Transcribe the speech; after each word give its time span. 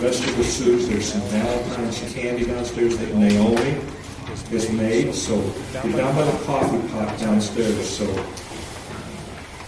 vegetable 0.00 0.44
soups. 0.44 0.88
There's 0.88 1.12
some 1.12 1.20
Valentine's 1.28 2.14
candy 2.14 2.46
downstairs 2.46 2.96
that 2.96 3.14
Naomi 3.14 3.76
has 4.26 4.72
made. 4.72 5.14
So 5.14 5.36
you're 5.84 5.96
down 5.96 6.16
by 6.16 6.24
the 6.24 6.44
coffee 6.44 6.88
pot 6.88 7.18
downstairs. 7.18 7.86
So 7.86 8.06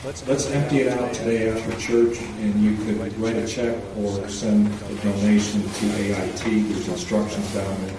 let's 0.05 0.51
empty 0.51 0.81
it 0.81 0.89
out 0.99 1.13
today 1.13 1.51
after 1.51 1.79
church, 1.79 2.19
and 2.19 2.63
you 2.63 2.77
could 2.85 2.97
write 3.19 3.37
a 3.37 3.47
check 3.47 3.77
or 3.99 4.27
send 4.29 4.69
a 4.69 4.95
donation 5.03 5.63
to 5.63 5.87
AIT. 5.97 6.43
There's 6.45 6.89
instructions 6.89 7.53
down 7.53 7.87
there. 7.87 7.97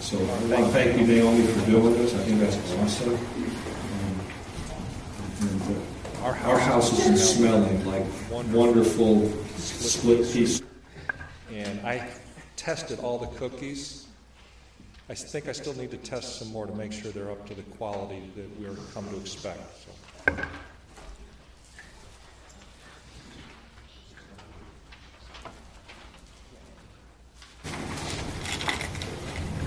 So 0.00 0.18
I 0.18 0.20
want 0.22 0.66
to 0.66 0.72
thank 0.72 1.00
you, 1.00 1.06
Naomi, 1.06 1.46
for 1.46 1.70
doing 1.70 1.92
this. 1.94 2.14
I 2.14 2.18
think 2.18 2.40
that's 2.40 2.56
awesome. 2.74 3.14
Um, 3.14 4.20
and, 5.40 5.62
uh, 5.62 6.26
our 6.26 6.58
house 6.58 7.04
been 7.04 7.16
smelling 7.16 7.84
like 7.86 8.04
wonderful 8.52 9.30
split 9.56 10.30
piece. 10.32 10.60
And 11.86 12.00
I 12.00 12.08
tested 12.56 12.98
all 13.00 13.18
the 13.18 13.28
cookies. 13.38 14.06
I 15.08 15.14
think 15.14 15.48
I 15.48 15.52
still 15.52 15.74
need 15.74 15.92
to 15.92 15.96
test 15.98 16.40
some 16.40 16.48
more 16.48 16.66
to 16.66 16.74
make 16.74 16.92
sure 16.92 17.12
they're 17.12 17.30
up 17.30 17.46
to 17.46 17.54
the 17.54 17.62
quality 17.62 18.28
that 18.34 18.60
we're 18.60 18.74
come 18.92 19.08
to 19.08 19.16
expect. 19.16 19.60
So. 19.84 20.34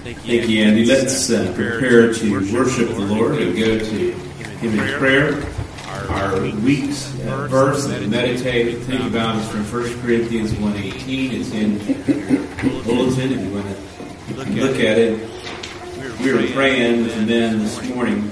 Thank 0.04 0.28
you, 0.28 0.64
Andy. 0.64 0.86
Let's 0.86 1.30
uh, 1.30 1.54
prepare 1.56 2.14
to 2.14 2.54
worship 2.54 2.90
the 2.90 3.00
Lord 3.00 3.42
and 3.42 3.56
go 3.56 3.80
to 3.80 4.12
Him 4.12 4.80
in 4.80 5.00
prayer. 5.00 5.59
Our 6.08 6.40
week's 6.62 7.08
verse 7.08 7.88
we 7.88 8.08
meditate, 8.08 8.78
think 8.84 9.04
about 9.04 9.36
is 9.38 9.48
from 9.50 9.64
1 9.64 10.02
Corinthians 10.02 10.54
1.18. 10.54 11.32
It's 11.34 11.52
in 11.52 11.80
your 12.70 12.84
bulletin 12.84 13.32
if 13.34 13.42
you 13.42 13.52
want 13.54 13.68
to 13.68 14.62
look 14.62 14.76
at 14.76 14.98
it. 14.98 15.30
We 16.22 16.34
were 16.34 16.48
praying 16.54 17.04
with 17.04 17.16
the 17.16 17.26
men 17.26 17.60
this 17.60 17.82
morning, 17.90 18.32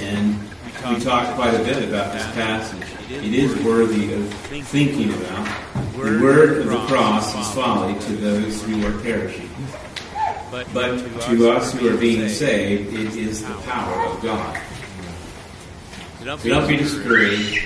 and 0.00 0.38
we 0.64 1.00
talked 1.00 1.34
quite 1.34 1.54
a 1.54 1.62
bit 1.64 1.88
about 1.88 2.12
this 2.12 2.24
passage. 2.32 2.82
It 3.10 3.34
is 3.34 3.54
worthy 3.64 4.12
of 4.14 4.32
thinking 4.66 5.12
about. 5.14 5.48
The 5.94 6.18
word 6.20 6.58
of 6.58 6.66
the 6.66 6.86
cross 6.86 7.34
is 7.34 7.54
folly 7.54 7.98
to 8.00 8.16
those 8.16 8.62
who 8.64 8.86
are 8.86 8.98
perishing. 9.00 9.50
But 10.50 10.98
to 11.22 11.50
us 11.50 11.72
who 11.72 11.92
are 11.92 11.96
being 11.96 12.28
saved, 12.28 12.92
it 12.94 13.16
is 13.16 13.42
the 13.42 13.54
power 13.62 14.06
of 14.06 14.22
God. 14.22 14.60
So 16.24 16.48
don't 16.48 16.66
be 16.66 16.78
discouraged. 16.78 17.62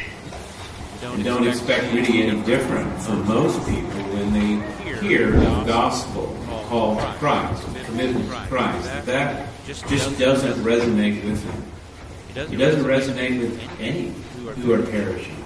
And 1.02 1.24
don't 1.24 1.46
expect 1.46 1.94
really 1.94 2.22
any 2.22 2.42
different 2.42 3.00
from 3.02 3.24
most 3.28 3.56
people 3.60 4.02
when 4.10 4.32
they 4.32 4.98
hear 5.00 5.30
the 5.30 5.62
gospel 5.64 6.36
called 6.66 6.98
to 6.98 7.06
Christ, 7.20 7.62
commitment 7.84 8.28
to 8.28 8.46
Christ. 8.48 9.06
That 9.06 9.46
just 9.64 9.86
doesn't 10.18 10.54
resonate 10.64 11.24
with 11.24 11.44
them. 11.44 12.52
It 12.52 12.56
doesn't 12.56 12.82
resonate 12.82 13.40
with 13.40 13.80
any 13.80 14.08
who 14.56 14.72
are 14.72 14.82
perishing. 14.82 15.36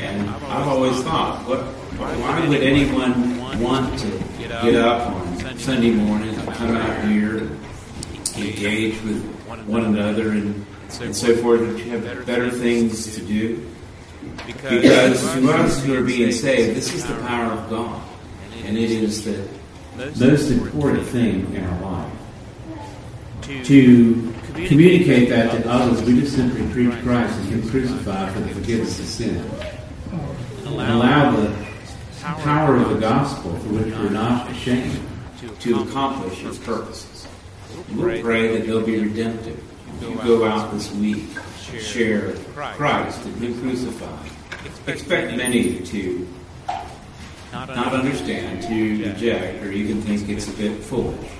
And 0.00 0.30
I've 0.30 0.68
always 0.68 1.02
thought, 1.02 1.46
what, 1.46 1.60
why 1.60 2.48
would 2.48 2.62
anyone 2.62 3.60
want 3.60 3.98
to 3.98 4.24
get 4.38 4.76
up 4.76 5.12
on 5.12 5.58
Sunday 5.58 5.90
morning 5.90 6.34
and 6.34 6.54
come 6.54 6.74
out 6.76 7.04
here 7.08 7.38
and 7.38 7.60
engage 8.36 9.02
with 9.02 9.22
one 9.66 9.84
another 9.84 10.30
and, 10.30 10.64
and 11.00 11.14
so 11.14 11.36
forth? 11.36 11.60
That 11.60 11.78
you 11.78 11.90
have 11.92 12.26
better 12.26 12.50
things 12.50 13.14
to 13.14 13.20
do? 13.24 13.66
Because 14.46 15.20
to 15.34 15.50
us 15.50 15.84
who 15.84 15.94
are 15.94 16.02
being 16.02 16.32
saved, 16.32 16.76
this 16.76 16.92
is 16.94 17.04
the 17.06 17.14
power 17.16 17.52
of 17.52 17.68
God. 17.70 18.02
And 18.64 18.76
it 18.76 18.90
is 18.90 19.24
the 19.24 19.46
most 19.96 20.50
important 20.50 21.06
thing 21.06 21.54
in 21.54 21.64
our 21.64 21.80
life. 21.82 22.12
To 23.64 24.34
communicate 24.66 25.28
that 25.30 25.52
to 25.52 25.68
others, 25.70 26.02
we 26.02 26.20
just 26.20 26.34
simply 26.36 26.66
preach 26.72 26.92
Christ 27.02 27.38
and 27.38 27.48
Him 27.48 27.70
crucified 27.70 28.32
for 28.32 28.40
the 28.40 28.48
forgiveness 28.48 28.98
of 28.98 29.06
sin. 29.06 29.50
And 30.10 30.76
allow 30.76 31.30
the 31.34 31.54
power 32.20 32.76
of 32.76 32.90
the 32.90 32.98
gospel, 33.00 33.56
for 33.58 33.68
which 33.70 33.94
we're 33.94 34.10
not 34.10 34.50
ashamed, 34.50 35.00
to 35.60 35.80
accomplish 35.82 36.42
its 36.44 36.58
purposes. 36.58 37.26
And 37.88 37.98
we'll 37.98 38.20
pray 38.22 38.58
that 38.58 38.66
they'll 38.66 38.84
be 38.84 38.98
redemptive. 38.98 39.62
You 40.00 40.16
go 40.24 40.46
out 40.46 40.72
this 40.72 40.92
week, 40.92 41.24
share 41.60 42.34
Christ 42.54 43.24
and 43.24 43.36
Him 43.36 43.60
crucified. 43.60 44.30
Expect 44.86 45.36
many 45.36 45.80
to 45.80 46.28
not 47.52 47.70
understand, 47.70 48.62
to 48.62 49.04
reject, 49.04 49.62
or 49.62 49.72
even 49.72 50.02
think 50.02 50.28
it's 50.28 50.48
a 50.48 50.52
bit 50.52 50.82
foolish. 50.82 51.30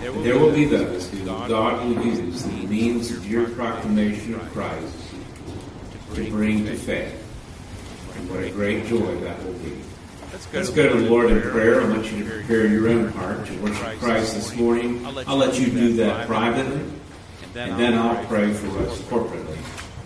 But 0.00 0.22
there 0.22 0.38
will 0.38 0.52
be 0.52 0.64
those 0.64 1.10
who 1.10 1.24
God 1.24 1.50
will 1.84 2.04
use 2.04 2.42
the 2.42 2.66
means 2.66 3.10
of 3.10 3.28
your 3.30 3.48
proclamation 3.50 4.34
of 4.34 4.52
Christ 4.52 4.94
to 6.14 6.30
bring 6.30 6.64
to 6.66 6.74
faith. 6.76 7.24
And 8.16 8.30
what 8.30 8.42
a 8.42 8.50
great 8.50 8.86
joy 8.86 9.14
that 9.20 9.44
will 9.44 9.52
be. 9.54 9.78
Let's 10.52 10.70
go 10.70 10.88
to 10.88 11.00
the 11.00 11.08
Lord 11.08 11.30
in 11.30 11.42
prayer. 11.42 11.80
I 11.80 11.88
want 11.88 12.10
you 12.12 12.24
to 12.24 12.30
prepare 12.30 12.66
your 12.66 12.88
own 12.88 13.08
heart 13.08 13.46
to 13.46 13.52
worship 13.58 13.98
Christ 13.98 14.34
this 14.34 14.54
morning. 14.56 15.04
I'll 15.26 15.36
let 15.36 15.58
you 15.58 15.66
do 15.66 15.92
that 15.94 16.26
privately, 16.26 16.84
and 17.58 17.78
then 17.78 17.94
I'll 17.98 18.24
pray 18.26 18.52
for 18.52 18.78
us 18.78 19.00
corporately. 19.02 19.58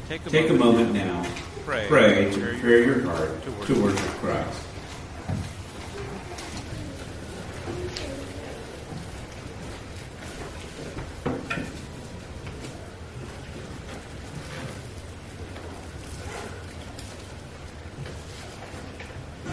Take 0.08 0.48
a 0.48 0.54
moment 0.54 0.94
now, 0.94 1.26
pray 1.66 2.30
to 2.32 2.40
prepare 2.40 2.82
your 2.82 3.02
heart 3.02 3.42
to 3.66 3.82
worship 3.82 3.98
Christ. 4.20 4.66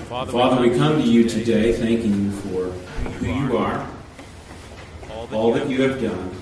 Father, 0.10 0.62
we 0.62 0.76
come 0.78 1.02
to 1.02 1.08
you 1.08 1.28
today 1.28 1.74
thanking 1.74 2.26
you 2.26 2.32
for 2.32 2.66
who 3.12 3.26
you 3.26 3.58
are, 3.58 3.88
all 5.32 5.54
that 5.54 5.70
you 5.70 5.82
have 5.82 6.02
done, 6.02 6.36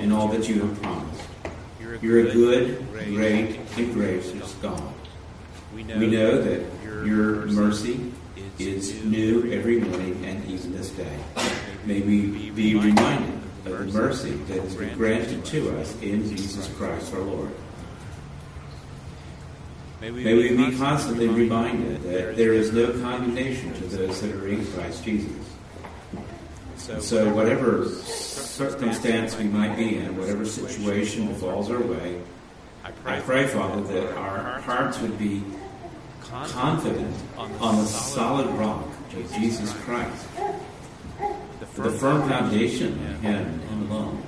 and 0.00 0.12
all 0.12 0.28
that 0.28 0.48
you 0.48 0.60
have 0.60 0.82
promised. 0.82 1.22
You're 2.02 2.26
a 2.26 2.32
good, 2.32 2.86
great, 2.92 3.58
and 3.76 3.92
gracious 3.94 4.54
God. 4.62 4.92
We 5.74 5.82
know 5.84 6.42
that 6.42 6.62
your 6.84 7.46
mercy 7.46 8.12
is 8.58 9.04
new 9.04 9.52
every 9.52 9.80
morning 9.80 10.24
and 10.24 10.44
even 10.46 10.72
this 10.72 10.90
day. 10.90 11.18
May 11.84 12.00
we 12.00 12.50
be 12.50 12.74
reminded 12.74 13.34
of 13.66 13.78
the 13.78 13.98
mercy 13.98 14.30
that 14.30 14.60
has 14.60 14.74
been 14.74 14.96
granted 14.96 15.44
to 15.46 15.78
us 15.78 15.94
in 16.00 16.28
Jesus 16.28 16.68
Christ 16.76 17.12
our 17.12 17.20
Lord. 17.20 17.50
May 20.00 20.10
we 20.10 20.56
be 20.56 20.76
constantly 20.76 21.28
reminded 21.28 22.02
that 22.02 22.36
there 22.36 22.52
is 22.52 22.72
no 22.72 22.92
condemnation 22.92 23.72
to 23.74 23.84
those 23.84 24.20
that 24.20 24.34
are 24.34 24.48
in 24.48 24.64
Christ 24.66 25.04
Jesus. 25.04 25.32
So, 27.00 27.34
whatever 27.34 27.88
circumstance 27.88 29.36
we 29.36 29.44
might 29.44 29.76
be 29.76 29.96
in, 29.96 30.16
whatever 30.16 30.44
situation 30.44 31.34
falls 31.34 31.68
our 31.68 31.80
way, 31.80 32.20
I 32.84 33.20
pray, 33.20 33.48
Father, 33.48 33.82
that 33.82 34.16
our 34.16 34.60
hearts 34.60 35.00
would 35.00 35.18
be 35.18 35.42
confident 36.22 37.12
on 37.36 37.76
the 37.76 37.86
solid 37.86 38.46
rock 38.56 38.86
of 39.16 39.32
Jesus 39.34 39.72
Christ. 39.84 40.26
the 41.58 41.90
firm 41.90 42.28
foundation 42.28 42.92
in 42.92 43.14
Him, 43.16 43.60
Him 43.60 43.90
alone. 43.90 44.22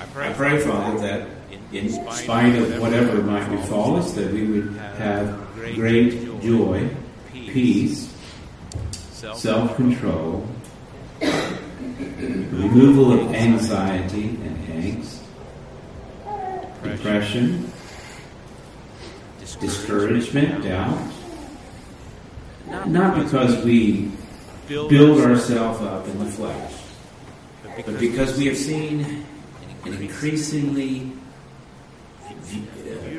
I 0.00 0.32
pray, 0.32 0.58
Father, 0.60 0.98
that 1.00 1.28
in 1.72 1.90
spite 1.90 2.54
of 2.54 2.80
whatever 2.80 3.22
might 3.22 3.48
befall 3.50 3.96
us, 3.96 4.12
that 4.12 4.32
we 4.32 4.44
would 4.44 4.74
have 4.96 5.38
great 5.74 6.40
joy, 6.40 6.88
peace, 7.32 8.10
self-control, 9.12 10.48
removal 11.98 13.12
of 13.12 13.34
anxiety 13.34 14.28
and 14.28 14.68
angst, 14.68 15.18
depression, 16.82 17.72
discouragement, 19.60 20.64
doubt. 20.64 20.98
Not 22.86 23.22
because 23.22 23.64
we 23.64 24.12
build 24.68 25.20
ourselves 25.20 25.80
up 25.80 26.06
in 26.06 26.18
the 26.18 26.26
flesh, 26.26 26.74
but 27.84 27.98
because 27.98 28.36
we 28.36 28.46
have 28.46 28.56
seen 28.56 29.24
an 29.84 29.94
increasingly 29.94 31.12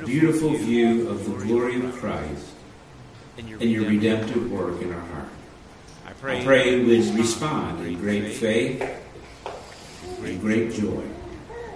beautiful 0.05 0.53
view 0.53 1.09
of 1.09 1.25
the 1.25 1.45
glory 1.45 1.83
of 1.83 1.93
Christ 1.95 2.45
and 3.37 3.47
your 3.69 3.85
redemptive 3.85 4.51
work 4.51 4.81
in 4.81 4.93
our 4.93 4.99
heart. 4.99 5.29
I 6.19 6.21
pray, 6.21 6.43
pray 6.43 6.83
we 6.83 7.11
respond 7.11 7.87
in 7.87 7.97
great 7.97 8.33
faith 8.33 8.81
and 10.21 10.41
great 10.41 10.73
joy. 10.73 11.03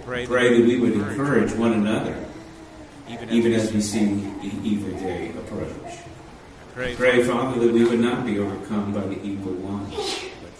Pray 0.04 0.26
that 0.26 0.66
we 0.66 0.78
would 0.78 0.92
encourage 0.92 1.52
one 1.52 1.72
another 1.72 2.22
even 3.08 3.54
as 3.54 3.72
we 3.72 3.80
see 3.80 4.06
the 4.42 4.52
evil 4.62 4.98
day 4.98 5.30
approach. 5.30 5.96
Pray, 6.74 6.94
pray, 6.94 7.22
Father, 7.22 7.58
that 7.60 7.72
we 7.72 7.84
would 7.84 8.00
not 8.00 8.26
be 8.26 8.38
overcome 8.38 8.92
by 8.92 9.00
the 9.06 9.18
evil 9.22 9.52
one, 9.54 9.90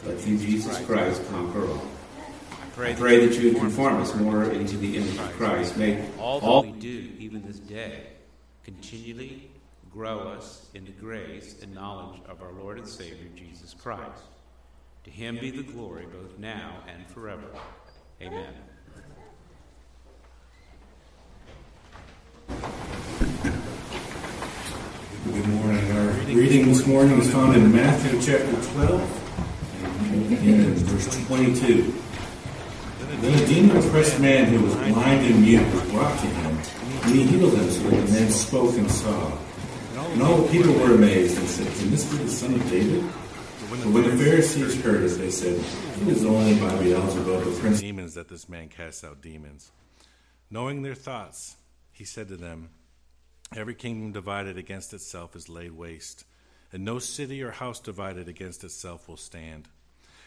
but 0.02 0.18
through 0.18 0.38
Jesus 0.38 0.82
Christ 0.86 1.22
conquer 1.28 1.68
all. 1.68 1.86
I 2.78 2.94
pray 2.94 3.26
that 3.26 3.38
you 3.38 3.50
would 3.50 3.58
conform 3.58 4.00
us 4.00 4.14
more 4.14 4.44
into 4.44 4.78
the 4.78 4.96
image 4.96 5.18
of 5.18 5.30
Christ. 5.32 5.76
Make 5.76 5.98
all 6.18 6.40
that 6.40 6.72
we 6.72 6.80
do, 6.80 7.12
even 7.18 7.46
this 7.46 7.58
day, 7.58 8.06
continually 8.64 9.50
grow 9.94 10.18
us 10.18 10.68
in 10.74 10.84
the 10.84 10.90
grace 10.90 11.62
and 11.62 11.72
knowledge 11.72 12.20
of 12.28 12.42
our 12.42 12.50
Lord 12.52 12.78
and 12.78 12.88
Savior 12.88 13.28
Jesus 13.36 13.72
Christ. 13.74 14.24
To 15.04 15.10
him 15.10 15.38
be 15.38 15.52
the 15.52 15.62
glory 15.62 16.04
both 16.06 16.36
now 16.36 16.82
and 16.88 17.06
forever. 17.06 17.46
Amen. 18.20 18.54
Good 25.26 25.46
morning. 25.46 25.92
Our 25.92 26.08
reading 26.34 26.66
this 26.66 26.84
morning 26.88 27.20
is 27.20 27.30
found 27.32 27.54
in 27.54 27.72
Matthew 27.72 28.20
chapter 28.20 28.72
12 28.72 29.00
and 30.42 30.76
verse 30.76 31.26
22. 31.26 31.94
Then 33.20 33.42
a 33.42 33.46
demon 33.46 33.76
oppressed 33.76 34.18
man 34.18 34.46
who 34.46 34.64
was 34.64 34.74
blind 34.74 35.24
and 35.24 35.40
mute 35.40 35.72
was 35.72 35.82
brought 35.92 36.18
to 36.18 36.26
him, 36.26 36.58
and 37.02 37.14
he 37.14 37.22
healed 37.22 37.54
him 37.54 37.70
so 37.70 37.88
that 37.90 38.06
the 38.06 38.12
man 38.12 38.30
spoke 38.30 38.76
and 38.76 38.90
saw. 38.90 39.43
And 40.14 40.22
all 40.22 40.42
the 40.42 40.48
people 40.52 40.72
were 40.74 40.94
amazed 40.94 41.36
and 41.38 41.48
said, 41.48 41.66
Can 41.76 41.90
this 41.90 42.08
be 42.08 42.18
the 42.18 42.30
son 42.30 42.54
of 42.54 42.70
David? 42.70 43.02
But 43.68 43.80
when 43.92 44.04
the 44.04 44.16
Pharisees 44.16 44.80
heard 44.80 45.02
it, 45.02 45.08
they 45.18 45.28
said, 45.28 45.54
It 46.02 46.06
is 46.06 46.24
only 46.24 46.54
by 46.60 46.70
Beelzebub, 46.80 47.42
the 47.42 47.60
prince. 47.60 47.80
Demons 47.80 48.14
that 48.14 48.28
this 48.28 48.48
man 48.48 48.68
casts 48.68 49.02
out 49.02 49.20
demons. 49.20 49.72
Knowing 50.48 50.82
their 50.82 50.94
thoughts, 50.94 51.56
he 51.90 52.04
said 52.04 52.28
to 52.28 52.36
them, 52.36 52.68
Every 53.56 53.74
kingdom 53.74 54.12
divided 54.12 54.56
against 54.56 54.94
itself 54.94 55.34
is 55.34 55.48
laid 55.48 55.72
waste, 55.72 56.24
and 56.72 56.84
no 56.84 57.00
city 57.00 57.42
or 57.42 57.50
house 57.50 57.80
divided 57.80 58.28
against 58.28 58.62
itself 58.62 59.08
will 59.08 59.16
stand. 59.16 59.66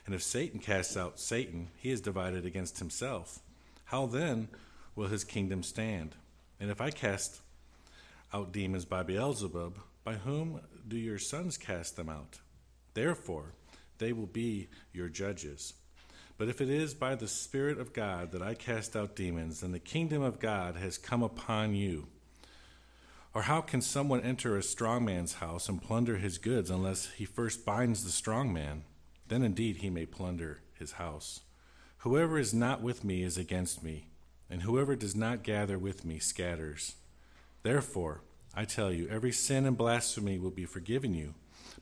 And 0.06 0.14
if 0.14 0.22
Satan 0.22 0.60
casts 0.60 0.98
out 0.98 1.18
Satan, 1.18 1.70
he 1.78 1.92
is 1.92 2.02
divided 2.02 2.46
against 2.46 2.80
himself. 2.80 3.40
How 3.86 4.06
then 4.06 4.50
will 4.98 5.08
his 5.08 5.24
kingdom 5.24 5.64
stand? 5.64 6.16
And 6.60 6.70
if 6.70 6.82
I 6.82 6.92
cast 6.92 7.40
out 8.34 8.52
demons 8.52 8.86
by 8.86 9.04
Beelzebub, 9.04 9.80
by 10.04 10.14
whom 10.16 10.62
do 10.88 10.98
your 10.98 11.20
sons 11.20 11.58
cast 11.58 11.96
them 11.96 12.10
out? 12.10 12.40
Therefore, 12.94 13.54
they 13.98 14.14
will 14.14 14.28
be 14.28 14.70
your 14.94 15.10
judges. 15.10 15.74
But 16.38 16.50
if 16.50 16.62
it 16.62 16.70
is 16.70 16.94
by 16.94 17.16
the 17.16 17.28
Spirit 17.28 17.80
of 17.80 17.94
God 17.94 18.32
that 18.32 18.42
I 18.42 18.54
cast 18.54 18.96
out 18.96 19.16
demons, 19.16 19.62
then 19.62 19.72
the 19.72 19.80
kingdom 19.80 20.22
of 20.22 20.40
God 20.40 20.76
has 20.76 20.98
come 20.98 21.24
upon 21.24 21.76
you. 21.76 22.08
Or 23.34 23.44
how 23.44 23.62
can 23.62 23.82
someone 23.82 24.22
enter 24.22 24.56
a 24.58 24.64
strong 24.64 25.06
man's 25.06 25.36
house 25.36 25.68
and 25.68 25.82
plunder 25.82 26.18
his 26.18 26.38
goods 26.38 26.70
unless 26.70 27.12
he 27.12 27.26
first 27.26 27.66
binds 27.66 28.04
the 28.04 28.12
strong 28.12 28.54
man? 28.54 28.84
then 29.28 29.44
indeed 29.44 29.78
he 29.78 29.90
may 29.90 30.06
plunder 30.06 30.62
his 30.74 30.94
house. 30.94 31.42
Whoever 32.00 32.38
is 32.38 32.54
not 32.54 32.82
with 32.82 33.04
me 33.04 33.24
is 33.24 33.38
against 33.38 33.84
me, 33.84 34.10
and 34.50 34.62
whoever 34.62 34.96
does 34.96 35.16
not 35.16 35.44
gather 35.44 35.78
with 35.78 36.06
me 36.06 36.20
scatters. 36.20 36.96
Therefore, 37.68 38.22
I 38.56 38.64
tell 38.64 38.94
you, 38.94 39.10
every 39.10 39.34
sin 39.34 39.66
and 39.66 39.76
blasphemy 39.76 40.40
will 40.40 40.52
be 40.52 40.64
forgiven 40.64 41.14
you, 41.14 41.34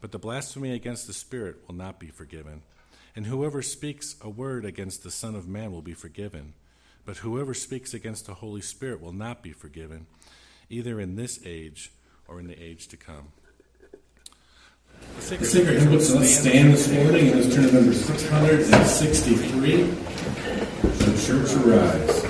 but 0.02 0.12
the 0.12 0.18
blasphemy 0.18 0.72
against 0.72 1.06
the 1.06 1.14
Spirit 1.14 1.58
will 1.68 1.76
not 1.76 2.00
be 2.00 2.08
forgiven. 2.08 2.64
And 3.16 3.28
whoever 3.28 3.62
speaks 3.62 4.16
a 4.20 4.28
word 4.28 4.66
against 4.66 5.04
the 5.04 5.12
Son 5.12 5.36
of 5.36 5.48
Man 5.48 5.72
will 5.72 5.84
be 5.84 5.94
forgiven, 5.94 6.56
but 7.06 7.18
whoever 7.18 7.54
speaks 7.54 7.94
against 7.94 8.26
the 8.26 8.34
Holy 8.34 8.62
Spirit 8.62 9.00
will 9.00 9.14
not 9.14 9.44
be 9.44 9.52
forgiven, 9.52 10.08
either 10.72 11.00
in 11.00 11.18
this 11.18 11.40
age 11.46 11.92
or 12.28 12.40
in 12.40 12.48
the 12.48 12.60
age 12.60 12.88
to 12.88 12.98
come. 12.98 13.28
The 15.18 15.46
sacred 15.46 15.82
hymn 15.84 15.92
books 15.92 16.10
let's 16.10 16.36
stand 16.36 16.74
this 16.74 16.92
morning 16.92 17.30
and 17.30 17.54
turn 17.54 17.72
number 17.72 17.94
663. 17.94 19.84
The 19.84 21.14
church 21.28 21.54
arise. 21.64 22.26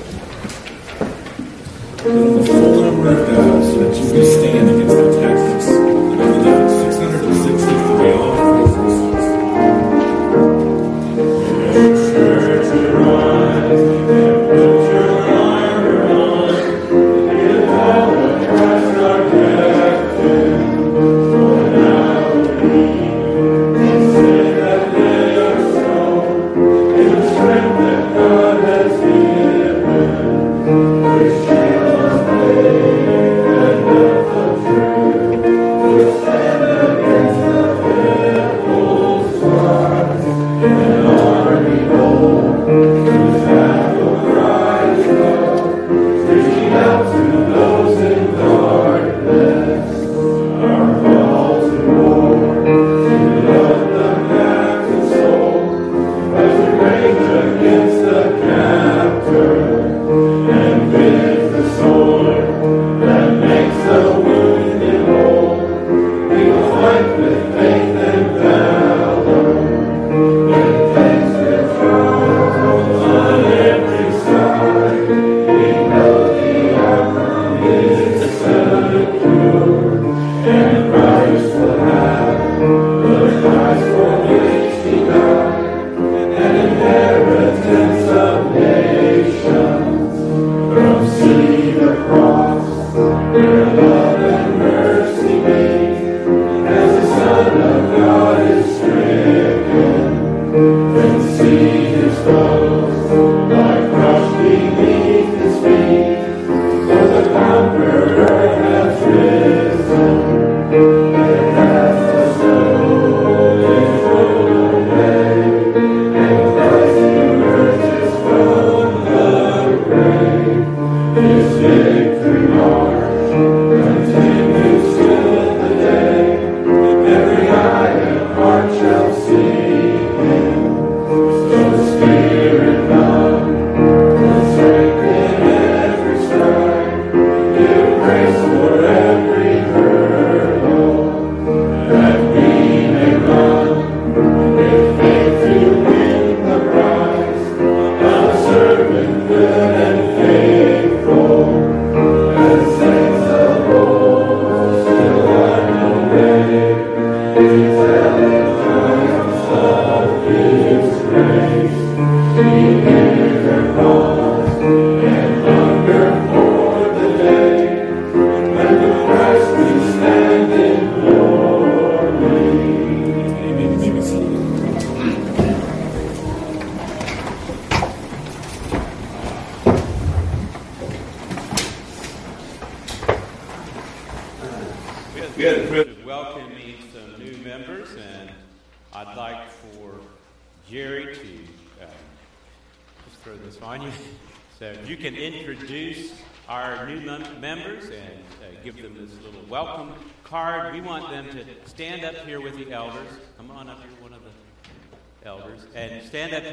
the 2.05 2.45
full 2.45 2.81
number 2.81 3.09
of 3.09 3.27
God 3.27 3.44
that 3.75 3.95
you 4.15 4.25
stand 4.25 4.69
against 4.69 4.95
the 4.95 5.14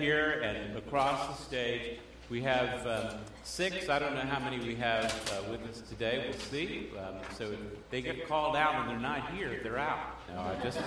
here 0.01 0.41
and 0.43 0.77
across 0.77 1.27
the 1.27 1.45
stage. 1.45 1.99
We 2.31 2.41
have 2.43 2.87
um, 2.87 3.19
six. 3.43 3.91
I 3.91 3.99
don't 3.99 4.15
know 4.15 4.23
how 4.23 4.39
many 4.39 4.59
we 4.65 4.75
have 4.77 5.05
uh, 5.05 5.51
with 5.51 5.63
us 5.69 5.83
today. 5.83 6.25
We'll 6.25 6.39
see. 6.39 6.89
Um, 6.99 7.17
so 7.37 7.55
they 7.91 8.01
get 8.01 8.27
called 8.27 8.57
out 8.57 8.75
and 8.77 8.91
they're 8.91 8.99
not 8.99 9.31
here, 9.33 9.61
they're 9.63 9.79
out. 9.79 9.99
No, 10.35 10.41
I 10.41 10.57
just 10.63 10.81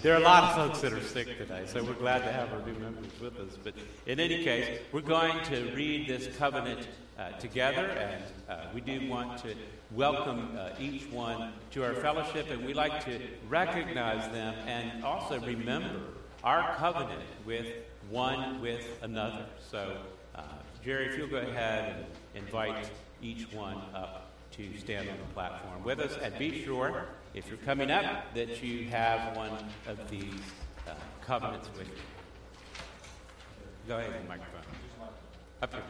there 0.00 0.14
are 0.14 0.20
a 0.20 0.24
lot 0.24 0.44
of 0.44 0.54
folks 0.54 0.80
that 0.80 0.94
are 0.94 1.02
sick 1.02 1.36
today, 1.36 1.64
so 1.66 1.84
we're 1.84 1.92
glad 1.92 2.20
to 2.20 2.32
have 2.32 2.50
our 2.52 2.64
new 2.64 2.72
members 2.78 3.10
with 3.20 3.38
us. 3.38 3.58
But 3.62 3.74
in 4.06 4.18
any 4.18 4.42
case, 4.42 4.80
we're 4.92 5.02
going 5.02 5.42
to 5.44 5.74
read 5.74 6.08
this 6.08 6.34
covenant 6.38 6.88
uh, 7.18 7.32
together, 7.32 7.86
and 7.86 8.22
uh, 8.48 8.66
we 8.72 8.80
do 8.80 9.06
want 9.08 9.38
to 9.42 9.54
welcome 9.92 10.56
uh, 10.58 10.70
each 10.80 11.06
one 11.10 11.52
to 11.72 11.84
our 11.84 11.94
fellowship, 11.94 12.50
and 12.50 12.64
we 12.64 12.72
like 12.72 13.04
to 13.04 13.20
recognize 13.50 14.32
them 14.32 14.54
and 14.66 15.04
also 15.04 15.38
remember 15.40 16.00
our 16.42 16.74
covenant 16.76 17.22
with 17.44 17.66
one 18.10 18.60
with 18.60 18.86
another. 19.02 19.46
So. 19.70 19.96
Uh, 20.34 20.42
Jerry, 20.84 21.06
if 21.06 21.16
you'll 21.16 21.28
go 21.28 21.38
ahead 21.38 22.04
and 22.34 22.44
invite 22.44 22.90
each 23.22 23.50
one 23.54 23.80
up 23.94 24.32
to 24.50 24.76
stand 24.76 25.08
on 25.08 25.16
the 25.16 25.32
platform 25.32 25.82
with 25.82 25.98
us, 25.98 26.18
and 26.22 26.36
be 26.38 26.62
sure, 26.62 27.06
if 27.32 27.48
you're 27.48 27.56
coming 27.58 27.90
up, 27.90 28.34
that 28.34 28.62
you 28.62 28.84
have 28.90 29.34
one 29.34 29.50
of 29.86 30.10
these 30.10 30.34
uh, 30.86 30.92
covenants 31.24 31.70
with 31.78 31.88
you. 31.88 31.94
Go 33.88 33.96
ahead, 33.96 34.12
the 34.12 34.28
microphone. 34.28 34.62
Up 35.62 35.72
here. 35.72 35.82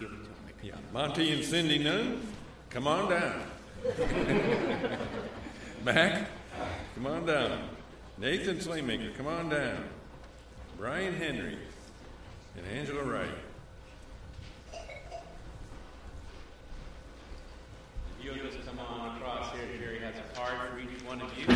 Him. 0.00 0.26
Yeah, 0.62 0.74
Monty 0.92 1.32
and 1.32 1.44
Cindy 1.44 1.78
Nunn, 1.78 2.26
come 2.70 2.88
on 2.88 3.08
down. 3.08 3.42
Mac, 5.84 6.28
come 6.96 7.06
on 7.06 7.24
down. 7.24 7.68
Nathan 8.22 8.56
Slaymaker, 8.58 9.12
come 9.16 9.26
on 9.26 9.48
down. 9.48 9.82
Brian 10.78 11.12
Henry 11.12 11.58
and 12.56 12.64
Angela 12.68 13.02
Wright. 13.02 13.26
You'll 18.22 18.36
just 18.36 18.64
come 18.64 18.78
on 18.78 19.16
across 19.16 19.52
here. 19.56 19.64
Jerry 19.76 19.98
has 19.98 20.14
a 20.14 20.22
card 20.36 20.54
for 20.70 20.78
each 20.78 21.02
one 21.04 21.20
of 21.20 21.36
you. 21.36 21.46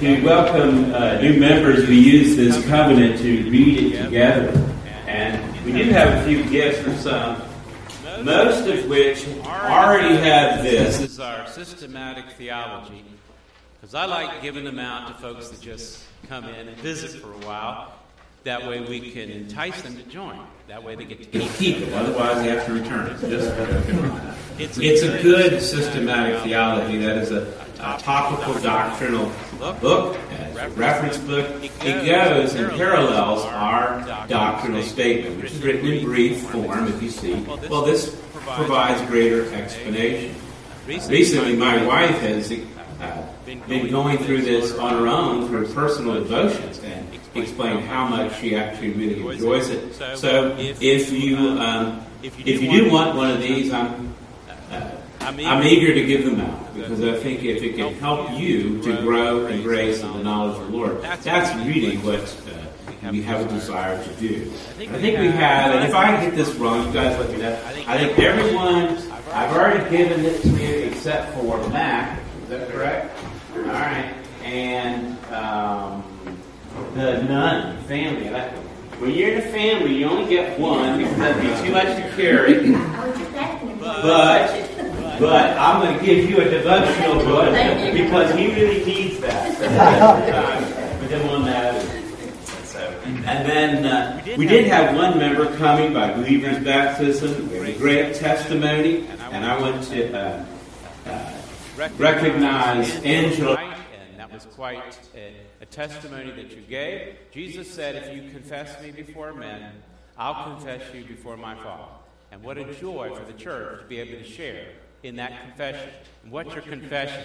To 0.00 0.24
welcome 0.24 0.92
uh, 0.92 1.20
new 1.20 1.38
members, 1.38 1.88
we 1.88 1.96
use 1.96 2.34
this 2.34 2.66
covenant 2.66 3.20
to 3.20 3.48
read 3.50 3.94
it 3.94 4.02
together. 4.02 4.50
And 5.06 5.64
we 5.64 5.70
do 5.70 5.84
have 5.90 6.18
a 6.18 6.24
few 6.26 6.42
gifts 6.50 6.80
for 6.80 6.92
some, 6.96 7.40
most 8.24 8.66
of 8.66 8.88
which 8.88 9.26
already 9.44 10.16
have 10.16 10.62
this. 10.62 10.98
This 10.98 11.12
is 11.12 11.20
our 11.20 11.46
systematic 11.46 12.30
theology. 12.32 13.04
Because 13.80 13.94
I 13.94 14.04
like 14.04 14.42
giving 14.42 14.64
them 14.64 14.78
out 14.78 15.08
to 15.08 15.14
folks 15.14 15.48
that 15.48 15.60
just 15.60 16.04
come 16.28 16.44
in 16.44 16.68
and 16.68 16.76
visit 16.78 17.20
for 17.20 17.32
a 17.32 17.46
while. 17.46 17.92
That 18.44 18.66
way 18.66 18.80
we 18.80 19.10
can 19.10 19.30
entice 19.30 19.82
them 19.82 19.96
to 19.96 20.02
join. 20.04 20.40
That 20.68 20.82
way 20.82 20.96
they 20.96 21.04
get 21.04 21.18
to 21.18 21.26
Keep 21.26 21.52
keep 21.54 21.76
it, 21.78 21.92
otherwise 21.92 22.42
they 22.42 22.48
have 22.48 22.64
to 22.66 22.72
return 22.72 23.06
it. 23.08 23.20
Just, 23.20 24.78
it's 24.80 25.02
a 25.02 25.22
good 25.22 25.60
systematic 25.60 26.42
theology. 26.42 26.98
That 26.98 27.18
is 27.18 27.32
a, 27.32 27.46
a 27.80 27.98
topical 27.98 28.54
doctrinal 28.62 29.30
book, 29.58 30.16
reference 30.70 31.18
book. 31.18 31.46
It 31.62 32.06
goes 32.06 32.54
and 32.54 32.70
parallels 32.72 33.44
our 33.44 34.00
doctrinal 34.28 34.82
statement, 34.82 35.42
which 35.42 35.52
is 35.52 35.62
written 35.62 35.86
in 35.86 36.04
brief 36.04 36.40
form, 36.50 36.86
if 36.88 37.02
you 37.02 37.10
see. 37.10 37.34
Well, 37.68 37.82
this 37.82 38.20
provides 38.46 39.00
greater 39.08 39.52
explanation. 39.54 40.34
Recently, 40.86 41.56
my 41.56 41.84
wife 41.86 42.18
has 42.20 42.52
uh, 43.00 43.26
been 43.46 43.90
going 43.90 44.18
through 44.18 44.42
this 44.42 44.72
on 44.76 44.98
her 44.98 45.06
own 45.06 45.48
through 45.48 45.72
personal 45.72 46.14
devotions 46.14 46.80
and 46.80 47.06
explained 47.34 47.84
how 47.84 48.06
much 48.06 48.38
she 48.40 48.56
actually 48.56 48.92
really 48.92 49.34
enjoys 49.34 49.70
it. 49.70 49.94
So 50.16 50.56
if 50.58 51.12
you 51.12 51.36
um, 51.36 52.04
if 52.22 52.38
you 52.38 52.70
do 52.70 52.90
want 52.90 53.16
one 53.16 53.30
of 53.30 53.40
these, 53.40 53.72
I'm 53.72 54.09
uh, 55.20 55.26
I'm 55.26 55.62
eager 55.62 55.92
to 55.94 56.04
give 56.04 56.24
them 56.24 56.40
out 56.40 56.74
because 56.74 57.02
I 57.02 57.16
think 57.18 57.44
if 57.44 57.62
it 57.62 57.76
can 57.76 57.94
help 57.94 58.30
you 58.32 58.82
to 58.82 59.02
grow 59.02 59.46
in 59.46 59.62
grace 59.62 60.02
and 60.02 60.14
the 60.14 60.22
knowledge 60.22 60.58
of 60.58 60.70
the 60.70 60.76
Lord, 60.76 61.02
that's 61.02 61.54
really 61.66 61.98
what 61.98 62.20
uh, 63.02 63.10
we 63.10 63.22
have 63.22 63.44
a 63.44 63.48
desire 63.48 64.02
to 64.02 64.10
do. 64.14 64.50
I 64.78 64.98
think 64.98 65.18
we 65.18 65.28
have, 65.28 65.74
and 65.74 65.88
if 65.88 65.94
I 65.94 66.24
get 66.24 66.34
this 66.34 66.54
wrong, 66.54 66.86
you 66.86 66.92
guys 66.92 67.18
let 67.18 67.30
me 67.30 67.38
know. 67.38 67.52
I 67.86 67.98
think 67.98 68.18
everyone, 68.18 68.96
I've 69.32 69.54
already 69.54 69.88
given 69.90 70.24
it 70.24 70.40
to 70.42 70.48
you 70.48 70.90
except 70.90 71.34
for 71.34 71.58
Mac. 71.68 72.20
Is 72.44 72.48
that 72.48 72.70
correct? 72.70 73.16
All 73.54 73.62
right. 73.62 74.14
And 74.42 75.18
um, 75.26 76.02
the 76.94 77.22
Nunn 77.22 77.82
family. 77.84 78.28
That, 78.28 78.52
when 79.00 79.12
you're 79.12 79.32
in 79.32 79.38
a 79.38 79.52
family, 79.52 79.96
you 79.96 80.06
only 80.06 80.28
get 80.28 80.58
one 80.58 80.98
because 80.98 81.16
that'd 81.18 81.42
be 81.42 81.66
too 81.66 81.72
much 81.72 81.86
to 81.86 82.16
carry. 82.16 82.72
But 83.80 84.79
but 85.20 85.56
I'm 85.58 85.82
going 85.82 85.98
to 85.98 86.04
give 86.04 86.30
you 86.30 86.40
a 86.40 86.48
devotional 86.48 87.16
book 87.16 87.52
because 87.92 88.34
he 88.34 88.54
really 88.54 88.84
needs 88.84 89.20
that. 89.20 91.00
Put 91.00 91.10
him 91.10 91.28
on 91.28 91.44
that. 91.44 92.00
And 93.04 93.48
then 93.48 93.86
uh, 93.86 94.22
we 94.36 94.46
did 94.46 94.66
have 94.68 94.96
one 94.96 95.18
member 95.18 95.54
coming 95.56 95.92
by 95.92 96.12
believer's 96.14 96.62
baptism. 96.64 97.50
We 97.50 97.58
a 97.58 97.78
great 97.78 98.14
testimony, 98.14 99.06
and 99.30 99.44
I 99.44 99.60
want 99.60 99.84
to 99.84 100.18
uh, 100.18 100.46
uh, 101.06 101.32
recognize 101.98 102.94
Angela. 103.04 103.56
And 103.56 104.18
that 104.18 104.32
was 104.32 104.46
quite 104.46 104.98
a, 105.14 105.34
a 105.60 105.66
testimony 105.66 106.30
that 106.30 106.50
you 106.52 106.62
gave. 106.62 107.16
Jesus 107.30 107.70
said, 107.70 107.96
If 107.96 108.14
you 108.14 108.30
confess 108.30 108.80
me 108.82 108.90
before 108.90 109.34
men, 109.34 109.72
I'll 110.16 110.54
confess 110.54 110.82
you 110.94 111.04
before 111.04 111.36
my 111.36 111.56
Father. 111.56 111.92
And 112.32 112.42
what 112.42 112.58
a 112.58 112.72
joy 112.74 113.14
for 113.14 113.24
the 113.24 113.36
church 113.36 113.80
to 113.80 113.86
be 113.86 113.98
able 113.98 114.22
to 114.22 114.24
share 114.24 114.68
in 115.02 115.16
that 115.16 115.40
confession. 115.42 115.90
And 116.22 116.32
what's 116.32 116.52
your 116.54 116.62
confession? 116.62 117.24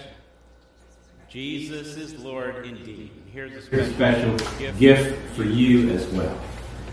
Jesus 1.28 1.96
is 1.96 2.14
Lord 2.22 2.66
indeed. 2.66 3.10
Here's 3.32 3.52
a 3.52 3.62
special, 3.62 4.38
special 4.38 4.58
gift. 4.58 4.78
gift 4.78 5.36
for 5.36 5.44
you 5.44 5.90
as 5.90 6.06
well. 6.08 6.40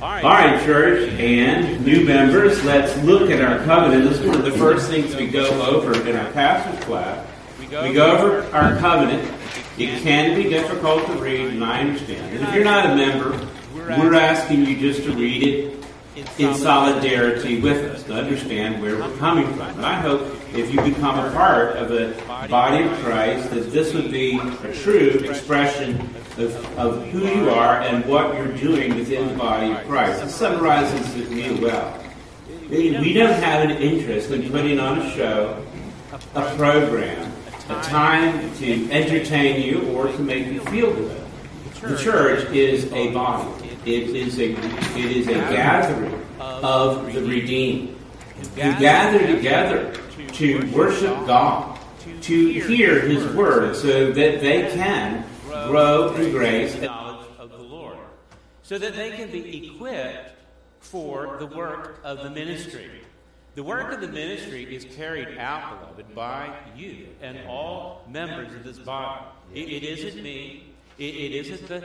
All 0.02 0.10
right. 0.10 0.24
All 0.24 0.32
right, 0.32 0.66
church, 0.66 1.10
and 1.12 1.86
new 1.86 2.04
members, 2.04 2.64
let's 2.66 2.98
look 3.04 3.30
at 3.30 3.42
our 3.42 3.64
covenant. 3.64 4.10
This 4.10 4.20
is 4.20 4.28
one 4.28 4.36
of 4.36 4.44
the 4.44 4.52
first 4.52 4.90
things 4.90 5.16
we 5.16 5.28
go 5.28 5.46
over 5.62 5.94
in 6.10 6.16
our 6.16 6.30
pastor's 6.34 6.84
class. 6.84 7.26
We 7.60 7.68
go, 7.68 7.88
We 7.88 7.94
go 7.94 8.18
over 8.18 8.44
our 8.56 8.76
covenant. 8.80 9.32
It 9.78 10.02
can 10.02 10.36
be 10.36 10.50
difficult 10.50 11.06
to 11.06 11.14
read, 11.14 11.48
and 11.48 11.64
I 11.64 11.82
understand. 11.82 12.36
And 12.36 12.48
if 12.48 12.54
you're 12.54 12.66
not 12.66 12.92
a 12.92 12.96
member, 12.96 13.48
we're 13.74 14.16
asking 14.16 14.66
you 14.66 14.78
just 14.78 15.04
to 15.04 15.14
read 15.14 15.44
it 15.44 15.83
in 16.16 16.54
solidarity 16.54 17.60
with 17.60 17.84
us 17.92 18.04
to 18.04 18.14
understand 18.14 18.82
where 18.82 18.98
we're 18.98 19.18
coming 19.18 19.48
from. 19.54 19.62
And 19.62 19.86
I 19.86 19.96
hope 19.96 20.22
if 20.54 20.72
you 20.72 20.82
become 20.82 21.18
a 21.18 21.32
part 21.32 21.76
of 21.78 21.90
the 21.90 22.16
body 22.48 22.84
of 22.84 22.92
Christ, 23.00 23.50
that 23.50 23.72
this 23.72 23.94
would 23.94 24.12
be 24.12 24.40
a 24.40 24.74
true 24.74 25.10
expression 25.30 26.00
of, 26.38 26.78
of 26.78 27.08
who 27.08 27.28
you 27.28 27.50
are 27.50 27.82
and 27.82 28.06
what 28.06 28.36
you're 28.36 28.56
doing 28.58 28.96
within 28.96 29.28
the 29.28 29.36
body 29.36 29.72
of 29.72 29.88
Christ. 29.88 30.24
It 30.24 30.30
summarizes 30.30 31.16
it 31.16 31.30
real 31.30 31.60
well. 31.62 32.00
We 32.70 33.14
don't 33.14 33.42
have 33.42 33.70
an 33.70 33.78
interest 33.78 34.32
in 34.32 34.50
putting 34.52 34.80
on 34.80 35.00
a 35.00 35.12
show, 35.12 35.64
a 36.36 36.56
program, 36.56 37.32
a 37.70 37.82
time 37.84 38.54
to 38.56 38.92
entertain 38.92 39.62
you 39.62 39.88
or 39.90 40.08
to 40.08 40.20
make 40.20 40.48
you 40.48 40.60
feel 40.66 40.94
good. 40.94 41.22
The 41.82 41.98
church 41.98 42.50
is 42.52 42.92
a 42.94 43.12
body. 43.12 43.63
It 43.86 44.16
is 44.16 44.40
a 44.40 44.52
it 44.98 45.12
is 45.12 45.28
a 45.28 45.34
gathering 45.34 46.24
of 46.40 47.14
the 47.14 47.22
redeemed 47.22 47.98
who 48.38 48.80
gather 48.80 49.28
together 49.28 49.94
to 50.34 50.72
worship 50.72 51.16
God, 51.28 51.80
to 52.22 52.50
hear 52.50 53.02
His 53.02 53.26
word, 53.36 53.76
so 53.76 54.12
that 54.12 54.42
they 54.42 54.72
can 54.74 55.26
grow 55.68 56.14
in 56.16 56.32
grace. 56.32 56.74
And 56.76 56.84
knowledge 56.84 57.28
of 57.38 57.50
the 57.50 57.58
Lord, 57.58 57.98
so 58.62 58.78
that 58.78 58.96
they 58.96 59.12
can 59.12 59.30
be 59.32 59.68
equipped 59.68 60.36
for 60.80 61.38
the 61.40 61.48
work 61.48 62.00
of 62.04 62.20
the 62.20 62.30
ministry. 62.30 63.02
The 63.56 63.64
work 63.64 63.94
of 63.94 64.02
the 64.02 64.08
ministry 64.08 64.76
is 64.76 64.84
carried 64.96 65.38
out, 65.38 65.80
beloved, 65.80 66.16
by 66.16 66.58
you 66.76 67.08
and 67.22 67.38
all 67.48 68.04
members 68.10 68.52
of 68.54 68.64
this 68.64 68.80
body. 68.80 69.26
It, 69.54 69.70
it 69.70 69.84
isn't 69.84 70.24
me. 70.24 70.73
It, 71.00 71.04
it 71.04 71.48
isn't 71.48 71.68
the, 71.68 71.80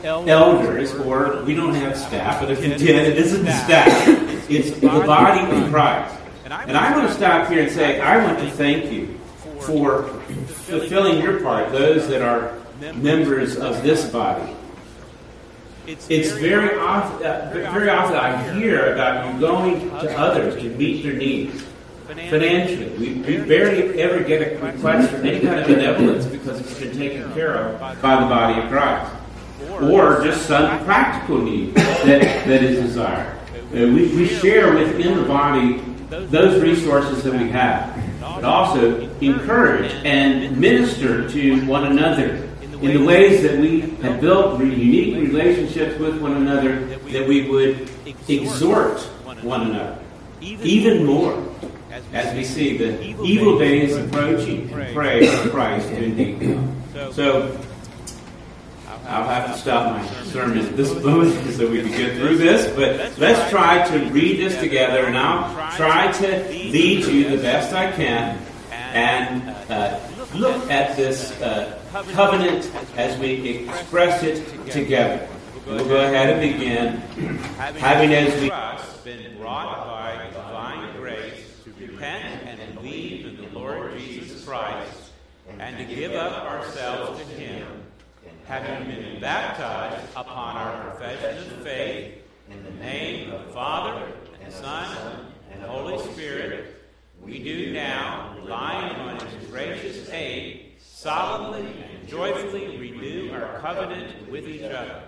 the 0.00 0.30
elders, 0.30 0.94
or 0.94 1.42
we 1.44 1.54
don't 1.54 1.74
have 1.74 1.98
staff, 1.98 2.40
but 2.40 2.50
if 2.50 2.60
we 2.60 2.68
did, 2.68 3.08
it 3.08 3.18
isn't 3.18 3.44
the 3.44 3.52
staff. 3.64 4.08
It's 4.50 4.70
the 4.80 4.88
body 4.88 5.40
of 5.54 5.70
Christ. 5.70 6.14
And 6.44 6.76
I 6.76 6.96
want 6.96 7.08
to 7.08 7.14
stop 7.14 7.48
here 7.48 7.62
and 7.62 7.70
say, 7.70 8.00
I 8.00 8.24
want 8.24 8.38
to 8.38 8.50
thank 8.52 8.90
you 8.90 9.18
for 9.60 10.04
fulfilling 10.46 11.22
your 11.22 11.40
part, 11.42 11.72
those 11.72 12.08
that 12.08 12.22
are 12.22 12.58
members 12.94 13.56
of 13.56 13.82
this 13.82 14.10
body. 14.10 14.54
It's 15.86 16.06
very 16.06 16.78
often, 16.78 17.26
uh, 17.26 17.50
very 17.52 17.90
often 17.90 18.16
I 18.16 18.54
hear 18.54 18.94
about 18.94 19.34
you 19.34 19.40
going 19.40 19.90
to 19.90 20.18
others 20.18 20.54
to 20.62 20.70
meet 20.70 21.02
their 21.02 21.12
needs 21.12 21.63
financially. 22.04 22.90
We, 22.98 23.14
we 23.14 23.44
barely 23.44 24.00
ever 24.00 24.22
get 24.22 24.42
a 24.42 24.64
request 24.64 25.10
for 25.10 25.16
any 25.18 25.40
kind 25.40 25.60
of 25.60 25.66
benevolence 25.66 26.26
because 26.26 26.60
it's 26.60 26.78
been 26.78 26.96
taken 26.96 27.32
care 27.32 27.54
of 27.54 27.80
by 28.02 28.20
the 28.20 28.26
body 28.26 28.60
of 28.60 28.68
Christ. 28.68 29.12
Or 29.82 30.22
just 30.22 30.46
some 30.46 30.84
practical 30.84 31.38
need 31.38 31.74
that, 31.74 32.46
that 32.46 32.62
is 32.62 32.80
desired. 32.80 33.36
Uh, 33.72 33.90
we, 33.92 34.14
we 34.14 34.28
share 34.28 34.74
within 34.74 35.18
the 35.18 35.24
body 35.24 35.82
those 36.26 36.62
resources 36.62 37.24
that 37.24 37.32
we 37.32 37.48
have, 37.48 37.98
but 38.20 38.44
also 38.44 39.08
encourage 39.20 39.90
and 40.04 40.56
minister 40.56 41.28
to 41.28 41.66
one 41.66 41.86
another 41.86 42.48
in 42.82 42.92
the 42.92 43.04
ways 43.04 43.42
that 43.42 43.58
we 43.58 43.80
have 44.02 44.20
built 44.20 44.60
unique 44.60 45.16
relationships 45.16 45.98
with 45.98 46.20
one 46.20 46.36
another, 46.36 46.86
that 46.86 47.26
we 47.26 47.48
would 47.48 47.88
exhort 48.28 49.00
one 49.42 49.62
another 49.62 49.98
even 50.40 51.04
more 51.04 51.53
as 52.12 52.34
we 52.34 52.44
see 52.44 52.76
the 52.76 53.22
evil 53.22 53.58
days 53.58 53.96
approaching 53.96 54.70
and 54.72 54.94
pray 54.94 55.26
for 55.26 55.50
Christ 55.50 55.88
to 55.88 56.04
indeed 56.04 56.40
come. 56.40 57.12
So, 57.12 57.58
I'll 59.06 59.28
have 59.28 59.52
to 59.52 59.58
stop 59.60 59.92
my 59.92 60.24
sermon 60.24 60.58
at 60.58 60.76
this 60.76 60.94
moment 61.02 61.34
so 61.52 61.68
we 61.68 61.82
can 61.82 61.90
get 61.90 62.16
through 62.16 62.38
this, 62.38 62.74
but 62.74 63.18
let's 63.18 63.50
try 63.50 63.86
to 63.88 63.98
read 64.10 64.38
this 64.38 64.58
together, 64.58 65.04
and 65.04 65.16
I'll 65.16 65.76
try 65.76 66.10
to 66.10 66.48
lead 66.48 67.04
you 67.04 67.28
the 67.28 67.42
best 67.42 67.74
I 67.74 67.92
can 67.92 68.38
and 68.72 69.50
uh, 69.70 70.00
look 70.34 70.70
at 70.70 70.96
this 70.96 71.38
uh, 71.42 71.78
covenant 72.12 72.70
as 72.96 73.18
we 73.18 73.66
express 73.68 74.22
it 74.22 74.70
together. 74.70 75.28
We'll 75.66 75.84
go 75.86 75.96
ahead 75.96 76.30
and 76.30 76.52
begin, 76.52 76.96
having 77.78 78.14
as 78.14 78.40
we 78.40 78.50
been 79.04 79.36
brought 79.36 79.86
by 79.86 80.30
divine 80.30 80.32
grace 80.32 80.32
to 80.32 80.53
repent 82.04 82.60
and 82.60 82.74
believe 82.74 83.26
in 83.26 83.36
the 83.36 83.58
Lord 83.58 83.96
Jesus 83.98 84.44
Christ, 84.44 85.12
and 85.58 85.76
to 85.78 85.84
give 85.84 86.12
up 86.12 86.44
ourselves 86.44 87.18
to 87.18 87.24
Him, 87.24 87.66
having 88.44 88.88
been 88.88 89.20
baptized 89.20 90.04
upon 90.14 90.56
our 90.56 90.90
profession 90.90 91.50
of 91.50 91.62
faith 91.62 92.14
in 92.50 92.62
the 92.62 92.70
name 92.72 93.32
of 93.32 93.46
the 93.46 93.52
Father 93.52 94.12
and 94.42 94.52
Son 94.52 95.32
and 95.50 95.62
Holy 95.62 95.98
Spirit, 96.12 96.82
we 97.22 97.42
do 97.42 97.72
now, 97.72 98.36
relying 98.36 98.96
on 98.96 99.26
His 99.26 99.48
gracious 99.48 100.10
aid, 100.10 100.72
solemnly 100.78 101.66
and 101.90 102.06
joyfully 102.06 102.76
renew 102.76 103.32
our 103.32 103.60
covenant 103.60 104.30
with 104.30 104.46
each 104.46 104.62
other. 104.62 105.04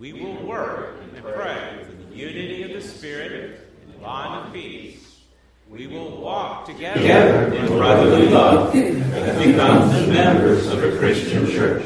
We 0.00 0.12
will 0.12 0.44
work 0.44 0.96
and 1.14 1.22
pray 1.22 1.84
for 1.84 1.92
the 1.92 2.16
unity 2.16 2.64
of 2.64 2.82
the 2.82 2.88
Spirit 2.88 3.68
and 3.84 3.94
the 3.94 3.98
bond 3.98 4.48
of 4.48 4.52
peace. 4.52 5.07
We 5.70 5.86
will 5.86 6.22
walk 6.22 6.64
together, 6.64 6.98
together 6.98 7.52
in 7.52 7.66
brotherly 7.66 8.28
love 8.28 8.74
and 8.74 9.44
become 9.44 9.92
the 9.92 10.10
members 10.10 10.66
of 10.66 10.82
a 10.82 10.96
Christian 10.96 11.46
church. 11.46 11.84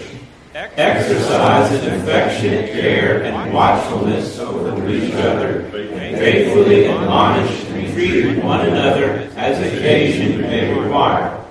Exercise 0.54 1.72
an 1.82 2.00
affectionate 2.00 2.70
care 2.70 3.24
and 3.24 3.52
watchfulness 3.52 4.38
over 4.38 4.88
each 4.88 5.12
other, 5.14 5.68
faithfully 5.72 6.86
admonish 6.86 7.64
and 7.64 7.92
treat 7.92 8.44
one 8.44 8.68
another 8.68 9.28
as 9.36 9.58
occasion 9.58 10.42
may 10.42 10.72
require. 10.78 11.44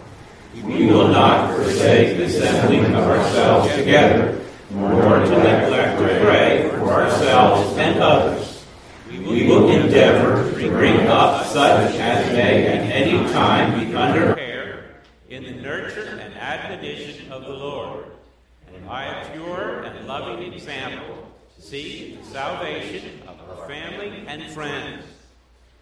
We 0.64 0.86
will 0.86 1.10
not 1.10 1.54
forsake 1.54 2.16
the 2.16 2.24
assembling 2.24 2.86
of 2.96 3.10
ourselves 3.10 3.76
together, 3.76 4.40
nor 4.70 5.20
to 5.20 5.30
neglect 5.30 6.00
to 6.00 6.20
pray 6.24 6.70
for 6.70 6.94
ourselves 6.94 7.78
and 7.78 8.00
others. 8.00 8.51
We 9.20 9.46
will 9.46 9.70
endeavor 9.70 10.58
to 10.58 10.70
bring 10.70 11.08
up 11.08 11.46
such 11.48 11.96
as 11.96 12.32
may 12.34 12.66
at 12.68 12.90
any 12.90 13.18
time 13.34 13.78
be 13.78 13.94
under 13.94 14.34
care 14.36 14.86
in 15.30 15.44
the 15.44 15.52
nurture 15.52 16.18
and 16.18 16.34
admonition 16.36 17.30
of 17.30 17.44
the 17.44 17.50
Lord, 17.50 18.06
and 18.68 18.88
by 18.88 19.04
a 19.04 19.30
pure 19.34 19.82
and 19.84 20.08
loving 20.08 20.54
example 20.54 21.28
seek 21.60 22.24
the 22.24 22.30
salvation 22.30 23.22
of 23.28 23.38
our 23.50 23.68
family 23.68 24.24
and 24.28 24.50
friends. 24.54 25.04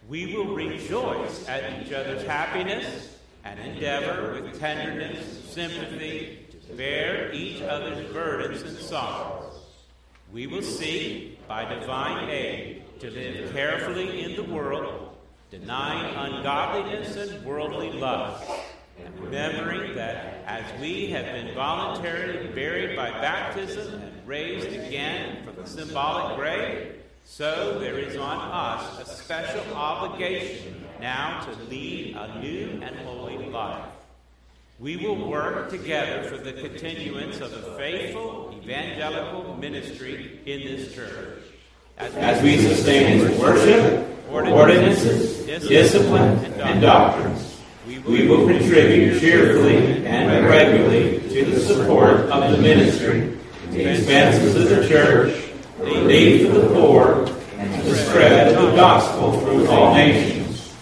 We 0.08 0.34
will 0.34 0.52
rejoice 0.52 1.48
at 1.48 1.80
each 1.80 1.92
other's 1.92 2.24
happiness 2.24 3.16
and 3.44 3.60
endeavor 3.60 4.42
with 4.42 4.58
tenderness 4.58 5.18
and 5.18 5.44
sympathy 5.44 6.46
to 6.50 6.74
bear 6.74 7.32
each 7.32 7.62
other's 7.62 8.12
burdens 8.12 8.62
and 8.62 8.76
sorrows. 8.76 9.54
We 10.32 10.48
will 10.48 10.62
seek, 10.62 11.46
by 11.46 11.64
divine 11.72 12.28
aid, 12.28 12.82
to 13.00 13.10
live 13.10 13.50
carefully 13.52 14.24
in 14.24 14.36
the 14.36 14.42
world, 14.42 15.16
denying 15.50 16.14
ungodliness 16.16 17.16
and 17.16 17.42
worldly 17.46 17.90
lust, 17.92 18.44
and 19.02 19.18
remembering 19.18 19.94
that 19.94 20.44
as 20.46 20.64
we 20.78 21.06
have 21.06 21.24
been 21.24 21.54
voluntarily 21.54 22.48
buried 22.48 22.94
by 22.94 23.10
baptism 23.10 23.94
and 23.94 24.28
raised 24.28 24.68
again 24.68 25.42
from 25.46 25.56
the 25.56 25.66
symbolic 25.66 26.36
grave, 26.36 26.96
so 27.24 27.78
there 27.78 27.98
is 27.98 28.16
on 28.16 28.36
us 28.36 29.00
a 29.00 29.10
special 29.10 29.74
obligation 29.74 30.84
now 31.00 31.40
to 31.40 31.70
lead 31.70 32.14
a 32.16 32.38
new 32.40 32.82
and 32.82 32.94
holy 32.96 33.38
life. 33.48 33.82
We 34.78 34.96
will 34.98 35.26
work 35.26 35.70
together 35.70 36.28
for 36.28 36.36
the 36.36 36.52
continuance 36.52 37.40
of 37.40 37.52
a 37.52 37.76
faithful 37.78 38.54
evangelical 38.62 39.56
ministry 39.56 40.40
in 40.44 40.60
this 40.60 40.94
church. 40.94 41.39
As, 42.00 42.42
we 42.42 42.56
sustain 42.56 43.20
its 43.20 43.38
worship, 43.38 44.08
ordinances, 44.30 45.44
discipline, 45.44 46.38
and 46.58 46.80
doctrines, 46.80 47.60
we 48.06 48.26
will 48.26 48.46
contribute 48.46 49.20
cheerfully 49.20 50.06
and 50.06 50.46
regularly 50.46 51.20
to 51.28 51.44
the 51.44 51.60
support 51.60 52.20
of 52.30 52.52
the 52.52 52.56
ministry, 52.56 53.36
the 53.72 53.90
expenses 53.92 54.56
of 54.56 54.70
the 54.70 54.88
church, 54.88 55.50
the 55.78 56.04
need 56.06 56.46
of 56.46 56.54
the 56.54 56.68
poor, 56.68 57.26
and 57.58 57.82
the 57.82 57.94
spread 57.94 58.54
of 58.54 58.70
the 58.70 58.76
gospel 58.76 59.38
through 59.40 59.68
all 59.68 59.92
nations. 59.92 60.74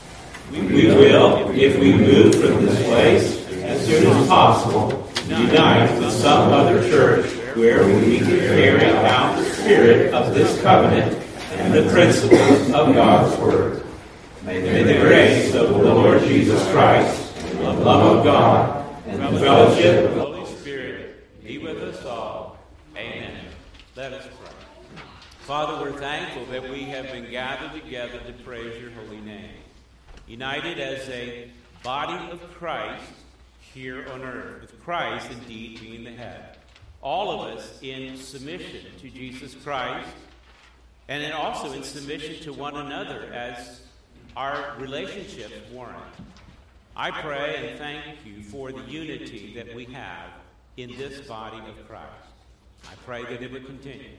We 0.52 0.86
will, 0.86 1.50
if 1.50 1.80
we 1.80 1.94
move 1.94 2.32
from 2.36 2.64
this 2.64 2.80
place 2.84 3.44
as 3.64 3.84
soon 3.84 4.06
as 4.06 4.28
possible, 4.28 5.10
unite 5.26 5.98
with 5.98 6.12
some 6.12 6.52
other 6.52 6.80
church 6.88 7.37
where 7.58 7.84
we 7.84 8.18
can 8.18 8.26
carry 8.26 8.84
out 8.84 9.36
the 9.36 9.44
spirit 9.44 10.14
of 10.14 10.32
this 10.32 10.62
covenant 10.62 11.12
and 11.54 11.74
the 11.74 11.90
principles 11.90 12.70
of 12.70 12.94
God's 12.94 13.36
Word. 13.40 13.84
May 14.44 14.60
the 14.84 15.00
grace 15.00 15.52
of 15.54 15.70
the 15.70 15.76
Lord 15.76 16.22
Jesus 16.22 16.62
Christ, 16.70 17.36
the 17.50 17.72
love 17.72 18.18
of 18.18 18.24
God, 18.24 18.86
and 19.08 19.20
the 19.20 19.40
fellowship 19.40 20.08
of 20.08 20.14
the 20.14 20.20
Holy 20.20 20.46
Spirit 20.54 21.42
be 21.42 21.58
with 21.58 21.78
us 21.78 22.04
all. 22.04 22.58
Amen. 22.96 23.44
Let 23.96 24.12
us 24.12 24.28
pray. 24.40 25.02
Father, 25.40 25.82
we're 25.82 25.98
thankful 25.98 26.46
that 26.52 26.62
we 26.62 26.84
have 26.84 27.06
been 27.06 27.28
gathered 27.28 27.72
together 27.82 28.20
to 28.20 28.32
praise 28.44 28.80
your 28.80 28.90
holy 28.92 29.20
name. 29.20 29.50
United 30.28 30.78
as 30.78 31.08
a 31.08 31.50
body 31.82 32.30
of 32.30 32.40
Christ 32.54 33.02
here 33.74 34.06
on 34.12 34.22
earth, 34.22 34.60
with 34.60 34.80
Christ 34.84 35.28
indeed 35.32 35.80
being 35.80 36.04
the 36.04 36.12
head. 36.12 36.57
All 37.00 37.30
of 37.30 37.56
us 37.56 37.78
in 37.82 38.16
submission 38.16 38.86
to 39.00 39.10
Jesus 39.10 39.54
Christ, 39.54 40.08
and 41.08 41.22
then 41.22 41.32
also 41.32 41.72
in 41.72 41.82
submission 41.82 42.42
to 42.42 42.52
one 42.52 42.76
another 42.76 43.32
as 43.32 43.80
our 44.36 44.74
relationships 44.78 45.54
warrant. 45.72 45.96
I 46.96 47.10
pray 47.10 47.68
and 47.68 47.78
thank 47.78 48.26
you 48.26 48.42
for 48.42 48.72
the 48.72 48.82
unity 48.82 49.52
that 49.54 49.74
we 49.74 49.84
have 49.86 50.30
in 50.76 50.90
this 50.96 51.26
body 51.26 51.58
of 51.58 51.88
Christ. 51.88 52.04
I 52.84 52.94
pray 53.06 53.22
that 53.22 53.42
it 53.42 53.52
would 53.52 53.66
continue. 53.66 54.10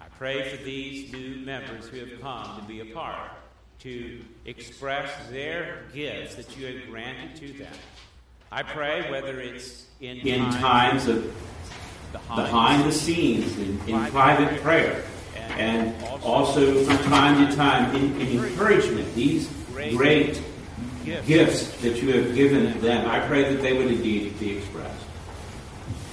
I 0.00 0.06
pray 0.18 0.48
for 0.48 0.62
these 0.62 1.12
new 1.12 1.36
members 1.44 1.88
who 1.88 1.98
have 1.98 2.20
come 2.20 2.58
to 2.58 2.62
be 2.66 2.80
a 2.80 2.94
part, 2.94 3.30
to 3.80 4.22
express 4.44 5.10
their 5.30 5.84
gifts 5.92 6.34
that 6.36 6.56
you 6.56 6.66
have 6.66 6.88
granted 6.88 7.36
to 7.36 7.52
them. 7.58 7.72
I 8.50 8.62
pray 8.62 9.10
whether 9.10 9.40
it's 9.40 9.86
in, 10.00 10.18
in 10.18 10.40
times, 10.44 10.60
times 10.60 11.08
of 11.08 11.34
behind, 12.34 12.84
the 12.84 12.92
scenes, 12.92 13.56
in, 13.58 13.80
in 13.86 14.10
private 14.10 14.60
prayer, 14.62 15.04
and 15.56 15.94
also 16.22 16.84
from 16.84 16.98
time 17.10 17.46
to 17.46 17.56
time 17.56 17.94
in, 17.94 18.20
in 18.20 18.44
encouragement, 18.44 19.14
these 19.14 19.48
great 19.72 20.40
gifts 21.24 21.70
that 21.82 22.02
you 22.02 22.12
have 22.12 22.34
given 22.34 22.80
them, 22.80 23.08
I 23.08 23.20
pray 23.26 23.54
that 23.54 23.62
they 23.62 23.72
would 23.72 23.86
indeed 23.86 24.38
be 24.38 24.58
expressed. 24.58 25.04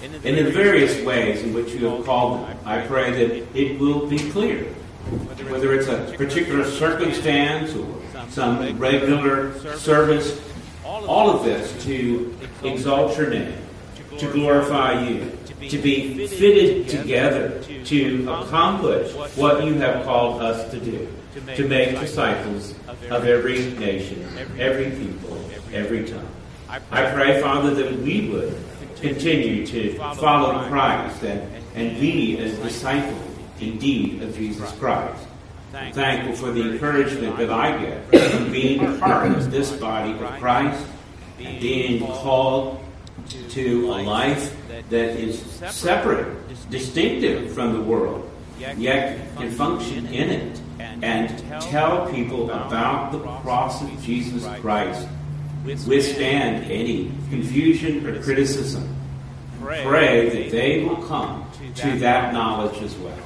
In 0.04 0.36
the 0.36 0.52
various 0.52 1.04
ways 1.06 1.44
in 1.44 1.54
which 1.54 1.74
you 1.74 1.86
have 1.88 2.06
called 2.06 2.42
them, 2.42 2.58
I 2.66 2.82
pray 2.82 3.12
that 3.12 3.58
it 3.58 3.80
will 3.80 4.08
be 4.08 4.20
clear. 4.32 4.66
Whether 5.50 5.74
it's 5.74 5.88
a 5.88 6.14
particular 6.18 6.70
circumstance 6.70 7.74
or 7.74 8.02
some 8.30 8.78
regular 8.78 9.58
service, 9.78 10.40
all 10.86 11.30
of 11.30 11.44
this 11.44 11.84
to 11.86 12.36
exalt 12.64 13.18
your 13.18 13.30
name, 13.30 13.58
to 14.18 14.32
glorify 14.32 15.08
you, 15.08 15.38
to 15.70 15.78
be 15.78 16.28
fitted 16.28 16.88
together 16.88 17.62
to 17.86 18.32
accomplish 18.32 19.14
what 19.36 19.66
you 19.66 19.74
have 19.76 20.04
called 20.06 20.42
us 20.42 20.70
to 20.72 20.80
do, 20.80 21.08
to 21.56 21.68
make 21.68 22.00
disciples 22.00 22.74
of 23.10 23.26
every 23.26 23.72
nation, 23.74 24.26
every 24.60 24.92
people, 24.92 25.38
every 25.74 26.08
tongue. 26.08 26.28
I 26.70 26.80
pray, 27.12 27.42
Father, 27.42 27.74
that 27.76 28.00
we 28.00 28.30
would 28.30 28.58
continue 29.00 29.66
to 29.68 29.98
follow 30.16 30.68
Christ 30.70 31.24
and, 31.24 31.64
and 31.76 32.00
be 32.00 32.40
a 32.40 32.50
disciple 32.64 33.22
indeed 33.60 34.24
of 34.24 34.36
Jesus 34.36 34.72
Christ. 34.74 35.28
Thankful 35.72 36.36
for 36.36 36.52
the 36.52 36.72
encouragement 36.72 37.38
that 37.38 37.50
I 37.50 37.78
get 37.82 38.32
from 38.32 38.52
being 38.52 38.86
a 38.86 38.98
part 39.00 39.32
of 39.32 39.52
this 39.52 39.72
body 39.72 40.14
of 40.14 40.40
Christ 40.40 40.86
and 41.40 41.60
being 41.60 42.00
called 42.00 42.84
to 43.50 43.86
a 43.88 43.98
life 44.04 44.56
that 44.90 45.20
is 45.20 45.42
separate, 45.72 46.28
distinctive 46.70 47.52
from 47.54 47.74
the 47.74 47.82
world, 47.82 48.30
yet 48.78 49.20
can 49.38 49.52
function 49.52 50.06
in 50.08 50.30
it 50.30 50.60
and 50.80 51.38
tell 51.62 52.12
people 52.12 52.50
about 52.52 53.12
the 53.12 53.20
cross 53.20 53.82
of 53.82 54.02
Jesus 54.02 54.46
Christ, 54.60 55.08
withstand 55.64 56.70
any 56.72 57.12
confusion 57.30 58.06
or 58.06 58.22
criticism. 58.22 58.90
Pray 59.62 60.30
that 60.30 60.52
they 60.52 60.84
will 60.84 61.02
come 61.04 61.50
to 61.76 62.00
that 62.00 62.34
knowledge 62.34 62.82
as 62.82 62.96
well. 62.98 63.18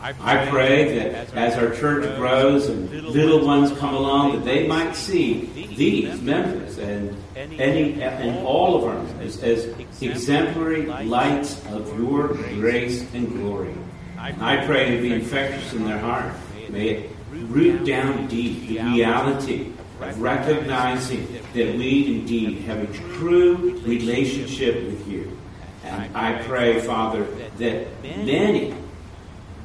I 0.00 0.46
pray 0.46 0.96
that 0.98 1.34
as 1.34 1.56
our 1.56 1.74
church 1.74 2.16
grows 2.16 2.68
and 2.68 2.90
little 2.90 3.44
ones 3.44 3.76
come 3.78 3.94
along, 3.94 4.32
that 4.36 4.44
they 4.44 4.66
might 4.66 4.94
see 4.94 5.50
these 5.78 6.20
members 6.20 6.78
and 6.78 7.16
any 7.36 8.02
and 8.02 8.46
all 8.46 8.76
of 8.76 8.84
our 8.84 9.02
members 9.02 9.42
as 9.42 9.66
exemplary 10.02 10.86
lights 10.86 11.64
of 11.66 11.98
your 11.98 12.28
grace 12.28 13.02
and 13.14 13.28
glory. 13.28 13.74
I 14.18 14.64
pray 14.66 14.96
to 14.96 15.02
be 15.02 15.12
infectious 15.12 15.72
in 15.72 15.84
their 15.84 15.98
heart. 15.98 16.34
May 16.68 16.88
it 16.88 17.10
root 17.30 17.86
down 17.86 18.26
deep 18.26 18.68
the 18.68 18.80
reality 18.80 19.72
of 20.00 20.20
recognizing 20.20 21.32
that 21.54 21.76
we 21.76 22.18
indeed 22.18 22.60
have 22.62 22.82
a 22.82 22.92
true 23.16 23.80
relationship 23.84 24.84
with 24.84 25.08
you. 25.08 25.36
And 25.84 26.14
I 26.16 26.42
pray, 26.42 26.80
Father, 26.80 27.24
that 27.58 28.02
many 28.02 28.74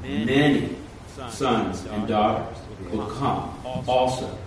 many 0.04 0.76
sons 1.30 1.86
and 1.86 2.08
daughters 2.08 2.58
will 2.92 3.08
come 3.08 3.58
also 3.88 4.38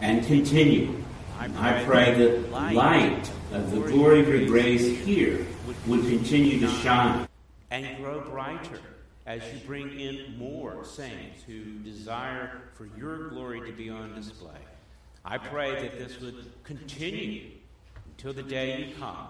and 0.00 0.24
continue. 0.26 1.02
I 1.38 1.84
pray 1.84 2.14
that 2.14 2.50
light 2.50 3.30
of 3.52 3.70
the 3.70 3.80
glory 3.80 4.20
of 4.20 4.28
your 4.28 4.46
grace 4.46 4.86
here 5.04 5.46
would 5.86 6.00
continue 6.00 6.58
to 6.60 6.68
shine 6.68 7.28
and 7.70 7.96
grow 7.98 8.20
brighter 8.20 8.80
as 9.26 9.42
you 9.52 9.58
bring 9.66 9.98
in 10.00 10.38
more 10.38 10.84
saints 10.84 11.42
who 11.46 11.78
desire 11.80 12.62
for 12.74 12.88
your 12.96 13.28
glory 13.28 13.60
to 13.60 13.72
be 13.72 13.90
on 13.90 14.14
display. 14.14 14.60
I 15.24 15.38
pray 15.38 15.82
that 15.82 15.98
this 15.98 16.20
would 16.20 16.52
continue 16.64 17.50
until 18.06 18.32
the 18.32 18.42
day 18.42 18.84
you 18.84 18.94
come 18.94 19.28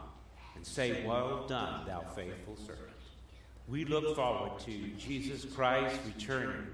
and 0.54 0.64
say, 0.64 1.04
Well 1.04 1.46
done, 1.48 1.86
thou 1.86 2.00
faithful 2.14 2.56
servant. 2.56 2.90
We 3.68 3.84
look 3.84 4.14
forward 4.14 4.60
to 4.60 4.88
Jesus 4.98 5.44
Christ 5.52 5.98
returning 6.06 6.66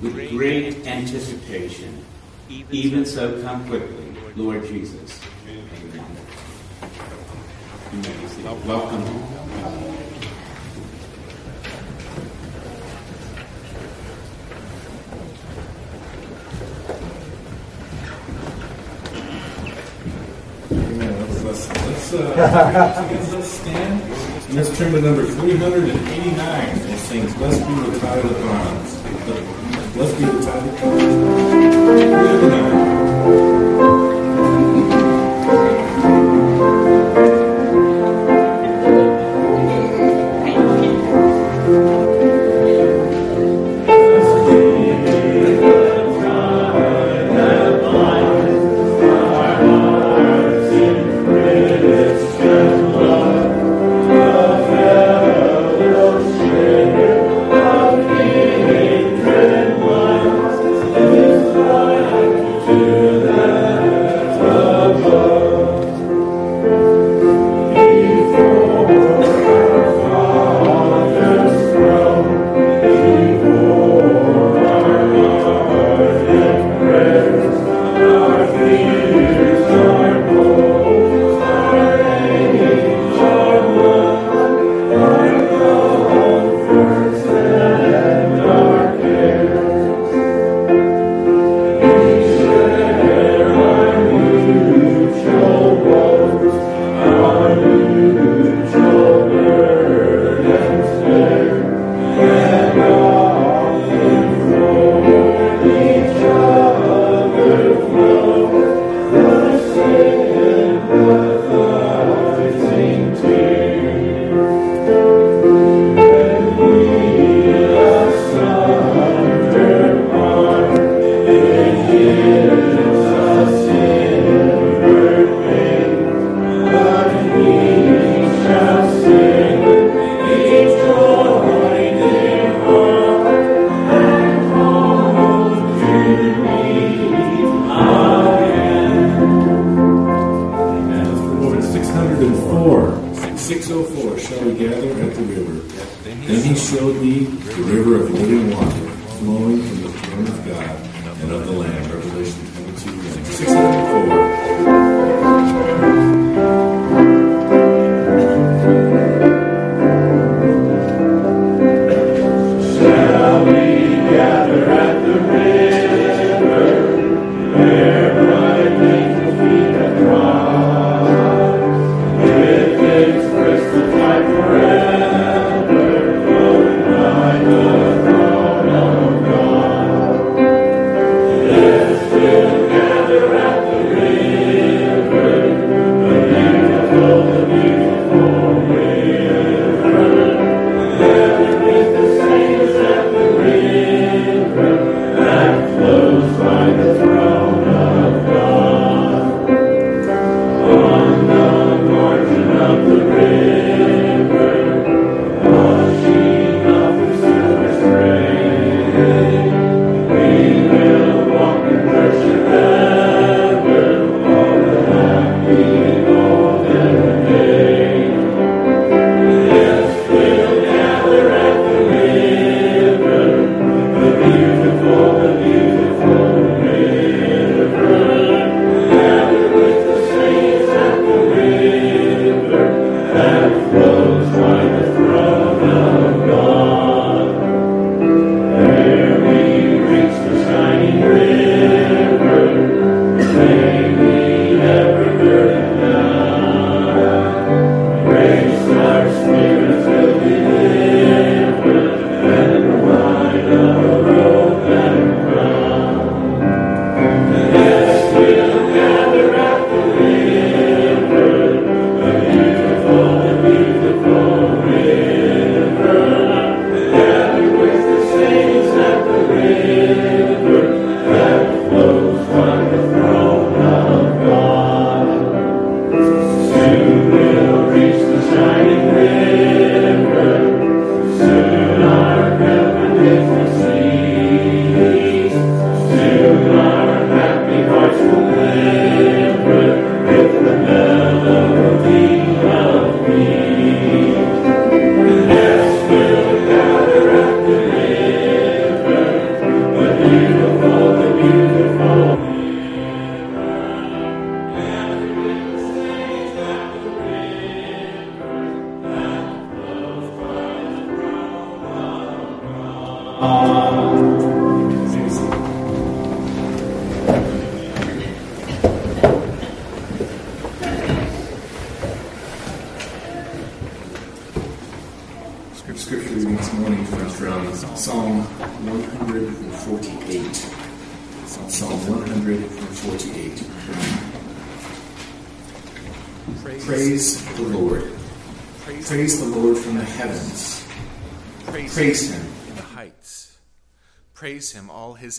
with 0.00 0.30
great 0.30 0.86
anticipation. 0.86 2.04
Even 2.48 3.06
so, 3.06 3.40
come 3.42 3.66
quickly, 3.66 4.14
Lord 4.36 4.66
Jesus. 4.66 5.18
Amen. 5.48 5.84
Welcome. 8.66 9.02
Amen. 20.72 21.44
Let's, 21.44 21.68
let's, 21.68 22.12
uh, 22.12 23.28
let's 23.32 23.48
stand. 23.48 24.02
And 24.02 24.54
let's 24.54 24.76
turn 24.76 24.92
to 24.92 25.00
number 25.00 25.24
389. 25.24 26.78
It 26.78 26.98
sings, 26.98 27.34
Blessed 27.34 27.66
be 27.66 27.74
the 27.74 27.98
tie 28.00 28.20
that 28.20 28.42
bonds. 28.42 28.96
Blessed 29.94 30.18
be 30.18 30.24
the 30.24 30.42
tie 30.44 30.60
that 30.60 30.80
bonds. 30.82 32.03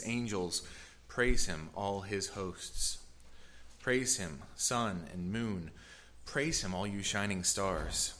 Angels. 0.05 0.61
Praise 1.07 1.45
him, 1.45 1.69
all 1.75 2.01
his 2.01 2.29
hosts. 2.29 2.99
Praise 3.81 4.17
him, 4.17 4.41
sun 4.55 5.07
and 5.13 5.31
moon. 5.31 5.71
Praise 6.25 6.63
him, 6.63 6.73
all 6.73 6.87
you 6.87 7.03
shining 7.03 7.43
stars. 7.43 8.15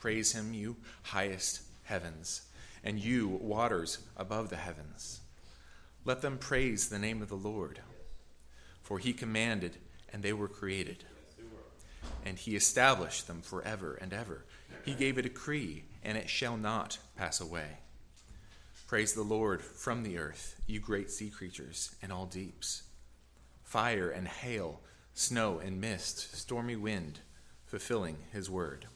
Praise 0.00 0.32
him, 0.32 0.54
you 0.54 0.76
highest 1.02 1.62
heavens, 1.84 2.42
and 2.82 2.98
you 2.98 3.28
waters 3.28 3.98
above 4.16 4.50
the 4.50 4.56
heavens. 4.56 5.20
Let 6.04 6.22
them 6.22 6.38
praise 6.38 6.88
the 6.88 6.98
name 6.98 7.22
of 7.22 7.28
the 7.28 7.36
Lord. 7.36 7.80
For 8.82 8.98
he 8.98 9.12
commanded, 9.12 9.76
and 10.12 10.22
they 10.22 10.32
were 10.32 10.48
created. 10.48 11.04
And 12.24 12.38
he 12.38 12.56
established 12.56 13.26
them 13.26 13.42
forever 13.42 13.98
and 14.00 14.12
ever. 14.12 14.44
He 14.84 14.94
gave 14.94 15.18
a 15.18 15.22
decree, 15.22 15.84
and 16.02 16.18
it 16.18 16.28
shall 16.28 16.56
not 16.56 16.98
pass 17.16 17.40
away. 17.40 17.78
Praise 18.92 19.14
the 19.14 19.22
Lord 19.22 19.62
from 19.62 20.02
the 20.02 20.18
earth, 20.18 20.60
you 20.66 20.78
great 20.78 21.10
sea 21.10 21.30
creatures 21.30 21.96
and 22.02 22.12
all 22.12 22.26
deeps. 22.26 22.82
Fire 23.62 24.10
and 24.10 24.28
hail, 24.28 24.82
snow 25.14 25.58
and 25.60 25.80
mist, 25.80 26.36
stormy 26.36 26.76
wind, 26.76 27.20
fulfilling 27.64 28.18
his 28.34 28.50
word. 28.50 28.88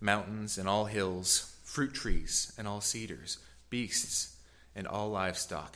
Mountains 0.00 0.56
and 0.56 0.68
all 0.68 0.84
hills, 0.84 1.56
fruit 1.64 1.92
trees 1.92 2.52
and 2.56 2.68
all 2.68 2.80
cedars, 2.80 3.38
beasts 3.70 4.36
and 4.76 4.86
all 4.86 5.10
livestock, 5.10 5.74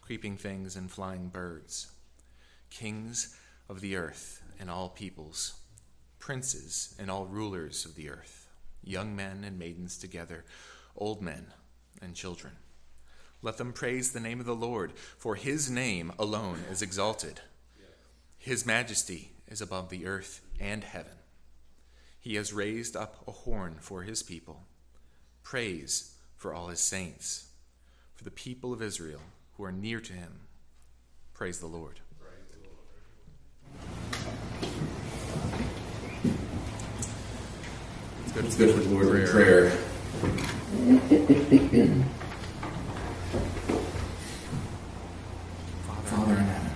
creeping 0.00 0.36
things 0.36 0.76
and 0.76 0.92
flying 0.92 1.30
birds, 1.30 1.90
kings 2.70 3.36
of 3.68 3.80
the 3.80 3.96
earth 3.96 4.44
and 4.60 4.70
all 4.70 4.88
peoples, 4.88 5.54
princes 6.20 6.94
and 7.00 7.10
all 7.10 7.26
rulers 7.26 7.84
of 7.84 7.96
the 7.96 8.08
earth, 8.08 8.46
young 8.84 9.16
men 9.16 9.42
and 9.42 9.58
maidens 9.58 9.98
together, 9.98 10.44
old 10.96 11.20
men 11.20 11.48
and 12.00 12.14
children. 12.14 12.54
Let 13.40 13.56
them 13.56 13.72
praise 13.72 14.12
the 14.12 14.20
name 14.20 14.40
of 14.40 14.46
the 14.46 14.54
Lord, 14.54 14.92
for 15.16 15.36
his 15.36 15.70
name 15.70 16.12
alone 16.18 16.60
is 16.70 16.82
exalted. 16.82 17.40
His 18.36 18.66
majesty 18.66 19.32
is 19.46 19.60
above 19.60 19.90
the 19.90 20.06
earth 20.06 20.40
and 20.58 20.82
heaven. 20.82 21.12
He 22.20 22.34
has 22.34 22.52
raised 22.52 22.96
up 22.96 23.24
a 23.26 23.32
horn 23.32 23.76
for 23.80 24.02
his 24.02 24.22
people, 24.22 24.64
praise 25.42 26.14
for 26.36 26.52
all 26.52 26.68
his 26.68 26.80
saints, 26.80 27.48
for 28.14 28.24
the 28.24 28.30
people 28.30 28.72
of 28.72 28.82
Israel 28.82 29.20
who 29.56 29.64
are 29.64 29.72
near 29.72 30.00
to 30.00 30.12
him. 30.12 30.40
Praise 31.32 31.60
the 31.60 31.66
Lord. 31.66 32.00
Let's 38.34 38.56
go 38.56 38.66
to 38.66 38.72
the 38.72 38.88
Lord 38.94 39.20
in 39.20 39.28
prayer. 39.28 39.78
Father 40.18 40.32
in 46.32 46.44
heaven, 46.44 46.72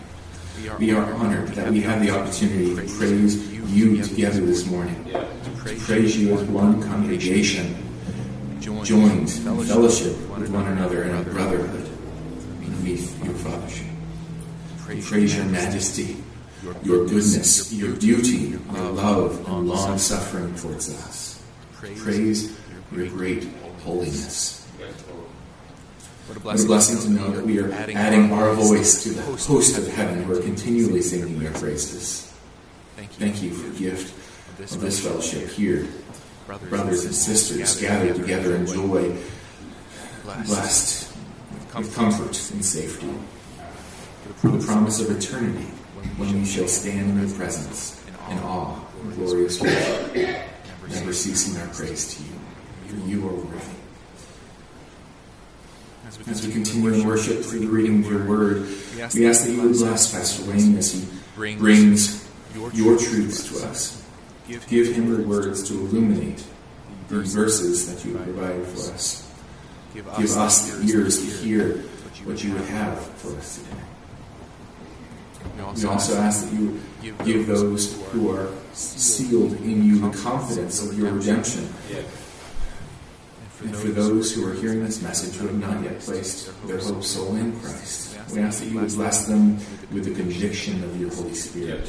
we 0.78 0.92
are 0.92 1.12
honored 1.14 1.48
that 1.48 1.72
we 1.72 1.80
have 1.80 2.00
the 2.00 2.10
opportunity 2.10 2.76
to 2.76 2.82
praise 2.96 3.52
you 3.52 4.00
together 4.00 4.42
this 4.42 4.64
morning, 4.66 5.04
to 5.06 5.26
praise 5.56 6.16
you 6.16 6.38
as 6.38 6.44
one 6.44 6.80
congregation, 6.82 7.74
joined 8.60 8.88
in 8.88 9.26
fellowship 9.26 10.16
with 10.38 10.50
one 10.50 10.68
another 10.68 11.02
in 11.02 11.16
a 11.16 11.22
brotherhood 11.24 11.90
beneath 12.60 13.24
your 13.24 13.34
fathership. 13.34 13.88
Praise 15.02 15.34
your 15.34 15.46
majesty, 15.46 16.16
your 16.84 17.08
goodness, 17.08 17.72
your 17.72 17.96
beauty, 17.96 18.56
your 18.72 18.92
love, 18.92 19.44
and 19.48 19.68
long 19.68 19.98
suffering 19.98 20.54
towards 20.54 20.94
us. 20.94 21.42
Praise 21.72 22.56
your 22.94 23.08
great 23.08 23.48
holiness. 23.84 24.66
What 26.26 26.60
a 26.60 26.64
blessing 26.66 26.98
to 27.00 27.10
know 27.10 27.30
that 27.32 27.44
we 27.44 27.58
are 27.58 27.70
adding 27.72 28.32
our 28.32 28.54
voice 28.54 29.02
to 29.02 29.10
the 29.10 29.22
host 29.22 29.76
of 29.76 29.86
heaven 29.88 30.22
who 30.22 30.32
are 30.38 30.40
continually 30.40 31.02
singing 31.02 31.40
your 31.40 31.52
praises. 31.52 32.32
Thank 32.96 33.42
you 33.42 33.50
for 33.50 33.68
the 33.68 33.78
gift 33.78 34.14
of 34.60 34.80
this 34.80 35.04
fellowship 35.04 35.48
here. 35.50 35.88
Brothers 36.68 37.04
and 37.04 37.14
sisters 37.14 37.80
gathered 37.80 38.16
together 38.16 38.54
in 38.56 38.66
joy, 38.66 39.16
blessed 40.24 41.16
with 41.52 41.94
comfort 41.94 42.50
and 42.52 42.64
safety. 42.64 43.08
For 44.36 44.48
the 44.48 44.64
promise 44.64 45.00
of 45.00 45.10
eternity 45.16 45.66
when 46.16 46.40
we 46.40 46.44
shall 46.44 46.68
stand 46.68 47.10
in 47.10 47.26
your 47.26 47.36
presence 47.36 48.02
in 48.30 48.38
awe 48.38 48.80
and 49.02 49.14
glorious 49.14 49.60
worship, 49.60 50.14
never 50.88 51.12
ceasing 51.12 51.60
our 51.60 51.68
praise 51.68 52.14
to 52.14 52.22
you. 52.22 52.41
For 52.92 53.08
you 53.08 53.26
are 53.26 53.32
worthy. 53.32 53.76
As 56.28 56.46
we 56.46 56.52
continue 56.52 56.92
in 56.92 57.06
worship 57.06 57.42
through 57.42 57.60
the 57.60 57.68
reading 57.68 58.04
of 58.04 58.10
your 58.10 58.26
word, 58.26 58.68
we 59.14 59.26
ask 59.26 59.44
that 59.46 59.50
you 59.50 59.62
would 59.62 59.72
bless 59.72 60.12
Pastor 60.12 60.50
Wayne 60.50 60.76
as 60.76 60.92
he 60.92 61.08
brings 61.34 62.28
your 62.74 62.98
truths 62.98 63.48
to 63.48 63.66
us. 63.66 64.06
Give 64.46 64.94
him 64.94 65.16
the 65.16 65.26
words 65.26 65.66
to 65.68 65.72
illuminate 65.72 66.44
the 67.08 67.20
verses 67.20 67.86
that 67.90 68.04
you 68.06 68.18
have 68.18 68.24
provided 68.24 68.66
for 68.66 68.92
us. 68.92 69.26
Give 69.94 70.06
us 70.06 70.70
the 70.70 70.92
ears 70.92 71.16
to 71.18 71.26
hear 71.42 71.78
what 72.24 72.44
you 72.44 72.52
would 72.52 72.66
have 72.66 73.02
for 73.16 73.34
us 73.38 73.56
today. 73.56 73.80
We 75.56 75.86
also 75.88 76.18
ask 76.18 76.44
that 76.44 76.52
you 76.52 77.16
give 77.24 77.46
those 77.46 77.96
who 78.10 78.30
are 78.36 78.50
sealed 78.74 79.54
in 79.62 79.82
you 79.82 79.98
the 80.10 80.18
confidence 80.18 80.86
of 80.86 80.98
your 80.98 81.10
redemption. 81.10 81.72
And 83.62 83.76
for 83.76 83.88
those 83.88 84.34
who 84.34 84.48
are 84.48 84.54
hearing 84.54 84.84
this 84.84 85.02
message 85.02 85.36
who 85.36 85.46
have 85.46 85.58
not 85.58 85.82
yet 85.84 86.00
placed 86.00 86.50
their 86.66 86.78
hope 86.78 87.04
solely 87.04 87.42
in 87.42 87.60
Christ, 87.60 88.18
we 88.34 88.40
ask 88.40 88.60
that 88.60 88.68
you 88.68 88.80
would 88.80 88.88
bless 88.88 89.26
them 89.26 89.56
with 89.92 90.04
the 90.04 90.14
conviction 90.14 90.82
of 90.82 91.00
your 91.00 91.14
Holy 91.14 91.34
Spirit. 91.34 91.88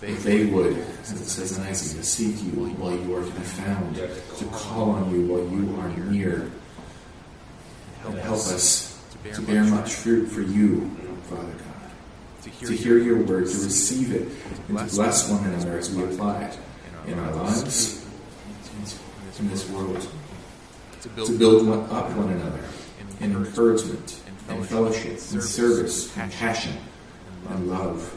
That 0.00 0.18
they 0.20 0.46
would, 0.46 0.76
as 1.02 1.12
it 1.12 1.24
says 1.26 1.58
in 1.58 1.64
Isaiah, 1.64 2.02
seek 2.02 2.42
you 2.42 2.50
while 2.74 2.96
you 2.96 3.14
are 3.14 3.24
to 3.24 3.30
be 3.30 3.40
found, 3.40 3.96
to 3.96 4.44
call 4.46 4.90
on 4.90 5.10
you 5.12 5.26
while 5.26 5.46
you 5.48 5.78
are 5.80 5.88
near, 6.10 6.50
and 8.04 8.18
help 8.18 8.38
us 8.38 8.98
to 9.32 9.42
bear 9.42 9.62
much 9.64 9.92
fruit 9.94 10.26
for 10.26 10.40
you, 10.40 10.90
Father 11.24 11.42
God. 11.42 12.66
To 12.66 12.72
hear 12.72 12.98
your 12.98 13.18
word, 13.18 13.46
to 13.46 13.58
receive 13.58 14.12
it, 14.12 14.28
and 14.68 14.78
to 14.78 14.96
bless 14.96 15.30
one 15.30 15.44
another 15.44 15.78
as 15.78 15.94
we 15.94 16.02
apply 16.02 16.44
it 16.44 16.58
in 17.06 17.18
our 17.18 17.34
lives, 17.34 18.04
in 19.38 19.48
this 19.48 19.68
world 19.70 20.08
to 21.02 21.08
build 21.08 21.68
up 21.68 22.10
one 22.12 22.30
another 22.30 22.64
in 23.20 23.36
encouragement 23.36 24.20
and 24.48 24.66
fellowship 24.66 25.12
and 25.32 25.42
service 25.42 26.16
and 26.16 26.32
passion 26.32 26.76
and 27.48 27.68
love. 27.68 28.16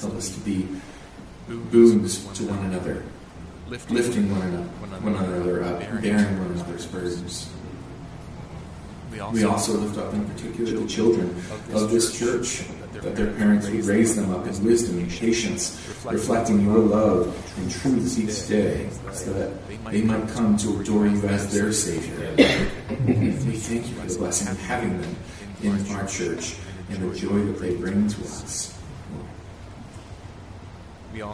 Help 0.00 0.14
us 0.14 0.30
to 0.34 0.40
be 0.40 0.66
boons 1.48 2.24
to 2.34 2.44
one 2.44 2.58
another, 2.66 3.04
lifting 3.68 4.30
one 4.30 4.42
another, 4.42 4.64
one 5.00 5.14
another 5.14 5.62
up, 5.64 5.80
bearing 6.02 6.38
one 6.38 6.52
another's 6.52 6.86
burdens. 6.86 7.50
We 9.10 9.44
also 9.44 9.74
lift 9.74 9.98
up 9.98 10.14
in 10.14 10.24
particular 10.24 10.80
the 10.80 10.86
children 10.88 11.36
of 11.72 11.90
this 11.90 12.18
church, 12.18 12.64
that 13.02 13.16
their 13.16 13.32
parents 13.32 13.68
would 13.68 13.84
raise 13.84 14.16
them 14.16 14.30
up 14.32 14.46
in 14.46 14.64
wisdom 14.64 14.98
and 14.98 15.10
patience, 15.10 15.80
reflecting 16.04 16.64
your 16.64 16.78
love 16.78 17.58
and 17.58 17.70
truths 17.70 18.18
each 18.18 18.48
day, 18.48 18.88
so 19.12 19.32
that 19.32 19.68
they 19.90 20.02
might 20.02 20.28
come 20.28 20.56
to 20.56 20.80
adore 20.80 21.06
you 21.06 21.22
as 21.24 21.52
their 21.52 21.72
Savior. 21.72 22.34
we 23.06 23.56
thank 23.56 23.88
you 23.88 23.94
for 23.94 24.06
the 24.06 24.18
blessing 24.18 24.48
of 24.48 24.60
having 24.60 25.00
them 25.00 25.16
in 25.62 25.94
our 25.94 26.06
church 26.06 26.56
and 26.90 27.10
the 27.10 27.18
joy 27.18 27.44
that 27.44 27.58
they 27.60 27.74
bring 27.74 28.08
to 28.08 28.20
us. 28.22 28.78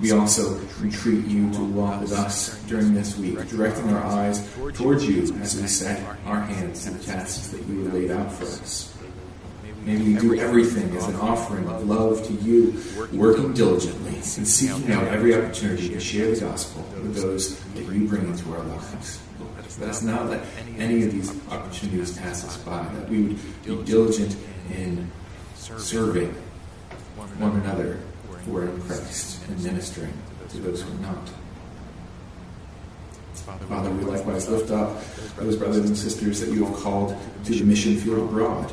We 0.01 0.11
also 0.11 0.59
entreat 0.83 1.25
you 1.27 1.53
to 1.53 1.65
walk 1.65 2.01
with 2.01 2.13
us 2.13 2.61
during 2.65 2.95
this 2.95 3.17
week, 3.17 3.39
directing 3.49 3.89
our 3.91 4.03
eyes 4.03 4.49
towards 4.75 5.09
you 5.09 5.23
as 5.41 5.61
we 5.61 5.69
set 5.69 6.03
our 6.27 6.41
hands 6.41 6.85
to 6.85 6.91
the 6.91 7.05
tasks 7.05 7.49
that 7.49 7.65
you 7.67 7.85
have 7.85 7.95
laid 7.95 8.11
out 8.11 8.33
for 8.33 8.45
us. 8.45 8.98
May 9.89 9.97
we 9.97 10.17
do 10.17 10.39
everything 10.39 10.95
as 10.99 11.09
an 11.09 11.15
offering 11.17 11.67
of 11.67 11.89
love 11.89 12.23
to 12.27 12.33
you, 12.35 12.79
working 13.11 13.55
diligently 13.55 14.17
and 14.17 14.47
seeking 14.47 14.93
out 14.93 15.09
every 15.09 15.35
opportunity 15.35 15.89
to 15.89 15.99
share 15.99 16.35
the 16.35 16.41
gospel 16.43 16.83
with 16.93 17.15
those 17.15 17.59
that 17.59 17.85
you 17.85 18.07
bring 18.07 18.29
into 18.29 18.53
our 18.53 18.63
lives. 18.65 19.19
Let 19.81 19.89
us 19.89 20.03
not 20.03 20.29
let 20.29 20.45
any 20.77 21.05
of 21.05 21.13
these 21.13 21.33
opportunities 21.51 22.19
pass 22.19 22.45
us 22.45 22.59
by, 22.59 22.83
that 22.83 23.09
we 23.09 23.23
would 23.23 23.39
be 23.65 23.85
diligent 23.91 24.37
in 24.71 25.11
serving 25.55 26.35
one 27.17 27.57
another 27.63 27.99
who 28.45 28.59
are 28.59 28.69
in 28.69 28.83
Christ 28.83 29.41
and 29.49 29.65
ministering 29.65 30.13
to 30.51 30.59
those 30.59 30.83
who 30.83 30.93
are 30.99 31.01
not. 31.01 31.31
Father, 33.33 33.91
we 33.91 34.05
likewise 34.05 34.51
lift 34.51 34.71
up 34.71 35.03
those 35.37 35.57
brothers 35.57 35.87
and 35.87 35.97
sisters 35.97 36.41
that 36.41 36.51
you 36.51 36.67
have 36.67 36.77
called 36.77 37.17
to 37.45 37.53
the 37.53 37.65
mission 37.65 37.97
field 37.97 38.19
abroad, 38.19 38.71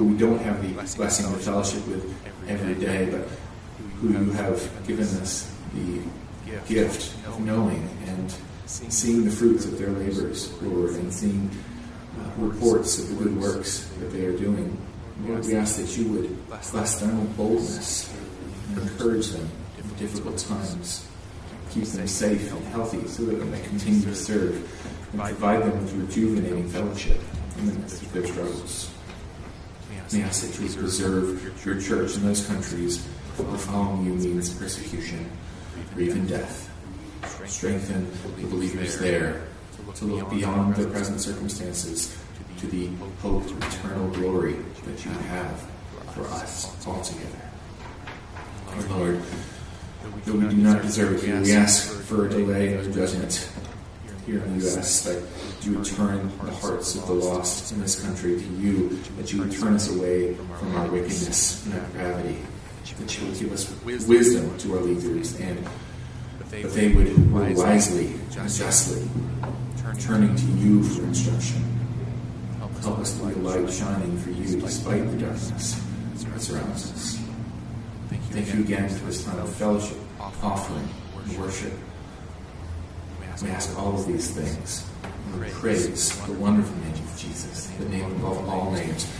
we 0.00 0.16
don't 0.16 0.38
have 0.40 0.62
the 0.62 0.72
blessing 0.96 1.26
of 1.26 1.42
fellowship 1.42 1.86
with 1.86 2.14
every 2.48 2.74
day, 2.74 3.10
but 3.10 3.28
who 4.00 4.08
you 4.08 4.30
have 4.32 4.86
given 4.86 5.04
us 5.04 5.52
the 5.74 6.00
gift 6.66 7.14
of 7.26 7.40
knowing 7.40 7.88
and 8.06 8.34
seeing 8.66 9.24
the 9.24 9.30
fruits 9.30 9.64
of 9.64 9.78
their 9.78 9.90
labors, 9.90 10.52
Lord, 10.62 10.92
and 10.92 11.12
seeing 11.12 11.50
uh, 12.18 12.30
reports 12.36 12.98
of 12.98 13.08
the 13.10 13.24
good 13.24 13.40
works 13.40 13.88
that 13.98 14.06
they 14.12 14.24
are 14.24 14.36
doing. 14.36 14.76
Lord, 15.26 15.44
we 15.44 15.54
ask 15.56 15.76
that 15.76 15.96
you 15.96 16.12
would 16.12 16.48
bless 16.48 17.00
them 17.00 17.20
with 17.20 17.36
boldness 17.36 18.12
and 18.68 18.78
encourage 18.78 19.28
them 19.28 19.48
in 19.78 19.94
difficult 19.96 20.38
times 20.38 21.06
keep 21.72 21.84
them 21.84 22.06
safe 22.06 22.52
and 22.52 22.64
healthy 22.66 23.06
so 23.08 23.24
that 23.24 23.36
they 23.36 23.44
may 23.44 23.60
continue 23.62 24.02
to 24.02 24.14
serve 24.14 24.56
and 25.12 25.20
provide 25.20 25.62
them 25.62 25.82
with 25.82 25.92
rejuvenating 25.94 26.68
fellowship 26.68 27.18
in 27.58 27.66
the 27.66 27.72
midst 27.72 28.02
of 28.02 28.12
their 28.12 28.26
struggles. 28.26 28.90
We 30.12 30.22
ask 30.22 30.46
that 30.46 30.60
you 30.60 30.68
preserve 30.68 31.64
your 31.64 31.80
church 31.80 32.16
in 32.16 32.26
those 32.26 32.46
countries 32.46 33.02
where 33.38 33.56
following 33.56 34.04
you 34.04 34.12
means 34.12 34.52
persecution 34.52 35.30
or 35.94 36.02
even 36.02 36.26
death. 36.26 36.68
Strengthen 37.46 38.10
the 38.36 38.46
believers 38.48 38.98
there 38.98 39.46
to 39.94 40.04
look 40.04 40.28
beyond 40.28 40.76
their 40.76 40.88
present 40.88 41.20
circumstances 41.20 42.14
to 42.58 42.66
the 42.66 42.88
hope 43.22 43.44
of 43.44 43.62
eternal 43.62 44.08
glory 44.08 44.56
that 44.84 45.02
you 45.02 45.10
have 45.12 45.70
for 46.14 46.26
us 46.26 46.86
altogether. 46.86 47.50
Our 48.68 48.98
Lord, 48.98 49.22
that 50.24 50.34
we 50.34 50.46
do 50.48 50.56
not 50.58 50.82
deserve 50.82 51.24
it. 51.24 51.42
We 51.42 51.52
ask 51.54 51.90
for 52.02 52.26
a 52.26 52.28
delay 52.28 52.74
of 52.74 52.94
judgment 52.94 53.50
here 54.26 54.42
in 54.42 54.58
the 54.58 54.64
U.S., 54.64 55.02
that 55.04 55.22
you 55.62 55.76
would 55.76 55.84
turn 55.84 56.30
the 56.44 56.52
hearts 56.52 56.94
of 56.94 57.06
the 57.06 57.12
lost 57.12 57.72
in 57.72 57.80
this 57.80 58.00
country 58.02 58.38
to 58.38 58.46
you, 58.54 58.88
that 59.16 59.32
you 59.32 59.40
would 59.40 59.52
turn 59.52 59.74
us 59.74 59.88
away 59.94 60.34
from 60.34 60.76
our 60.76 60.88
wickedness 60.88 61.64
and 61.66 61.74
our 61.74 61.86
gravity, 61.88 62.38
that 62.98 63.18
you 63.18 63.26
would 63.26 63.38
give 63.38 63.52
us 63.52 63.68
wisdom 64.06 64.56
to 64.58 64.76
our 64.76 64.82
leaders, 64.82 65.34
and 65.40 65.66
that 66.38 66.50
they 66.50 66.88
would 66.88 67.08
rule 67.30 67.54
wisely 67.54 68.06
and 68.14 68.30
justly, 68.30 69.08
turning 70.00 70.34
to 70.34 70.46
you 70.46 70.82
for 70.82 71.02
instruction. 71.02 71.62
Help 72.80 72.98
us 72.98 73.16
to 73.16 73.26
be 73.26 73.32
a 73.34 73.36
light 73.36 73.70
shining 73.72 74.18
for 74.18 74.30
you 74.30 74.60
despite 74.60 75.08
the 75.10 75.16
darkness 75.18 75.80
that 76.16 76.40
surrounds 76.40 76.90
us. 76.90 77.18
Thank 78.08 78.52
you 78.52 78.60
again 78.60 78.88
for 78.88 79.04
this 79.06 79.24
time 79.24 79.38
of 79.38 79.54
fellowship, 79.54 79.98
offering, 80.18 80.88
and 81.24 81.38
worship. 81.38 81.72
We 83.40 83.48
ask 83.50 83.78
all 83.78 83.94
of 83.94 84.06
these 84.06 84.30
things. 84.30 84.84
We 85.38 85.48
praise 85.50 86.10
the 86.26 86.32
wonderful 86.34 86.76
name 86.76 86.92
of 86.92 87.16
Jesus, 87.18 87.68
the 87.78 87.88
name 87.88 88.10
above 88.16 88.48
all 88.48 88.70
names. 88.72 89.10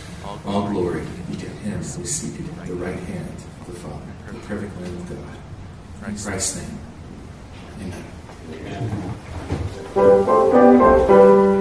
All 0.45 0.69
glory 0.69 1.03
be 1.29 1.35
to 1.37 1.49
him 1.49 1.81
who 1.81 2.01
is 2.01 2.15
seated 2.15 2.47
at 2.59 2.67
the 2.67 2.75
right 2.75 2.99
hand 2.99 3.35
of 3.61 3.67
the 3.67 3.73
Father, 3.73 4.05
the 4.27 4.39
perfect 4.39 4.79
Lamb 4.81 4.97
of 4.97 5.09
God. 5.09 6.09
In 6.09 6.17
Christ's 6.17 6.57
name, 6.57 6.79
amen. 7.81 8.03
Galatians 9.93 11.52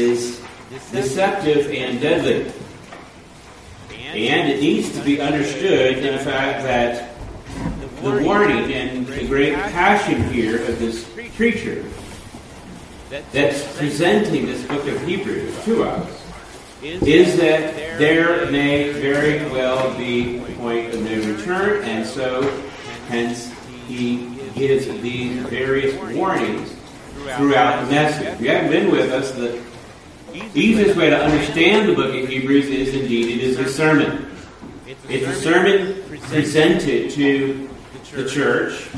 is 0.00 0.40
deceptive 0.92 1.70
and 1.70 2.00
deadly. 2.00 2.52
And 4.12 4.50
it 4.50 4.60
needs 4.60 4.90
to 4.96 5.04
be 5.04 5.20
understood 5.20 5.98
in 5.98 6.16
the 6.16 6.24
fact 6.24 6.62
that 6.64 7.14
the 8.02 8.22
warning 8.22 8.72
and 8.72 9.06
the 9.06 9.26
great 9.26 9.54
passion 9.54 10.22
here 10.32 10.62
of 10.62 10.78
this 10.78 11.08
preacher 11.36 11.84
that's 13.32 13.76
presenting 13.76 14.46
this 14.46 14.66
book 14.66 14.86
of 14.86 15.00
Hebrews 15.06 15.64
to 15.64 15.84
us 15.84 16.16
is 16.82 17.36
that 17.36 17.74
there 17.98 18.50
may 18.50 18.90
very 18.92 19.38
well 19.50 19.96
be 19.98 20.38
a 20.38 20.44
point 20.56 20.94
of 20.94 21.02
no 21.02 21.34
return, 21.34 21.84
and 21.84 22.06
so 22.06 22.42
hence 23.08 23.52
he 23.86 24.28
gives 24.54 24.86
these 25.02 25.42
various 25.48 25.94
warnings 26.14 26.74
throughout 27.36 27.84
the 27.84 27.90
message. 27.90 28.26
If 28.26 28.40
you 28.40 28.48
haven't 28.48 28.70
been 28.70 28.90
with 28.90 29.12
us, 29.12 29.32
the 29.32 29.62
easiest 30.54 30.96
way 30.96 31.10
to 31.10 31.16
understand 31.16 31.88
the 31.88 31.94
book 31.94 32.14
of 32.14 32.28
Hebrews 32.28 32.66
is 32.66 32.94
indeed 32.94 33.38
it 33.38 33.44
is 33.44 33.58
a 33.58 33.68
sermon. 33.68 34.30
It's 35.08 35.26
a 35.26 35.34
sermon 35.34 36.02
presented 36.28 37.10
to 37.12 37.68
the 38.12 38.28
church, 38.28 38.88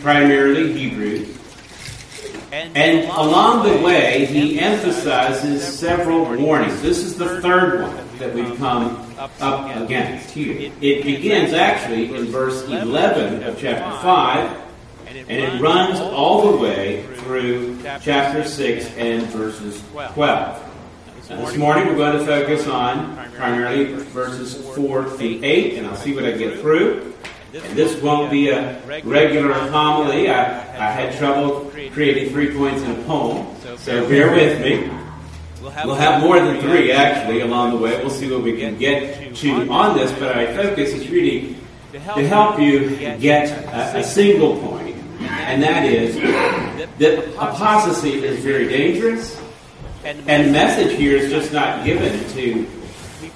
primarily 0.00 0.72
Hebrews. 0.72 1.36
And 2.52 3.08
along 3.10 3.68
the 3.68 3.82
way, 3.84 4.26
he 4.26 4.58
emphasizes 4.58 5.62
several 5.62 6.24
warnings. 6.36 6.80
This 6.80 6.98
is 6.98 7.16
the 7.16 7.40
third 7.40 7.82
one 7.82 8.18
that 8.18 8.34
we've 8.34 8.56
come 8.56 9.14
up 9.18 9.76
against 9.76 10.30
here. 10.30 10.72
It 10.80 11.04
begins 11.04 11.52
actually 11.52 12.14
in 12.14 12.26
verse 12.26 12.62
11 12.64 13.42
of 13.42 13.58
chapter 13.58 13.90
5, 14.02 14.62
and 15.08 15.30
it 15.30 15.60
runs 15.60 16.00
all 16.00 16.52
the 16.52 16.56
way 16.58 17.04
through 17.16 17.82
chapter 18.00 18.44
6 18.44 18.86
and 18.96 19.22
verses 19.26 19.82
12. 20.14 20.65
This 21.28 21.56
morning 21.56 21.88
we're 21.88 21.96
going 21.96 22.16
to 22.16 22.24
focus 22.24 22.68
on 22.68 23.16
primarily 23.34 23.94
verses 23.94 24.54
4 24.76 25.10
through 25.10 25.40
8, 25.42 25.76
and 25.76 25.84
I'll 25.88 25.96
see 25.96 26.14
what 26.14 26.24
I 26.24 26.30
get 26.30 26.60
through. 26.60 27.12
And 27.52 27.76
this 27.76 28.00
won't 28.00 28.30
be 28.30 28.50
a 28.50 28.80
regular 29.02 29.52
homily. 29.52 30.30
I, 30.30 30.44
I 30.44 30.90
had 30.92 31.18
trouble 31.18 31.72
creating 31.92 32.30
three 32.30 32.56
points 32.56 32.82
in 32.82 32.92
a 32.92 33.02
poem, 33.04 33.44
so 33.76 34.08
bear 34.08 34.30
with 34.30 34.60
me. 34.60 34.88
We'll 35.60 35.96
have 35.96 36.22
more 36.22 36.38
than 36.38 36.60
three, 36.60 36.92
actually, 36.92 37.40
along 37.40 37.72
the 37.72 37.78
way. 37.78 37.98
We'll 37.98 38.10
see 38.10 38.30
what 38.30 38.42
we 38.44 38.56
can 38.56 38.78
get 38.78 39.34
to 39.34 39.68
on 39.68 39.96
this, 39.96 40.12
but 40.12 40.36
our 40.36 40.46
focus 40.54 40.92
is 40.92 41.08
really 41.08 41.56
to 41.90 41.98
help 41.98 42.60
you 42.60 42.96
get 43.18 43.48
a, 43.74 43.98
a 43.98 44.04
single 44.04 44.60
point, 44.60 44.94
and 45.22 45.60
that 45.60 45.86
is 45.86 46.14
that 46.98 47.34
apostasy 47.34 48.22
is 48.24 48.44
very 48.44 48.68
dangerous, 48.68 49.36
and 50.06 50.46
the 50.46 50.52
message 50.52 50.96
here 50.96 51.16
is 51.16 51.30
just 51.30 51.52
not 51.52 51.84
given 51.84 52.12
to 52.30 52.66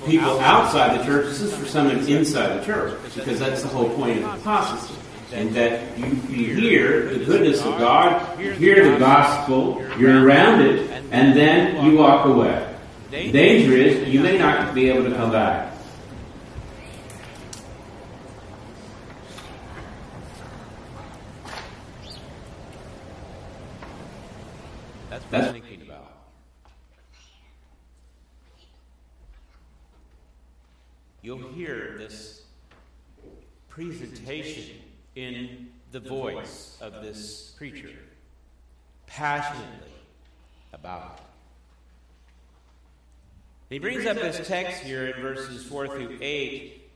people 0.06 0.38
outside 0.38 1.00
the 1.00 1.04
church. 1.04 1.26
This 1.26 1.40
is 1.40 1.56
for 1.56 1.66
someone 1.66 1.98
inside 2.06 2.60
the 2.60 2.64
church, 2.64 2.96
because 3.14 3.40
that's 3.40 3.62
the 3.62 3.68
whole 3.68 3.90
point 3.96 4.18
of 4.18 4.24
the 4.24 4.32
apostasy. 4.32 4.94
And 5.32 5.54
that 5.54 5.98
you, 5.98 6.06
you 6.28 6.54
hear 6.54 7.12
the 7.12 7.24
goodness 7.24 7.60
of 7.62 7.78
God, 7.78 8.38
you 8.40 8.52
hear 8.52 8.92
the 8.92 8.98
gospel, 8.98 9.84
you're 9.98 10.24
around 10.24 10.62
it, 10.62 10.90
and 11.10 11.36
then 11.36 11.84
you 11.84 11.98
walk 11.98 12.26
away. 12.26 12.66
The 13.10 13.32
danger 13.32 13.72
is 13.72 14.08
you 14.08 14.20
may 14.20 14.38
not 14.38 14.74
be 14.74 14.88
able 14.88 15.04
to 15.04 15.16
come 15.16 15.32
back. 15.32 15.72
That's 25.10 25.24
what 25.24 25.44
I'm 25.44 25.52
thinking 25.52 25.82
about. 25.82 26.06
You'll 31.30 31.52
hear 31.52 31.94
this 31.96 32.42
presentation 33.68 34.78
in 35.14 35.68
the 35.92 36.00
voice 36.00 36.76
of 36.80 37.04
this 37.04 37.54
preacher 37.56 37.92
passionately 39.06 39.92
about 40.72 41.20
it. 43.68 43.74
He 43.74 43.78
brings 43.78 44.06
up 44.06 44.16
this 44.16 44.44
text 44.48 44.82
here 44.82 45.06
in 45.06 45.22
verses 45.22 45.64
4 45.66 45.86
through 45.86 46.18
8, 46.20 46.90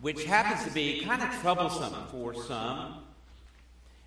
which 0.00 0.24
happens 0.24 0.66
to 0.66 0.72
be 0.72 1.04
kind 1.04 1.20
of 1.20 1.38
troublesome 1.42 2.06
for 2.10 2.32
some. 2.32 2.94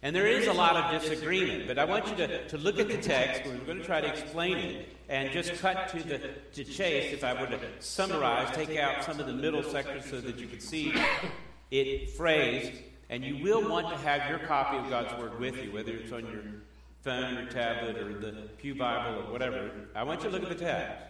And 0.02 0.16
there 0.16 0.26
is 0.26 0.48
a 0.48 0.54
lot 0.54 0.76
of 0.78 1.00
disagreement, 1.00 1.68
but 1.68 1.78
I 1.78 1.86
want 1.86 2.08
you 2.08 2.16
to, 2.16 2.48
to 2.48 2.58
look 2.58 2.80
at 2.80 2.88
the 2.88 2.98
text. 2.98 3.44
We're 3.46 3.58
going 3.58 3.78
to 3.78 3.86
try 3.86 4.02
to 4.02 4.08
explain 4.08 4.58
it 4.58 4.97
and 5.10 5.32
just 5.32 5.54
cut 5.56 5.90
to 5.90 6.04
the 6.04 6.20
to 6.54 6.64
chase. 6.64 7.14
If 7.14 7.24
I 7.24 7.34
were 7.40 7.48
to 7.48 7.60
summarize, 7.80 8.56
take 8.56 8.78
out 8.78 9.04
some 9.04 9.20
of 9.20 9.28
the 9.28 9.34
middle 9.34 9.64
sections 9.64 10.10
so 10.10 10.22
that 10.22 10.38
you 10.38 10.48
can 10.48 10.60
see 10.60 10.94
it 11.72 12.12
phrased. 12.12 12.74
And 13.10 13.24
you 13.24 13.42
will 13.42 13.70
want 13.70 13.90
to 13.90 13.98
have 13.98 14.30
your 14.30 14.40
copy 14.40 14.78
of 14.78 14.90
God's 14.90 15.14
Word 15.18 15.40
with 15.40 15.64
you, 15.64 15.72
whether 15.72 15.94
it's 15.94 16.12
on 16.12 16.26
your 16.26 16.44
phone 17.04 17.38
or 17.38 17.50
tablet 17.50 17.98
or 17.98 18.20
the 18.20 18.50
Pew 18.58 18.76
Bible 18.76 19.22
or 19.22 19.32
whatever. 19.32 19.72
I 19.96 20.04
want 20.04 20.24
you 20.24 20.30
to 20.30 20.36
look 20.38 20.44
at 20.44 20.58
the 20.58 20.66
text. 20.66 21.06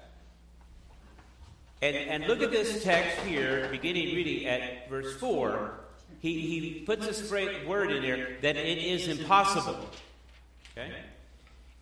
And, 1.82 1.96
and 1.96 2.28
look 2.28 2.42
at 2.42 2.52
this 2.52 2.84
text 2.84 3.20
here, 3.26 3.68
beginning 3.72 4.16
reading 4.16 4.48
at 4.48 4.90
verse 4.90 5.16
4 5.16 5.80
he, 6.20 6.42
he 6.42 6.80
puts 6.86 7.06
this 7.06 7.30
great 7.30 7.68
word 7.68 7.92
in 7.92 8.02
there 8.02 8.38
that 8.42 8.56
it 8.58 8.78
is 8.78 9.08
impossible. 9.08 9.88
Okay? 10.76 10.92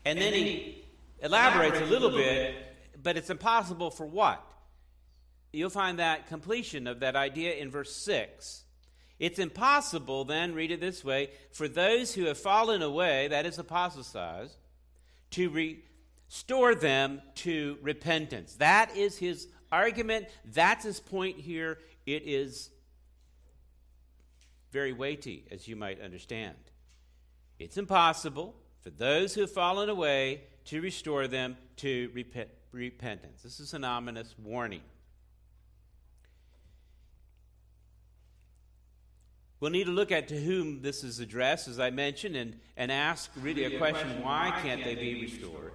And 0.04 0.20
then 0.20 0.34
he 0.34 0.75
elaborates 1.22 1.80
a 1.80 1.86
little 1.86 2.12
bit, 2.12 2.56
but 3.02 3.18
it's 3.18 3.30
impossible 3.30 3.92
for 3.92 4.06
what? 4.06 4.44
You'll 5.54 5.70
find 5.70 6.00
that 6.00 6.28
completion 6.28 6.88
of 6.88 7.00
that 7.00 7.16
idea 7.16 7.54
in 7.56 7.72
verse 7.72 7.96
6. 7.96 8.64
It's 9.18 9.40
impossible, 9.40 10.26
then, 10.26 10.54
read 10.54 10.72
it 10.72 10.82
this 10.82 11.04
way, 11.04 11.30
for 11.52 11.68
those 11.68 12.14
who 12.14 12.26
have 12.26 12.38
fallen 12.38 12.82
away, 12.82 13.30
that 13.30 13.46
is 13.46 13.58
apostatized, 13.58 14.58
to 15.32 15.50
restore 15.50 16.76
them 16.76 17.22
to 17.36 17.78
repentance. 17.82 18.56
That 18.56 18.98
is 18.98 19.18
his 19.18 19.48
argument. 19.72 20.28
That's 20.44 20.84
his 20.84 21.00
point 21.00 21.40
here. 21.40 21.80
It 22.06 22.24
is 22.26 22.70
very 24.72 24.92
weighty, 24.92 25.46
as 25.52 25.68
you 25.68 25.78
might 25.78 26.02
understand. 26.02 26.58
It's 27.58 27.78
impossible 27.78 28.56
for 28.82 28.90
those 28.90 29.34
who 29.34 29.42
have 29.42 29.52
fallen 29.52 29.88
away 29.88 30.42
to 30.66 30.82
restore 30.82 31.28
them 31.28 31.58
to 31.78 32.10
rep- 32.14 32.50
repentance. 32.72 33.42
This 33.44 33.60
is 33.60 33.74
an 33.74 33.84
ominous 33.84 34.36
warning. 34.44 34.82
We'll 39.60 39.72
need 39.72 39.86
to 39.86 39.92
look 39.92 40.12
at 40.12 40.28
to 40.28 40.40
whom 40.40 40.82
this 40.82 41.04
is 41.04 41.20
addressed, 41.20 41.68
as 41.68 41.80
I 41.80 41.90
mentioned, 41.90 42.36
and, 42.36 42.60
and 42.78 42.92
ask 42.92 43.32
really 43.38 43.64
a 43.64 43.78
question 43.78 44.22
why 44.22 44.54
can't 44.62 44.84
they 44.84 44.96
be 44.96 45.22
restored? 45.22 45.72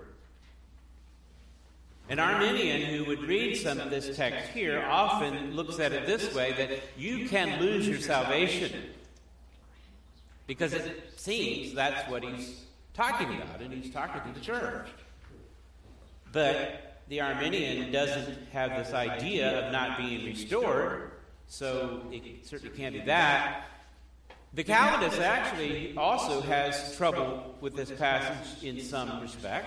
An 2.09 2.19
Arminian 2.19 2.83
who 2.83 3.05
would 3.05 3.23
read 3.23 3.57
some 3.57 3.79
of 3.79 3.89
this 3.89 4.17
text 4.17 4.51
here 4.51 4.85
often 4.89 5.55
looks 5.55 5.79
at 5.79 5.93
it 5.93 6.07
this 6.07 6.35
way 6.35 6.53
that 6.53 6.71
you 6.99 7.29
can 7.29 7.61
lose 7.61 7.89
your 7.89 8.01
salvation. 8.01 8.73
Because 10.49 10.73
it 10.73 11.13
seems 11.17 11.73
that's 11.73 12.11
what 12.11 12.25
he's 12.25 12.65
talking 12.95 13.37
about, 13.37 13.61
and 13.61 13.73
he's 13.73 13.93
talking 13.93 14.21
to 14.33 14.39
the 14.39 14.45
church. 14.45 14.89
But 16.33 17.03
the 17.09 17.21
Arminian 17.21 17.91
doesn't 17.91 18.49
have 18.53 18.71
this 18.77 18.95
idea 18.95 19.67
of 19.67 19.73
not 19.73 19.99
being 19.99 20.25
restored, 20.25 21.11
so 21.49 22.03
it 22.13 22.47
certainly 22.47 22.77
can't 22.77 22.95
be 22.95 23.01
that. 23.03 23.65
The 24.53 24.65
Calvinist 24.65 25.21
actually 25.21 25.97
also 25.97 26.41
has 26.41 26.97
trouble 26.97 27.55
with 27.61 27.77
this 27.77 27.91
passage 27.93 28.65
in 28.65 28.81
some 28.81 29.21
respect. 29.21 29.67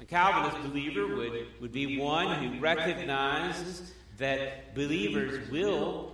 A 0.00 0.04
Calvinist 0.04 0.62
believer 0.62 1.16
would, 1.16 1.46
would 1.60 1.72
be 1.72 1.98
one 1.98 2.42
who 2.42 2.60
recognizes 2.60 3.92
that 4.18 4.74
believers 4.74 5.50
will 5.50 6.12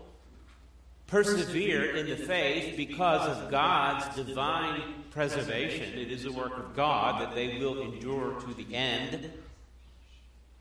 persevere 1.07 1.95
in 1.97 2.09
the 2.09 2.16
faith 2.16 2.77
because 2.77 3.29
of 3.29 3.51
God's 3.51 4.16
divine 4.16 5.03
preservation. 5.14 5.96
It 5.96 6.10
is 6.10 6.24
a 6.24 6.32
work 6.32 6.58
of 6.58 6.74
God 6.74 7.22
that 7.22 7.34
they 7.34 7.58
will 7.58 7.80
endure 7.80 8.38
to 8.40 8.54
the 8.54 8.74
end. 8.74 9.30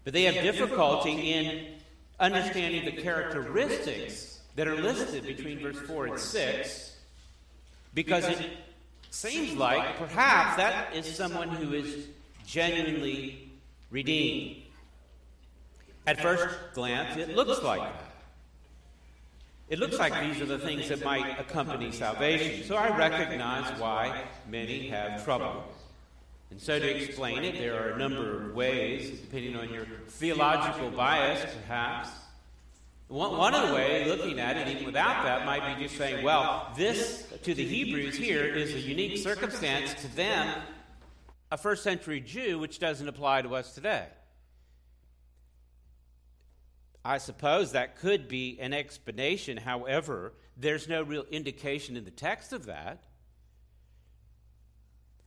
But 0.03 0.13
they 0.13 0.23
have 0.23 0.35
difficulty 0.35 1.33
in 1.33 1.73
understanding 2.19 2.85
the 2.85 3.01
characteristics 3.01 4.39
that 4.55 4.67
are 4.67 4.75
listed 4.75 5.25
between 5.25 5.59
verse 5.59 5.79
4 5.79 6.05
and 6.05 6.19
6 6.19 6.97
because 7.95 8.25
it 8.25 8.49
seems 9.09 9.53
like 9.55 9.97
perhaps 9.97 10.57
that 10.57 10.95
is 10.95 11.07
someone 11.07 11.49
who 11.49 11.73
is 11.73 12.07
genuinely 12.45 13.49
redeemed. 13.89 14.61
At 16.05 16.21
first 16.21 16.47
glance, 16.73 17.17
it 17.17 17.35
looks 17.35 17.63
like 17.63 17.81
that. 17.81 18.12
It 19.74 19.80
looks 19.80 19.97
like 19.97 20.13
these 20.21 20.39
are 20.39 20.45
the 20.45 20.59
things 20.59 20.88
that 20.89 21.03
might 21.03 21.39
accompany 21.39 21.91
salvation. 21.91 22.63
So 22.63 22.76
I 22.76 22.95
recognize 22.95 23.80
why 23.80 24.26
many 24.47 24.88
have 24.89 25.26
trouble. 25.26 25.63
And 26.51 26.61
so 26.61 26.78
to 26.78 26.88
explain 26.88 27.43
it, 27.43 27.55
there 27.55 27.84
are 27.84 27.93
a 27.93 27.97
number 27.97 28.39
of 28.39 28.53
ways, 28.53 29.19
depending 29.21 29.55
on 29.55 29.74
your 29.74 29.88
theological 30.09 30.91
bias, 30.91 31.43
perhaps. 31.55 32.09
One, 33.07 33.51
the 33.67 33.74
ways, 33.74 34.05
looking 34.05 34.39
at 34.39 34.57
it, 34.57 34.67
even 34.67 34.86
without 34.86 35.24
that, 35.24 35.43
might 35.47 35.76
be 35.76 35.84
just 35.86 35.97
saying, 35.97 36.24
well, 36.24 36.71
this 36.78 37.26
to 37.41 37.55
the 37.55 37.65
Hebrews 37.65 38.15
here 38.15 38.45
is 38.45 38.76
a 38.76 38.80
unique 38.80 39.17
circumstance 39.24 39.95
to 40.03 40.15
them, 40.15 40.55
a 41.51 41.57
first 41.57 41.82
century 41.82 42.21
Jew, 42.21 42.59
which 42.59 42.78
doesn't 42.78 43.07
apply 43.07 43.41
to 43.41 43.55
us 43.55 43.74
today. 43.74 44.05
I 47.05 47.17
suppose 47.17 47.71
that 47.71 47.97
could 47.97 48.27
be 48.27 48.57
an 48.59 48.73
explanation. 48.73 49.57
However, 49.57 50.33
there's 50.55 50.87
no 50.87 51.03
real 51.03 51.25
indication 51.31 51.97
in 51.97 52.05
the 52.05 52.11
text 52.11 52.53
of 52.53 52.67
that. 52.67 53.03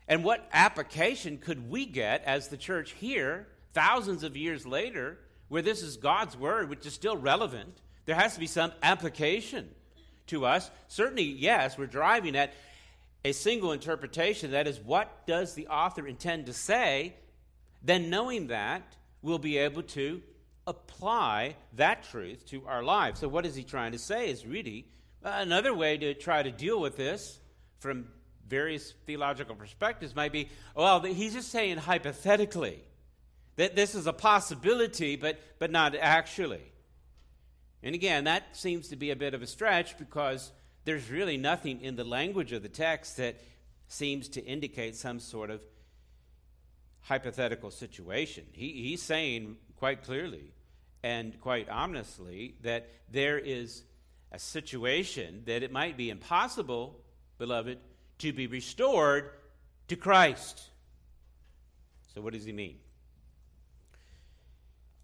And 0.09 0.25
what 0.25 0.49
application 0.53 1.39
could 1.39 1.69
we 1.69 1.85
get 1.85 2.23
as 2.25 2.49
the 2.49 2.57
church 2.57 2.93
here, 2.93 3.49
thousands 3.75 4.23
of 4.23 4.37
years 4.37 4.65
later, 4.65 5.19
where 5.49 5.63
this 5.63 5.83
is 5.83 5.97
God's 5.97 6.37
word, 6.37 6.71
which 6.71 6.87
is 6.87 6.95
still 6.95 7.17
relevant? 7.17 7.81
There 8.07 8.15
has 8.15 8.35
to 8.35 8.41
be 8.41 8.47
some 8.47 8.73
application 8.83 9.69
to 10.29 10.47
us. 10.47 10.71
Certainly, 10.89 11.25
yes, 11.25 11.77
we're 11.77 11.87
driving 11.87 12.37
at 12.37 12.55
a 13.25 13.33
single 13.33 13.73
interpretation. 13.73 14.53
That 14.53 14.69
is, 14.69 14.79
what 14.79 15.27
does 15.27 15.55
the 15.55 15.67
author 15.67 16.07
intend 16.07 16.47
to 16.47 16.53
say? 16.53 17.15
Then, 17.83 18.09
knowing 18.09 18.47
that, 18.47 18.97
we'll 19.23 19.39
be 19.39 19.59
able 19.59 19.83
to 19.83 20.23
apply 20.67 21.57
that 21.75 22.03
truth 22.11 22.47
to 22.47 22.67
our 22.67 22.83
lives. 22.83 23.21
So, 23.21 23.29
what 23.29 23.47
is 23.47 23.55
he 23.55 23.63
trying 23.63 23.93
to 23.93 23.99
say 23.99 24.31
is 24.31 24.47
really 24.47 24.87
uh, 25.25 25.37
another 25.39 25.73
way 25.73 25.97
to 25.99 26.15
try 26.15 26.43
to 26.43 26.51
deal 26.51 26.81
with 26.81 26.97
this 26.97 27.39
from 27.79 28.09
various 28.49 28.93
theological 29.07 29.55
perspectives 29.55 30.15
might 30.15 30.33
be 30.33 30.49
well, 30.75 31.01
he's 31.01 31.35
just 31.35 31.51
saying 31.51 31.79
hypothetically 31.79 32.81
that 33.57 33.75
this 33.75 33.95
is 33.95 34.07
a 34.07 34.13
possibility, 34.13 35.17
but, 35.17 35.39
but 35.59 35.71
not 35.71 35.97
actually. 35.97 36.61
And 37.83 37.95
again, 37.95 38.25
that 38.25 38.57
seems 38.57 38.89
to 38.89 38.97
be 38.97 39.11
a 39.11 39.17
bit 39.17 39.35
of 39.35 39.43
a 39.43 39.47
stretch 39.47 39.97
because 39.99 40.53
there's 40.85 41.11
really 41.11 41.37
nothing 41.37 41.81
in 41.81 41.97
the 41.97 42.05
language 42.05 42.53
of 42.53 42.63
the 42.63 42.69
text 42.69 43.17
that 43.17 43.37
seems 43.89 44.29
to 44.31 44.45
indicate 44.45 44.97
some 44.97 45.21
sort 45.21 45.51
of 45.51 45.61
hypothetical 47.03 47.71
situation. 47.71 48.45
He, 48.53 48.73
he's 48.73 49.03
saying 49.03 49.57
quite 49.77 50.03
clearly 50.03 50.53
and 51.03 51.41
quite 51.41 51.69
ominously 51.69 52.57
that 52.63 52.89
there 53.11 53.39
is 53.39 53.83
a 54.33 54.39
situation 54.39 55.43
that 55.47 55.63
it 55.63 55.73
might 55.73 55.97
be 55.97 56.11
impossible, 56.11 57.01
beloved, 57.39 57.79
to 58.19 58.33
be 58.33 58.47
restored 58.47 59.31
to 59.89 59.97
Christ. 59.97 60.63
So, 62.15 62.21
what 62.21 62.33
does 62.33 62.45
he 62.45 62.53
mean? 62.53 62.79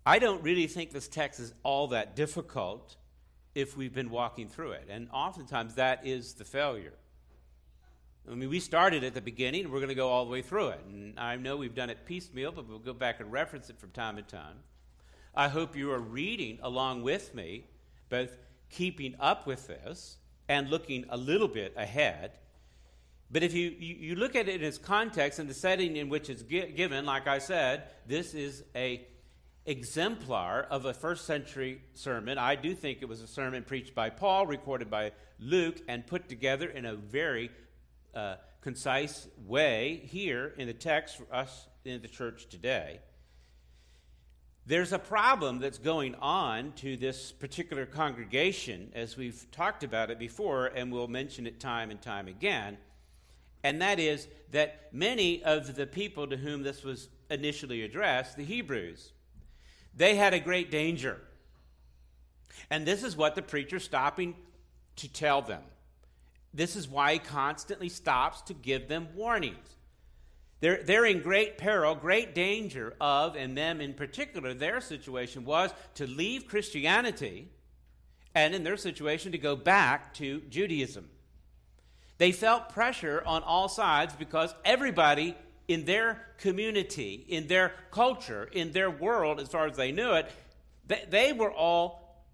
I 0.05 0.18
don't 0.18 0.43
really 0.43 0.66
think 0.66 0.90
this 0.90 1.09
text 1.09 1.38
is 1.38 1.53
all 1.62 1.88
that 1.88 2.16
difficult 2.16 2.97
if 3.55 3.76
we've 3.76 3.95
been 3.95 4.11
walking 4.11 4.49
through 4.49 4.72
it. 4.72 4.88
And 4.88 5.09
oftentimes 5.12 5.74
that 5.74 6.07
is 6.07 6.34
the 6.34 6.45
failure. 6.45 6.95
I 8.30 8.34
mean, 8.34 8.49
we 8.49 8.61
started 8.61 9.05
at 9.05 9.14
the 9.14 9.20
beginning, 9.20 9.70
we're 9.70 9.80
going 9.80 9.88
to 9.88 9.95
go 9.95 10.09
all 10.09 10.24
the 10.24 10.30
way 10.30 10.43
through 10.43 10.68
it. 10.68 10.80
And 10.88 11.18
I 11.18 11.36
know 11.36 11.57
we've 11.57 11.74
done 11.74 11.90
it 11.90 12.05
piecemeal, 12.07 12.53
but 12.53 12.68
we'll 12.68 12.78
go 12.78 12.95
back 12.95 13.20
and 13.20 13.32
reference 13.32 13.68
it 13.68 13.78
from 13.78 13.90
time 13.90 14.16
to 14.16 14.22
time. 14.22 14.57
I 15.35 15.49
hope 15.49 15.76
you 15.76 15.91
are 15.93 15.99
reading 15.99 16.59
along 16.62 17.03
with 17.03 17.35
me, 17.35 17.64
both 18.09 18.37
keeping 18.68 19.14
up 19.18 19.47
with 19.47 19.66
this 19.66 20.16
and 20.49 20.68
looking 20.68 21.07
a 21.09 21.16
little 21.16 21.49
bit 21.49 21.72
ahead. 21.76 22.33
But 23.30 23.43
if 23.43 23.55
you, 23.55 23.70
you, 23.70 24.14
look 24.14 24.37
at 24.37 24.49
it 24.49 24.61
in 24.61 24.66
its 24.66 24.76
context 24.76 25.39
and 25.39 25.49
the 25.49 25.55
setting 25.55 25.97
in 25.97 26.11
which 26.11 26.28
it's 26.28 26.43
gi- 26.43 26.72
given, 26.72 27.07
like 27.07 27.26
I 27.26 27.39
said, 27.39 27.85
this 28.07 28.35
is 28.35 28.62
a 28.76 29.07
exemplar 29.64 30.66
of 30.68 30.85
a 30.85 30.93
first 30.93 31.24
century 31.24 31.80
sermon. 31.95 32.37
I 32.37 32.57
do 32.57 32.74
think 32.74 32.99
it 33.01 33.09
was 33.09 33.22
a 33.22 33.26
sermon 33.26 33.62
preached 33.62 33.95
by 33.95 34.11
Paul, 34.11 34.47
recorded 34.47 34.91
by 34.91 35.12
Luke, 35.39 35.80
and 35.89 36.07
put 36.07 36.28
together 36.28 36.68
in 36.68 36.85
a 36.85 36.95
very 36.95 37.51
uh, 38.14 38.35
concise 38.61 39.28
way 39.47 40.03
here 40.05 40.53
in 40.59 40.66
the 40.66 40.74
text 40.74 41.16
for 41.16 41.35
us 41.35 41.68
in 41.87 42.03
the 42.03 42.09
church 42.09 42.49
today. 42.51 43.01
There's 44.64 44.92
a 44.92 44.98
problem 44.98 45.58
that's 45.58 45.78
going 45.78 46.14
on 46.16 46.72
to 46.76 46.96
this 46.96 47.32
particular 47.32 47.84
congregation, 47.84 48.92
as 48.94 49.16
we've 49.16 49.44
talked 49.50 49.82
about 49.82 50.10
it 50.10 50.20
before, 50.20 50.66
and 50.66 50.92
we'll 50.92 51.08
mention 51.08 51.48
it 51.48 51.58
time 51.58 51.90
and 51.90 52.00
time 52.00 52.28
again. 52.28 52.78
And 53.64 53.82
that 53.82 53.98
is 53.98 54.28
that 54.52 54.88
many 54.92 55.42
of 55.42 55.74
the 55.74 55.86
people 55.86 56.28
to 56.28 56.36
whom 56.36 56.62
this 56.62 56.84
was 56.84 57.08
initially 57.28 57.82
addressed, 57.82 58.36
the 58.36 58.44
Hebrews, 58.44 59.10
they 59.96 60.14
had 60.14 60.32
a 60.32 60.38
great 60.38 60.70
danger. 60.70 61.20
And 62.70 62.86
this 62.86 63.02
is 63.02 63.16
what 63.16 63.34
the 63.34 63.42
preacher's 63.42 63.84
stopping 63.84 64.36
to 64.96 65.12
tell 65.12 65.42
them. 65.42 65.62
This 66.54 66.76
is 66.76 66.88
why 66.88 67.14
he 67.14 67.18
constantly 67.18 67.88
stops 67.88 68.42
to 68.42 68.54
give 68.54 68.86
them 68.86 69.08
warnings. 69.16 69.76
They're, 70.62 70.80
they're 70.80 71.06
in 71.06 71.22
great 71.22 71.58
peril, 71.58 71.96
great 71.96 72.36
danger 72.36 72.94
of, 73.00 73.34
and 73.34 73.58
them 73.58 73.80
in 73.80 73.94
particular, 73.94 74.54
their 74.54 74.80
situation 74.80 75.44
was 75.44 75.74
to 75.96 76.06
leave 76.06 76.46
Christianity 76.46 77.48
and 78.32 78.54
in 78.54 78.62
their 78.62 78.76
situation 78.76 79.32
to 79.32 79.38
go 79.38 79.56
back 79.56 80.14
to 80.14 80.40
Judaism. 80.42 81.08
They 82.18 82.30
felt 82.30 82.68
pressure 82.68 83.24
on 83.26 83.42
all 83.42 83.68
sides 83.68 84.14
because 84.14 84.54
everybody 84.64 85.36
in 85.66 85.84
their 85.84 86.24
community, 86.38 87.26
in 87.28 87.48
their 87.48 87.72
culture, 87.90 88.48
in 88.52 88.70
their 88.70 88.88
world, 88.88 89.40
as 89.40 89.48
far 89.48 89.66
as 89.66 89.76
they 89.76 89.90
knew 89.90 90.12
it, 90.12 90.30
they, 90.86 91.04
they 91.10 91.32
were 91.32 91.50
all 91.50 92.24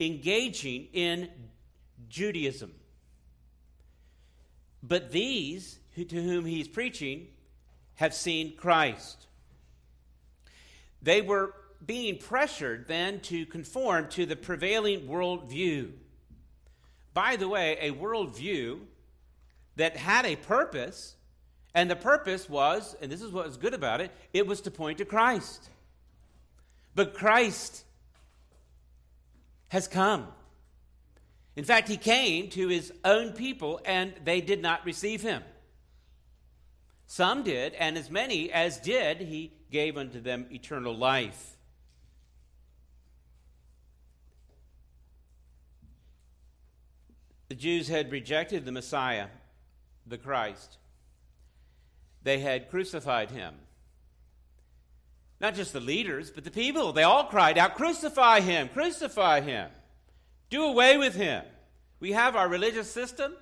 engaging 0.00 0.88
in 0.94 1.28
Judaism. 2.08 2.72
But 4.82 5.12
these 5.12 5.78
to 6.04 6.22
whom 6.22 6.44
he's 6.44 6.68
preaching 6.68 7.28
have 7.94 8.14
seen 8.14 8.56
Christ. 8.56 9.26
They 11.02 11.22
were 11.22 11.54
being 11.84 12.18
pressured 12.18 12.88
then 12.88 13.20
to 13.20 13.46
conform 13.46 14.08
to 14.08 14.26
the 14.26 14.36
prevailing 14.36 15.06
worldview. 15.06 15.92
By 17.14 17.36
the 17.36 17.48
way, 17.48 17.78
a 17.80 17.92
worldview 17.92 18.80
that 19.76 19.96
had 19.96 20.26
a 20.26 20.36
purpose 20.36 21.16
and 21.74 21.90
the 21.90 21.96
purpose 21.96 22.48
was, 22.48 22.96
and 23.02 23.12
this 23.12 23.20
is 23.20 23.30
what 23.30 23.46
was 23.46 23.58
good 23.58 23.74
about 23.74 24.00
it, 24.00 24.10
it 24.32 24.46
was 24.46 24.62
to 24.62 24.70
point 24.70 24.98
to 24.98 25.04
Christ. 25.04 25.68
But 26.94 27.12
Christ 27.12 27.84
has 29.68 29.86
come. 29.86 30.28
In 31.54 31.64
fact, 31.64 31.88
he 31.88 31.98
came 31.98 32.48
to 32.50 32.68
his 32.68 32.92
own 33.04 33.32
people 33.32 33.80
and 33.84 34.14
they 34.24 34.40
did 34.40 34.62
not 34.62 34.84
receive 34.84 35.20
him. 35.20 35.42
Some 37.06 37.42
did, 37.42 37.74
and 37.74 37.96
as 37.96 38.10
many 38.10 38.50
as 38.52 38.78
did, 38.78 39.20
he 39.20 39.52
gave 39.70 39.96
unto 39.96 40.20
them 40.20 40.46
eternal 40.50 40.96
life. 40.96 41.56
The 47.48 47.54
Jews 47.54 47.88
had 47.88 48.10
rejected 48.10 48.64
the 48.64 48.72
Messiah, 48.72 49.28
the 50.06 50.18
Christ 50.18 50.78
they 52.26 52.40
had 52.40 52.68
crucified 52.70 53.30
him. 53.30 53.54
Not 55.40 55.54
just 55.54 55.72
the 55.72 55.78
leaders, 55.78 56.28
but 56.28 56.42
the 56.42 56.50
people. 56.50 56.92
They 56.92 57.04
all 57.04 57.26
cried 57.26 57.56
out, 57.56 57.76
Crucify 57.76 58.40
him! 58.40 58.68
Crucify 58.68 59.42
him! 59.42 59.70
Do 60.50 60.64
away 60.64 60.98
with 60.98 61.14
him! 61.14 61.44
We 62.00 62.12
have 62.12 62.34
our 62.34 62.48
religious 62.48 62.90
system, 62.90 63.36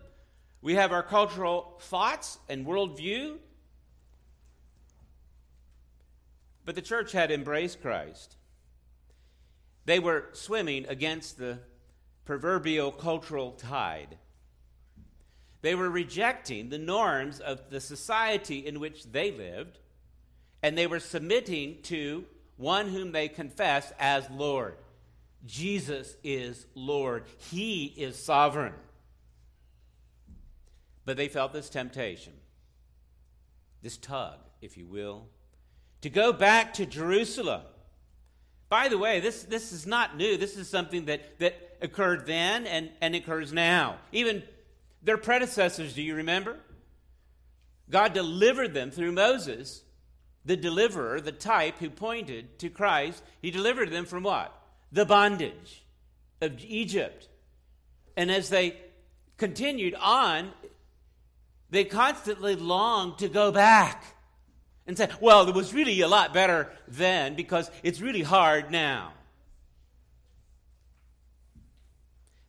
we 0.61 0.75
have 0.75 0.93
our 0.93 1.03
cultural 1.03 1.79
thoughts 1.81 2.39
and 2.47 2.67
worldview. 2.67 3.39
But 6.65 6.75
the 6.75 6.83
church 6.83 7.12
had 7.12 7.31
embraced 7.31 7.83
Christ. 7.83 8.37
They 9.85 9.99
were 9.99 10.27
swimming 10.33 10.87
against 10.89 11.39
the 11.39 11.59
proverbial 12.25 12.91
cultural 12.91 13.53
tide. 13.53 14.17
They 15.61 15.75
were 15.75 15.91
rejecting 15.91 16.69
the 16.69 16.79
norms 16.79 17.41
of 17.41 17.71
the 17.71 17.81
society 17.81 18.67
in 18.67 18.81
which 18.81 19.05
they 19.05 19.31
lived, 19.31 19.79
and 20.62 20.77
they 20.77 20.87
were 20.87 21.01
submitting 21.01 21.83
to 21.83 22.25
one 22.57 22.89
whom 22.89 23.12
they 23.12 23.29
confess 23.29 23.93
as 23.99 24.29
Lord. 24.31 24.77
Jesus 25.47 26.17
is 26.23 26.67
Lord, 26.75 27.25
He 27.51 27.87
is 27.97 28.23
sovereign. 28.23 28.75
But 31.05 31.19
they 31.19 31.29
felt 31.29 31.53
this 31.53 31.69
temptation, 31.69 32.33
this 33.83 33.99
tug, 33.99 34.39
if 34.62 34.79
you 34.79 34.87
will, 34.87 35.29
to 36.05 36.11
go 36.11 36.34
back 36.34 36.74
to 36.74 36.84
Jerusalem. 36.84 37.62
By 38.68 38.88
the 38.88 38.98
way, 38.98 39.20
this, 39.20 39.44
this 39.44 39.72
is 39.72 39.86
not 39.86 40.18
new. 40.18 40.36
This 40.36 40.59
is 40.59 40.68
something 40.68 41.07
that, 41.07 41.38
that 41.38 41.78
occurred 41.80 42.26
then 42.26 42.66
and, 42.66 42.90
and 43.00 43.14
occurs 43.14 43.55
now. 43.55 43.96
Even 44.12 44.42
their 45.02 45.16
predecessors, 45.16 45.94
do 45.94 46.02
you 46.02 46.16
remember? 46.16 46.59
God 47.88 48.12
delivered 48.12 48.74
them 48.74 48.90
through 48.90 49.12
Moses, 49.12 49.82
the 50.44 50.59
deliverer, 50.59 51.22
the 51.22 51.32
type 51.32 51.78
who 51.78 51.88
pointed 51.88 52.59
to 52.59 52.68
Christ. 52.68 53.22
He 53.40 53.50
delivered 53.50 53.90
them 53.90 54.05
from 54.05 54.24
what? 54.24 54.55
The 54.92 55.07
bondage 55.07 55.86
of 56.42 56.62
Egypt. 56.62 57.30
And 58.14 58.30
as 58.30 58.50
they 58.50 58.76
continued 59.38 59.94
on, 59.94 60.50
they 61.70 61.84
constantly 61.84 62.57
longed 62.57 63.16
to 63.20 63.28
go 63.30 63.50
back 63.50 64.14
and 64.87 64.97
say, 64.99 65.09
well, 65.20 65.49
it 65.49 65.55
was 65.55 65.72
really 65.72 66.01
a 66.01 66.09
lot 66.09 66.35
better 66.35 66.70
then 66.87 67.35
because 67.35 67.70
it's 67.82 68.01
really 68.01 68.22
hard 68.22 68.70
now. 68.70 69.12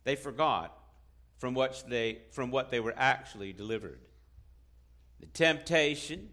They 0.04 0.16
forgot 0.16 0.76
from 1.38 1.54
what 1.54 1.82
they, 1.88 2.18
from 2.30 2.50
what 2.50 2.70
they 2.70 2.80
were 2.80 2.94
actually 2.96 3.52
delivered. 3.52 4.00
The 5.20 5.26
temptation 5.26 6.28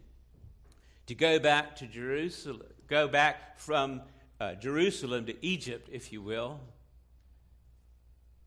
to 1.07 1.15
go 1.15 1.39
back 1.39 1.75
to 1.77 1.87
Jerusalem, 1.87 2.67
go 2.87 3.07
back 3.07 3.59
from 3.59 4.01
uh, 4.39 4.55
Jerusalem 4.55 5.25
to 5.25 5.45
Egypt, 5.45 5.89
if 5.91 6.11
you 6.11 6.21
will, 6.21 6.59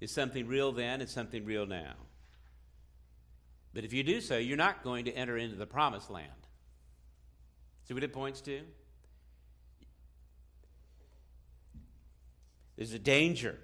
is 0.01 0.11
something 0.11 0.47
real 0.47 0.73
then, 0.73 1.01
it's 1.01 1.13
something 1.13 1.45
real 1.45 1.67
now. 1.67 1.95
But 3.73 3.85
if 3.85 3.93
you 3.93 4.03
do 4.03 4.21
so, 4.21 4.39
you're 4.39 4.57
not 4.57 4.83
going 4.83 5.07
to 5.07 5.13
enter 5.13 5.37
into 5.37 5.57
the 5.57 5.67
promised 5.67 6.11
land. 6.11 6.46
See 7.87 7.95
what 7.95 8.03
it 8.03 8.13
points 8.13 8.41
to? 8.43 8.61
There's 12.77 12.93
a 12.93 12.99
danger. 12.99 13.59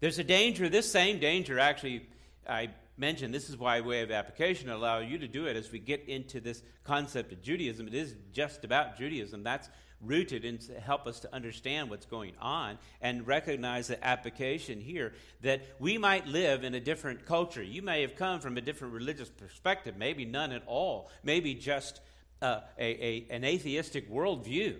There's 0.00 0.18
a 0.18 0.24
danger, 0.24 0.68
this 0.68 0.90
same 0.90 1.18
danger, 1.18 1.58
actually, 1.58 2.08
I 2.48 2.70
mentioned 2.96 3.34
this 3.34 3.50
is 3.50 3.56
why 3.56 3.80
way 3.80 4.02
of 4.02 4.10
application 4.10 4.70
allow 4.70 5.00
you 5.00 5.18
to 5.18 5.28
do 5.28 5.46
it 5.46 5.56
as 5.56 5.70
we 5.70 5.78
get 5.78 6.08
into 6.08 6.40
this 6.40 6.62
concept 6.84 7.32
of 7.32 7.42
Judaism. 7.42 7.86
It 7.88 7.94
is 7.94 8.14
just 8.32 8.64
about 8.64 8.96
Judaism. 8.96 9.42
That's 9.42 9.68
rooted 10.00 10.44
and 10.44 10.62
help 10.82 11.06
us 11.06 11.20
to 11.20 11.34
understand 11.34 11.90
what's 11.90 12.06
going 12.06 12.32
on 12.40 12.78
and 13.02 13.26
recognize 13.26 13.88
the 13.88 14.02
application 14.02 14.80
here 14.80 15.12
that 15.42 15.62
we 15.78 15.98
might 15.98 16.26
live 16.26 16.64
in 16.64 16.74
a 16.74 16.80
different 16.80 17.26
culture. 17.26 17.62
You 17.62 17.82
may 17.82 18.00
have 18.02 18.16
come 18.16 18.40
from 18.40 18.56
a 18.56 18.62
different 18.62 18.94
religious 18.94 19.28
perspective, 19.28 19.96
maybe 19.98 20.24
none 20.24 20.52
at 20.52 20.62
all, 20.66 21.10
maybe 21.22 21.54
just 21.54 22.00
uh, 22.42 22.60
a, 22.78 22.84
a, 22.84 23.26
an 23.30 23.44
atheistic 23.44 24.10
worldview. 24.10 24.76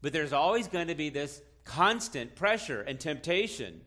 But 0.00 0.12
there's 0.12 0.32
always 0.32 0.68
going 0.68 0.88
to 0.88 0.94
be 0.94 1.10
this 1.10 1.40
constant 1.64 2.34
pressure 2.34 2.80
and 2.80 2.98
temptation 2.98 3.80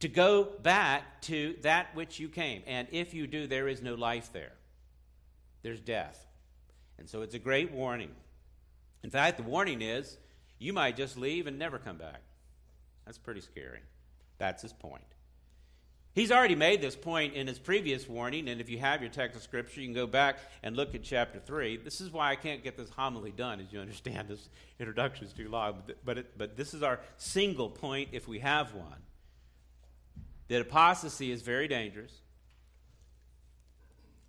to 0.00 0.08
go 0.08 0.44
back 0.62 1.22
to 1.22 1.56
that 1.62 1.94
which 1.94 2.20
you 2.20 2.28
came. 2.28 2.62
And 2.66 2.88
if 2.90 3.14
you 3.14 3.26
do, 3.26 3.46
there 3.46 3.68
is 3.68 3.80
no 3.80 3.94
life 3.94 4.30
there, 4.32 4.52
there's 5.62 5.80
death. 5.80 6.26
And 6.98 7.08
so 7.08 7.22
it's 7.22 7.34
a 7.34 7.38
great 7.38 7.72
warning. 7.72 8.10
In 9.02 9.10
fact, 9.10 9.36
the 9.36 9.42
warning 9.42 9.82
is 9.82 10.16
you 10.58 10.72
might 10.72 10.96
just 10.96 11.16
leave 11.18 11.46
and 11.46 11.58
never 11.58 11.78
come 11.78 11.96
back. 11.98 12.20
That's 13.04 13.18
pretty 13.18 13.40
scary. 13.40 13.80
That's 14.38 14.62
his 14.62 14.72
point. 14.72 15.04
He's 16.14 16.30
already 16.30 16.54
made 16.54 16.80
this 16.80 16.94
point 16.94 17.34
in 17.34 17.48
his 17.48 17.58
previous 17.58 18.08
warning, 18.08 18.48
and 18.48 18.60
if 18.60 18.70
you 18.70 18.78
have 18.78 19.02
your 19.02 19.10
text 19.10 19.36
of 19.36 19.42
scripture, 19.42 19.80
you 19.80 19.88
can 19.88 19.94
go 19.94 20.06
back 20.06 20.38
and 20.62 20.76
look 20.76 20.94
at 20.94 21.02
chapter 21.02 21.40
3. 21.40 21.78
This 21.78 22.00
is 22.00 22.12
why 22.12 22.30
I 22.30 22.36
can't 22.36 22.62
get 22.62 22.76
this 22.76 22.88
homily 22.90 23.32
done, 23.32 23.58
as 23.58 23.72
you 23.72 23.80
understand. 23.80 24.28
This 24.34 24.48
introduction 24.78 25.26
is 25.26 25.32
too 25.32 25.48
long, 25.48 25.82
but, 26.04 26.18
it, 26.18 26.38
but 26.38 26.56
this 26.56 26.72
is 26.72 26.82
our 26.82 27.00
single 27.16 27.68
point 27.68 28.10
if 28.12 28.28
we 28.28 28.38
have 28.38 28.74
one. 28.74 29.02
That 30.48 30.60
apostasy 30.60 31.32
is 31.32 31.42
very 31.42 31.66
dangerous. 31.66 32.20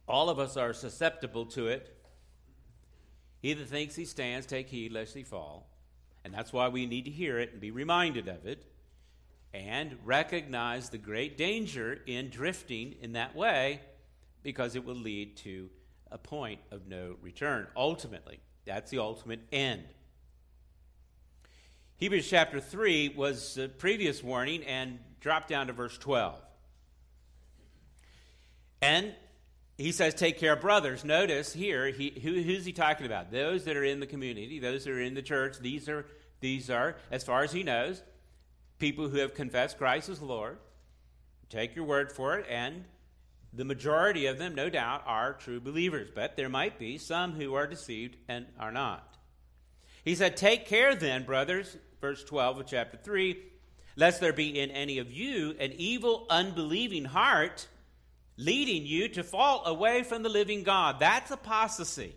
All 0.07 0.29
of 0.29 0.39
us 0.39 0.57
are 0.57 0.73
susceptible 0.73 1.45
to 1.47 1.67
it. 1.67 1.95
He 3.41 3.53
that 3.53 3.67
thinks 3.67 3.95
he 3.95 4.05
stands, 4.05 4.47
take 4.47 4.69
heed 4.69 4.91
lest 4.91 5.13
he 5.13 5.23
fall. 5.23 5.69
And 6.23 6.33
that's 6.33 6.51
why 6.51 6.67
we 6.67 6.87
need 6.87 7.05
to 7.05 7.11
hear 7.11 7.37
it 7.37 7.51
and 7.51 7.61
be 7.61 7.69
reminded 7.69 8.27
of 8.27 8.47
it 8.47 8.65
and 9.55 9.97
recognize 10.03 10.89
the 10.89 10.97
great 10.97 11.37
danger 11.37 11.99
in 12.05 12.29
drifting 12.29 12.95
in 13.01 13.13
that 13.13 13.35
way 13.35 13.79
because 14.43 14.75
it 14.75 14.83
will 14.83 14.95
lead 14.95 15.37
to 15.37 15.69
a 16.11 16.17
point 16.17 16.59
of 16.71 16.87
no 16.87 17.15
return. 17.21 17.67
Ultimately, 17.75 18.39
that's 18.65 18.91
the 18.91 18.99
ultimate 18.99 19.39
end. 19.51 19.83
Hebrews 21.97 22.29
chapter 22.29 22.59
3 22.59 23.13
was 23.15 23.55
the 23.55 23.69
previous 23.69 24.21
warning 24.21 24.63
and 24.63 24.99
drop 25.21 25.47
down 25.47 25.67
to 25.67 25.73
verse 25.73 25.97
12. 25.97 26.39
And 28.81 29.15
he 29.77 29.91
says, 29.91 30.13
Take 30.13 30.37
care 30.37 30.55
brothers. 30.55 31.05
Notice 31.05 31.53
here, 31.53 31.87
he, 31.87 32.19
who, 32.21 32.41
who's 32.41 32.65
he 32.65 32.73
talking 32.73 33.05
about? 33.05 33.31
Those 33.31 33.63
that 33.63 33.77
are 33.77 33.83
in 33.83 34.01
the 34.01 34.07
community, 34.07 34.59
those 34.59 34.83
that 34.83 34.91
are 34.91 35.01
in 35.01 35.13
the 35.13 35.21
church. 35.21 35.57
These 35.59 35.87
are, 35.87 36.05
these 36.41 36.69
are, 36.69 36.97
as 37.11 37.23
far 37.23 37.43
as 37.43 37.51
he 37.51 37.63
knows, 37.63 38.03
people 38.79 39.09
who 39.09 39.17
have 39.17 39.33
confessed 39.33 39.77
Christ 39.77 40.09
as 40.09 40.21
Lord. 40.21 40.57
Take 41.49 41.75
your 41.75 41.85
word 41.85 42.11
for 42.11 42.37
it, 42.37 42.45
and 42.49 42.85
the 43.53 43.65
majority 43.65 44.25
of 44.25 44.37
them, 44.37 44.55
no 44.55 44.69
doubt, 44.69 45.03
are 45.05 45.33
true 45.33 45.59
believers. 45.59 46.09
But 46.13 46.35
there 46.35 46.49
might 46.49 46.77
be 46.77 46.97
some 46.97 47.33
who 47.33 47.53
are 47.53 47.67
deceived 47.67 48.17
and 48.27 48.45
are 48.59 48.71
not. 48.71 49.17
He 50.03 50.15
said, 50.15 50.37
Take 50.37 50.65
care 50.65 50.95
then, 50.95 51.23
brothers, 51.23 51.77
verse 52.01 52.23
12 52.23 52.59
of 52.59 52.67
chapter 52.67 52.97
3, 52.97 53.37
lest 53.95 54.19
there 54.19 54.33
be 54.33 54.59
in 54.59 54.71
any 54.71 54.99
of 54.99 55.11
you 55.11 55.55
an 55.59 55.73
evil, 55.73 56.25
unbelieving 56.29 57.05
heart 57.05 57.67
leading 58.37 58.85
you 58.85 59.07
to 59.09 59.23
fall 59.23 59.65
away 59.65 60.03
from 60.03 60.23
the 60.23 60.29
living 60.29 60.63
God. 60.63 60.99
That's 60.99 61.31
apostasy. 61.31 62.13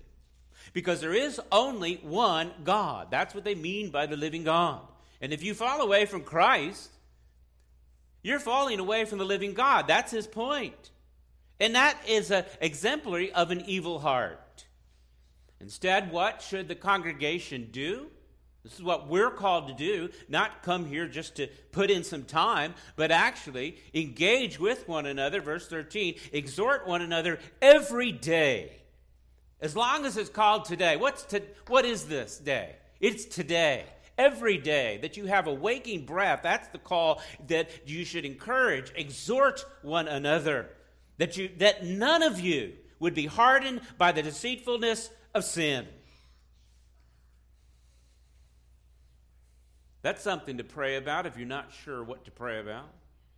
Because 0.72 1.00
there 1.00 1.14
is 1.14 1.40
only 1.50 1.96
one 2.02 2.50
God. 2.64 3.09
That's 3.11 3.34
what 3.34 3.44
they 3.44 3.54
mean 3.54 3.90
by 3.90 4.06
the 4.06 4.16
living 4.16 4.44
God. 4.44 4.80
And 5.20 5.32
if 5.32 5.42
you 5.42 5.54
fall 5.54 5.80
away 5.80 6.06
from 6.06 6.22
Christ, 6.22 6.90
you're 8.22 8.38
falling 8.38 8.78
away 8.78 9.04
from 9.04 9.18
the 9.18 9.24
living 9.24 9.54
God. 9.54 9.86
That's 9.86 10.12
his 10.12 10.26
point. 10.26 10.90
And 11.60 11.74
that 11.74 11.98
is 12.06 12.30
an 12.30 12.44
exemplary 12.60 13.32
of 13.32 13.50
an 13.50 13.62
evil 13.66 13.98
heart. 13.98 14.66
Instead, 15.60 16.12
what 16.12 16.40
should 16.42 16.68
the 16.68 16.74
congregation 16.74 17.68
do? 17.72 18.06
This 18.62 18.74
is 18.74 18.82
what 18.82 19.08
we're 19.08 19.30
called 19.30 19.68
to 19.68 19.74
do, 19.74 20.10
not 20.28 20.62
come 20.62 20.84
here 20.84 21.06
just 21.06 21.36
to 21.36 21.46
put 21.72 21.90
in 21.90 22.04
some 22.04 22.24
time, 22.24 22.74
but 22.96 23.10
actually 23.10 23.78
engage 23.94 24.60
with 24.60 24.86
one 24.88 25.06
another. 25.06 25.40
Verse 25.40 25.66
13, 25.68 26.16
exhort 26.32 26.86
one 26.86 27.00
another 27.00 27.38
every 27.62 28.12
day. 28.12 28.72
As 29.60 29.74
long 29.74 30.04
as 30.04 30.16
it's 30.16 30.28
called 30.28 30.64
today. 30.64 30.96
What's 30.96 31.24
to, 31.24 31.42
what 31.66 31.84
is 31.84 32.04
this 32.04 32.38
day? 32.38 32.76
It's 33.00 33.24
today. 33.24 33.84
Every 34.18 34.58
day 34.58 34.98
that 35.02 35.16
you 35.16 35.26
have 35.26 35.46
a 35.46 35.54
waking 35.54 36.04
breath, 36.04 36.40
that's 36.42 36.66
the 36.68 36.78
call 36.78 37.22
that 37.46 37.70
you 37.86 38.04
should 38.04 38.24
encourage, 38.24 38.92
exhort 38.96 39.64
one 39.82 40.08
another. 40.08 40.70
That, 41.18 41.36
you, 41.36 41.50
that 41.58 41.84
none 41.84 42.24
of 42.24 42.40
you 42.40 42.72
would 42.98 43.14
be 43.14 43.26
hardened 43.26 43.80
by 43.96 44.10
the 44.10 44.22
deceitfulness 44.22 45.10
of 45.34 45.44
sin. 45.44 45.86
That's 50.02 50.22
something 50.22 50.58
to 50.58 50.64
pray 50.64 50.96
about 50.96 51.26
if 51.26 51.36
you're 51.36 51.46
not 51.46 51.72
sure 51.84 52.02
what 52.02 52.24
to 52.24 52.30
pray 52.32 52.58
about. 52.58 52.88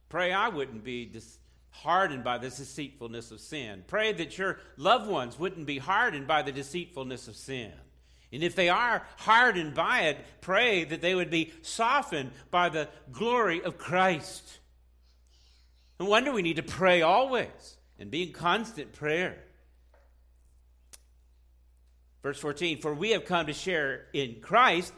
Pray 0.08 0.32
I 0.32 0.48
wouldn't 0.48 0.82
be 0.82 1.04
dis- 1.04 1.38
hardened 1.70 2.24
by 2.24 2.38
the 2.38 2.48
deceitfulness 2.48 3.30
of 3.30 3.40
sin. 3.40 3.84
Pray 3.86 4.12
that 4.12 4.38
your 4.38 4.58
loved 4.76 5.08
ones 5.08 5.38
wouldn't 5.38 5.66
be 5.66 5.78
hardened 5.78 6.26
by 6.26 6.42
the 6.42 6.52
deceitfulness 6.52 7.28
of 7.28 7.36
sin. 7.36 7.72
And 8.32 8.42
if 8.42 8.54
they 8.54 8.68
are 8.68 9.02
hardened 9.16 9.74
by 9.74 10.02
it, 10.02 10.18
pray 10.40 10.84
that 10.84 11.00
they 11.00 11.14
would 11.14 11.30
be 11.30 11.52
softened 11.62 12.30
by 12.50 12.68
the 12.68 12.88
glory 13.10 13.62
of 13.62 13.76
Christ. 13.76 14.58
No 15.98 16.06
wonder 16.06 16.32
we 16.32 16.42
need 16.42 16.56
to 16.56 16.62
pray 16.62 17.02
always 17.02 17.76
and 17.98 18.10
be 18.10 18.22
in 18.22 18.32
constant 18.32 18.92
prayer. 18.92 19.36
Verse 22.22 22.38
14 22.38 22.80
For 22.80 22.94
we 22.94 23.10
have 23.10 23.24
come 23.24 23.46
to 23.46 23.52
share 23.52 24.06
in 24.12 24.36
Christ. 24.40 24.92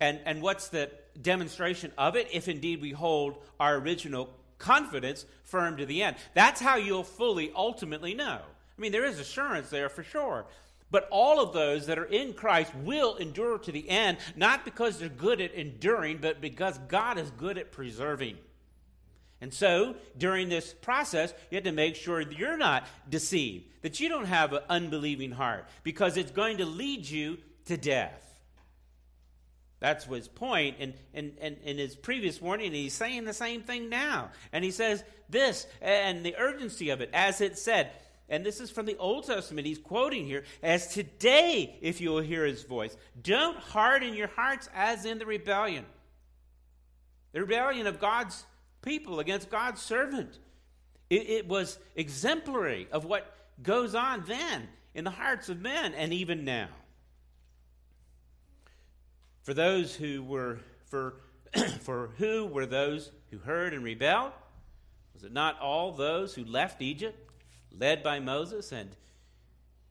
And, 0.00 0.20
and 0.24 0.40
what's 0.40 0.68
the 0.68 0.90
demonstration 1.20 1.92
of 1.98 2.16
it? 2.16 2.28
If 2.32 2.48
indeed 2.48 2.80
we 2.80 2.90
hold 2.92 3.36
our 3.58 3.76
original 3.76 4.30
confidence 4.58 5.24
firm 5.42 5.76
to 5.78 5.86
the 5.86 6.02
end. 6.02 6.16
That's 6.34 6.60
how 6.60 6.76
you'll 6.76 7.04
fully 7.04 7.50
ultimately 7.54 8.14
know. 8.14 8.38
I 8.40 8.80
mean, 8.80 8.92
there 8.92 9.04
is 9.04 9.18
assurance 9.18 9.68
there 9.68 9.88
for 9.88 10.02
sure. 10.04 10.46
But 10.90 11.08
all 11.10 11.40
of 11.40 11.52
those 11.52 11.86
that 11.86 11.98
are 11.98 12.04
in 12.04 12.32
Christ 12.32 12.74
will 12.74 13.16
endure 13.16 13.58
to 13.58 13.72
the 13.72 13.88
end, 13.88 14.18
not 14.36 14.64
because 14.64 14.98
they're 14.98 15.08
good 15.08 15.40
at 15.40 15.54
enduring, 15.54 16.18
but 16.18 16.40
because 16.40 16.78
God 16.88 17.18
is 17.18 17.30
good 17.32 17.58
at 17.58 17.70
preserving. 17.70 18.38
And 19.40 19.54
so, 19.54 19.94
during 20.18 20.48
this 20.48 20.74
process, 20.74 21.32
you 21.50 21.56
have 21.56 21.64
to 21.64 21.72
make 21.72 21.96
sure 21.96 22.24
that 22.24 22.36
you're 22.36 22.58
not 22.58 22.86
deceived, 23.08 23.64
that 23.82 23.98
you 23.98 24.08
don't 24.08 24.26
have 24.26 24.52
an 24.52 24.62
unbelieving 24.68 25.30
heart, 25.30 25.66
because 25.82 26.16
it's 26.16 26.32
going 26.32 26.58
to 26.58 26.66
lead 26.66 27.08
you 27.08 27.38
to 27.66 27.76
death. 27.76 28.26
That's 29.78 30.04
his 30.04 30.28
point 30.28 30.76
in, 30.78 30.92
in, 31.14 31.32
in, 31.40 31.56
in 31.64 31.78
his 31.78 31.96
previous 31.96 32.38
warning, 32.40 32.66
and 32.66 32.76
he's 32.76 32.92
saying 32.92 33.24
the 33.24 33.32
same 33.32 33.62
thing 33.62 33.88
now. 33.88 34.30
And 34.52 34.62
he 34.62 34.70
says 34.70 35.02
this, 35.30 35.66
and 35.80 36.22
the 36.22 36.36
urgency 36.36 36.90
of 36.90 37.00
it, 37.00 37.08
as 37.14 37.40
it 37.40 37.58
said, 37.58 37.90
and 38.30 38.46
this 38.46 38.60
is 38.60 38.70
from 38.70 38.86
the 38.86 38.96
Old 38.96 39.26
Testament, 39.26 39.66
he's 39.66 39.78
quoting 39.78 40.24
here, 40.24 40.44
as 40.62 40.86
today, 40.86 41.76
if 41.82 42.00
you 42.00 42.10
will 42.10 42.20
hear 42.20 42.46
his 42.46 42.62
voice, 42.62 42.96
don't 43.20 43.58
harden 43.58 44.14
your 44.14 44.28
hearts 44.28 44.68
as 44.72 45.04
in 45.04 45.18
the 45.18 45.26
rebellion. 45.26 45.84
The 47.32 47.40
rebellion 47.40 47.88
of 47.88 48.00
God's 48.00 48.44
people 48.82 49.18
against 49.18 49.50
God's 49.50 49.82
servant. 49.82 50.38
It, 51.10 51.28
it 51.28 51.48
was 51.48 51.78
exemplary 51.96 52.86
of 52.92 53.04
what 53.04 53.34
goes 53.62 53.96
on 53.96 54.24
then 54.26 54.68
in 54.94 55.02
the 55.02 55.10
hearts 55.10 55.48
of 55.48 55.60
men 55.60 55.92
and 55.94 56.12
even 56.12 56.44
now. 56.44 56.68
For 59.42 59.54
those 59.54 59.94
who 59.94 60.22
were, 60.22 60.60
for, 60.86 61.16
for 61.80 62.10
who 62.18 62.46
were 62.46 62.66
those 62.66 63.10
who 63.30 63.38
heard 63.38 63.74
and 63.74 63.82
rebelled? 63.82 64.32
Was 65.14 65.24
it 65.24 65.32
not 65.32 65.58
all 65.60 65.92
those 65.92 66.34
who 66.34 66.44
left 66.44 66.80
Egypt, 66.80 67.29
led 67.76 68.02
by 68.02 68.20
Moses, 68.20 68.72
and 68.72 68.90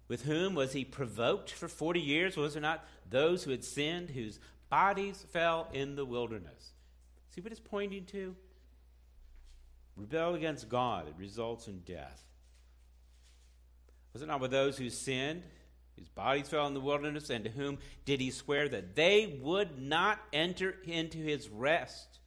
with 0.08 0.24
whom 0.24 0.56
was 0.56 0.74
he 0.74 0.84
provoked 0.84 1.52
for 1.52 1.68
40 1.68 2.00
years? 2.00 2.36
Was 2.36 2.56
it 2.56 2.62
not 2.62 2.86
those 3.10 3.44
who 3.44 3.52
had 3.52 3.64
sinned, 3.64 4.10
whose 4.10 4.40
bodies 4.70 5.24
fell 5.32 5.68
in 5.74 5.96
the 5.96 6.06
wilderness? 6.06 6.74
See 7.30 7.42
what 7.42 7.52
it's 7.52 7.62
pointing 7.62 8.06
to? 8.06 8.36
Rebel 9.96 10.36
against 10.36 10.70
God, 10.70 11.08
it 11.08 11.16
results 11.18 11.68
in 11.68 11.82
death. 11.82 12.24
Was 14.14 14.22
it 14.22 14.28
not 14.28 14.40
with 14.40 14.52
those 14.52 14.78
who 14.78 14.90
sinned, 14.90 15.44
whose 15.98 16.10
bodies 16.10 16.48
fell 16.48 16.66
in 16.68 16.74
the 16.74 16.80
wilderness, 16.80 17.30
and 17.30 17.44
to 17.44 17.50
whom 17.50 17.78
did 18.06 18.22
he 18.22 18.32
swear 18.32 18.68
that 18.70 18.96
they 18.96 19.40
would 19.42 19.80
not 19.80 20.20
enter 20.34 20.76
into 20.86 21.18
his 21.18 21.50
rest, 21.50 22.20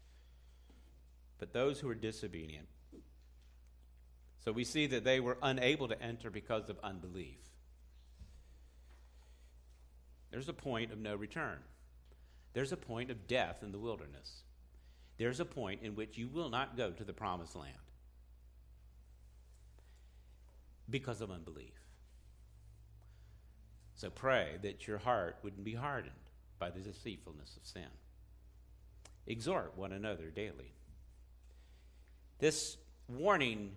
but 1.38 1.52
those 1.52 1.80
who 1.80 1.88
were 1.88 1.94
disobedient? 1.94 2.68
So 4.44 4.52
we 4.52 4.64
see 4.64 4.86
that 4.88 5.04
they 5.04 5.20
were 5.20 5.38
unable 5.40 5.88
to 5.88 6.02
enter 6.02 6.30
because 6.30 6.68
of 6.68 6.78
unbelief. 6.82 7.38
There's 10.30 10.48
a 10.48 10.54
point 10.54 10.92
of 10.92 10.98
no 10.98 11.14
return. 11.14 11.58
There's 12.52 12.72
a 12.72 12.76
point 12.76 13.10
of 13.10 13.28
death 13.28 13.62
in 13.62 13.70
the 13.70 13.78
wilderness. 13.78 14.42
There's 15.18 15.40
a 15.40 15.44
point 15.44 15.82
in 15.82 15.94
which 15.94 16.18
you 16.18 16.28
will 16.28 16.48
not 16.48 16.76
go 16.76 16.90
to 16.90 17.04
the 17.04 17.12
promised 17.12 17.54
land 17.54 17.76
because 20.90 21.20
of 21.20 21.30
unbelief. 21.30 21.78
So 23.94 24.10
pray 24.10 24.56
that 24.62 24.88
your 24.88 24.98
heart 24.98 25.36
wouldn't 25.42 25.64
be 25.64 25.74
hardened 25.74 26.14
by 26.58 26.70
the 26.70 26.80
deceitfulness 26.80 27.56
of 27.56 27.66
sin. 27.66 27.88
Exhort 29.26 29.76
one 29.76 29.92
another 29.92 30.30
daily. 30.30 30.72
This 32.40 32.76
warning 33.06 33.76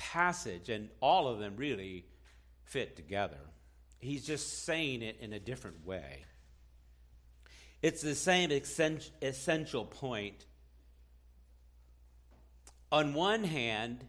passage, 0.00 0.70
and 0.70 0.88
all 1.00 1.28
of 1.28 1.38
them 1.38 1.56
really 1.56 2.06
fit 2.64 2.96
together, 2.96 3.36
he's 3.98 4.26
just 4.26 4.64
saying 4.64 5.02
it 5.02 5.18
in 5.20 5.34
a 5.34 5.38
different 5.38 5.86
way. 5.86 6.24
It's 7.82 8.00
the 8.00 8.14
same 8.14 8.50
essential 9.22 9.84
point. 9.84 10.46
On 12.90 13.12
one 13.12 13.44
hand, 13.44 14.04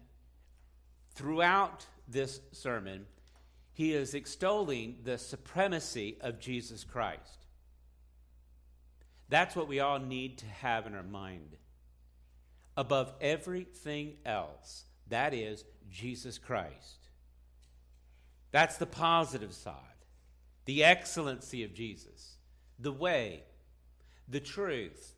throughout 1.14 1.86
this 2.08 2.40
sermon, 2.52 3.06
he 3.74 3.92
is 3.92 4.14
extolling 4.14 4.96
the 5.04 5.18
supremacy 5.18 6.16
of 6.20 6.40
Jesus 6.40 6.84
Christ. 6.84 7.46
That's 9.28 9.54
what 9.54 9.68
we 9.68 9.80
all 9.80 9.98
need 9.98 10.38
to 10.38 10.46
have 10.46 10.86
in 10.86 10.94
our 10.94 11.02
mind. 11.02 11.56
Above 12.76 13.12
everything 13.20 14.14
else, 14.24 14.84
that 15.08 15.34
is 15.34 15.64
Jesus 15.90 16.38
Christ. 16.38 17.08
That's 18.50 18.76
the 18.76 18.86
positive 18.86 19.54
side, 19.54 19.74
the 20.66 20.84
excellency 20.84 21.64
of 21.64 21.74
Jesus, 21.74 22.36
the 22.78 22.92
way, 22.92 23.44
the 24.28 24.40
truth, 24.40 25.14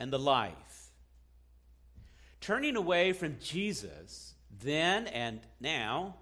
and 0.00 0.12
the 0.12 0.18
life. 0.18 0.90
Turning 2.40 2.76
away 2.76 3.12
from 3.12 3.36
Jesus 3.40 4.34
then 4.62 5.06
and 5.06 5.40
now 5.60 6.16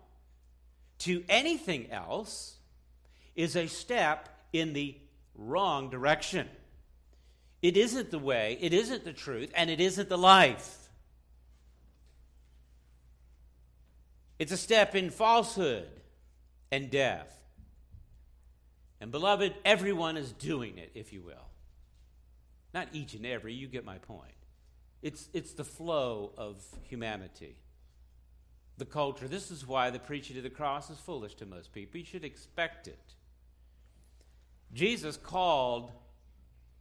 to 0.99 1.25
anything 1.29 1.91
else 1.91 2.57
is 3.35 3.57
a 3.57 3.67
step 3.67 4.29
in 4.53 4.73
the 4.73 4.97
wrong 5.35 5.91
direction. 5.91 6.49
It 7.61 7.77
isn't 7.77 8.11
the 8.11 8.19
way, 8.19 8.59
it 8.61 8.73
isn't 8.73 9.05
the 9.05 9.13
truth, 9.13 9.51
and 9.57 9.71
it 9.71 9.81
isn't 9.81 10.09
the 10.09 10.19
life. 10.19 10.82
It's 14.43 14.51
a 14.51 14.57
step 14.57 14.97
in 14.97 15.11
falsehood 15.11 15.87
and 16.73 16.91
death. 16.91 17.33
And 19.01 19.13
beloved, 19.13 19.55
everyone 19.65 20.17
is 20.17 20.33
doing 20.33 20.79
it, 20.79 20.91
if 20.97 21.13
you 21.13 21.23
will. 21.23 21.47
Not 22.75 22.89
each 22.93 23.15
and 23.15 23.25
every, 23.25 23.55
you 23.55 23.69
get 23.69 23.85
my 23.85 23.99
point. 23.99 24.35
It's, 25.01 25.29
it's 25.33 25.53
the 25.53 25.63
flow 25.63 26.33
of 26.37 26.57
humanity 26.89 27.55
the 28.79 28.85
culture. 28.85 29.29
This 29.29 29.53
is 29.53 29.65
why 29.65 29.91
the 29.91 30.01
preaching 30.01 30.37
of 30.39 30.43
the 30.43 30.51
cross 30.51 30.91
is 30.91 30.99
foolish 30.99 31.37
to 31.37 31.47
most 31.47 31.73
people. 31.73 32.01
You 32.01 32.07
should 32.07 32.25
expect 32.25 32.89
it. 32.89 33.15
Jesus 34.75 35.17
called 35.17 35.93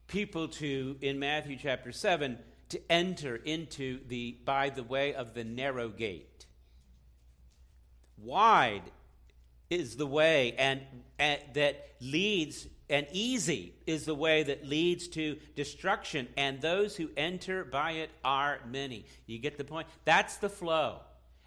people 0.08 0.48
to, 0.48 0.98
in 1.02 1.20
Matthew 1.20 1.58
chapter 1.62 1.92
7, 1.92 2.40
to 2.70 2.82
enter 2.92 3.36
into 3.36 4.00
the, 4.08 4.36
by 4.46 4.72
the 4.72 4.82
way 4.82 5.14
of 5.14 5.36
the 5.36 5.44
narrow 5.44 5.90
gate. 5.90 6.48
Wide 8.24 8.84
is 9.70 9.96
the 9.96 10.08
way 10.08 10.54
and, 10.58 10.82
and 11.18 11.40
that 11.54 11.96
leads 12.00 12.68
and 12.90 13.08
easy 13.12 13.74
is 13.88 14.06
the 14.06 14.16
way 14.16 14.44
that 14.44 14.68
leads 14.68 15.08
to 15.08 15.38
destruction 15.56 16.28
and 16.36 16.62
those 16.62 16.96
who 16.96 17.10
enter 17.16 17.64
by 17.64 17.92
it 17.92 18.10
are 18.26 18.60
many 18.70 19.06
you 19.28 19.40
get 19.40 19.58
the 19.58 19.64
point 19.64 19.88
that's 20.04 20.38
the 20.38 20.50
flow 20.50 21.00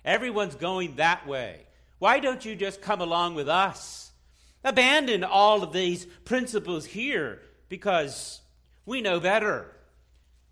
Everyone's 0.05 0.55
going 0.55 0.97
that 0.97 1.27
way. 1.27 1.67
Why 1.99 2.21
don't 2.21 2.45
you 2.45 2.55
just 2.55 2.83
come 2.83 3.01
along 3.01 3.35
with 3.35 3.49
us? 3.49 4.13
Abandon 4.63 5.25
all 5.25 5.63
of 5.63 5.73
these 5.73 6.05
principles 6.25 6.85
here 6.85 7.41
because 7.69 8.41
we 8.85 9.01
know 9.01 9.19
better. 9.19 9.75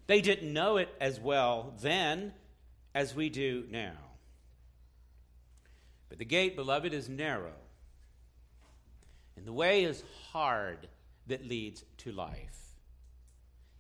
They 0.07 0.21
didn't 0.21 0.53
know 0.53 0.79
it 0.79 0.89
as 1.01 1.21
well 1.21 1.75
then 1.81 2.33
as 2.95 3.15
we 3.15 3.29
do 3.29 3.65
now. 3.71 3.93
But 6.13 6.19
the 6.19 6.27
gate, 6.27 6.57
beloved, 6.57 6.93
is 6.93 7.09
narrow, 7.09 7.55
and 9.35 9.47
the 9.47 9.53
way 9.55 9.85
is 9.85 10.05
hard 10.31 10.87
that 11.27 11.49
leads 11.49 11.87
to 11.97 12.13
life. 12.13 12.59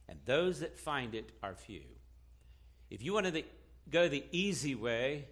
And 0.09 0.19
those 0.25 0.61
that 0.61 0.79
find 0.79 1.15
it 1.15 1.31
are 1.43 1.55
few. 1.55 1.83
If 2.89 3.03
you 3.03 3.13
want 3.13 3.27
to 3.27 3.45
go 3.91 4.09
the 4.09 4.25
easy 4.33 4.75
way, 4.75 5.27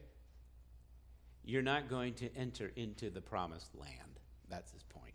you're 1.42 1.62
not 1.62 1.88
going 1.88 2.12
to 2.16 2.28
enter 2.36 2.70
into 2.76 3.08
the 3.08 3.22
promised 3.22 3.74
land. 3.74 4.20
That's 4.50 4.70
his 4.70 4.82
point. 4.82 5.14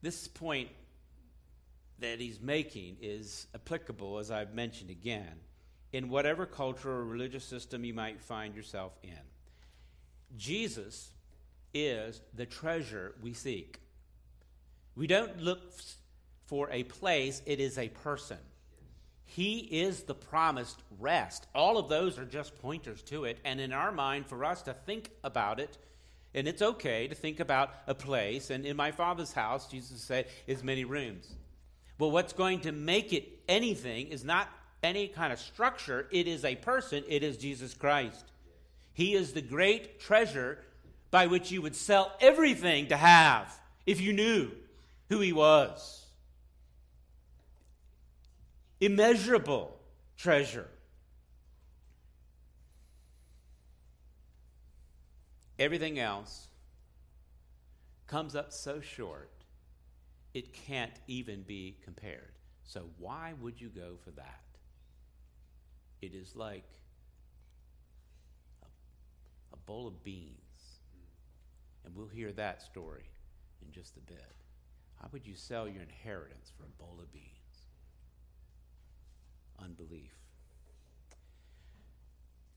This 0.00 0.28
point 0.28 0.70
that 1.98 2.20
he's 2.20 2.40
making 2.40 2.96
is 3.02 3.48
applicable, 3.54 4.16
as 4.16 4.30
I've 4.30 4.54
mentioned 4.54 4.88
again, 4.88 5.40
in 5.94 6.08
whatever 6.08 6.44
cultural 6.44 6.96
or 6.96 7.04
religious 7.04 7.44
system 7.44 7.84
you 7.84 7.94
might 7.94 8.20
find 8.20 8.56
yourself 8.56 8.98
in. 9.04 9.12
Jesus 10.36 11.12
is 11.72 12.20
the 12.34 12.46
treasure 12.46 13.14
we 13.22 13.32
seek. 13.32 13.78
We 14.96 15.06
don't 15.06 15.40
look 15.40 15.60
for 16.42 16.68
a 16.72 16.82
place, 16.82 17.42
it 17.46 17.60
is 17.60 17.78
a 17.78 17.88
person. 17.88 18.38
He 19.24 19.58
is 19.58 20.02
the 20.02 20.16
promised 20.16 20.82
rest. 20.98 21.46
All 21.54 21.78
of 21.78 21.88
those 21.88 22.18
are 22.18 22.24
just 22.24 22.60
pointers 22.60 23.00
to 23.02 23.24
it. 23.24 23.38
And 23.44 23.60
in 23.60 23.72
our 23.72 23.92
mind, 23.92 24.26
for 24.26 24.44
us 24.44 24.62
to 24.62 24.74
think 24.74 25.12
about 25.22 25.60
it, 25.60 25.78
and 26.34 26.48
it's 26.48 26.60
okay 26.60 27.06
to 27.06 27.14
think 27.14 27.38
about 27.38 27.72
a 27.86 27.94
place. 27.94 28.50
And 28.50 28.66
in 28.66 28.76
my 28.76 28.90
Father's 28.90 29.32
house, 29.32 29.68
Jesus 29.70 30.02
said, 30.02 30.26
is 30.48 30.64
many 30.64 30.84
rooms. 30.84 31.32
But 31.98 32.08
what's 32.08 32.32
going 32.32 32.60
to 32.62 32.72
make 32.72 33.12
it 33.12 33.28
anything 33.48 34.08
is 34.08 34.24
not 34.24 34.48
any 34.84 35.08
kind 35.08 35.32
of 35.32 35.40
structure, 35.40 36.06
it 36.12 36.28
is 36.28 36.44
a 36.44 36.54
person, 36.54 37.02
it 37.08 37.22
is 37.22 37.36
Jesus 37.36 37.74
Christ. 37.74 38.24
He 38.92 39.14
is 39.14 39.32
the 39.32 39.42
great 39.42 39.98
treasure 39.98 40.58
by 41.10 41.26
which 41.26 41.50
you 41.50 41.62
would 41.62 41.74
sell 41.74 42.12
everything 42.20 42.88
to 42.88 42.96
have 42.96 43.58
if 43.86 44.00
you 44.00 44.12
knew 44.12 44.50
who 45.08 45.20
he 45.20 45.32
was. 45.32 46.04
Immeasurable 48.80 49.76
treasure. 50.16 50.68
Everything 55.58 55.98
else 55.98 56.48
comes 58.06 58.36
up 58.36 58.52
so 58.52 58.80
short, 58.80 59.30
it 60.34 60.52
can't 60.52 60.92
even 61.06 61.42
be 61.42 61.76
compared. 61.84 62.32
So, 62.64 62.86
why 62.98 63.34
would 63.40 63.60
you 63.60 63.68
go 63.68 63.96
for 64.04 64.10
that? 64.12 64.43
It 66.02 66.14
is 66.14 66.36
like 66.36 66.68
a, 68.62 68.66
a 69.54 69.56
bowl 69.66 69.86
of 69.86 70.02
beans. 70.04 70.38
And 71.84 71.94
we'll 71.94 72.08
hear 72.08 72.32
that 72.32 72.62
story 72.62 73.10
in 73.62 73.72
just 73.72 73.96
a 73.96 74.00
bit. 74.00 74.34
How 75.00 75.08
would 75.12 75.26
you 75.26 75.34
sell 75.34 75.68
your 75.68 75.82
inheritance 75.82 76.52
for 76.56 76.64
a 76.64 76.82
bowl 76.82 76.98
of 77.00 77.12
beans? 77.12 77.28
Unbelief. 79.62 80.12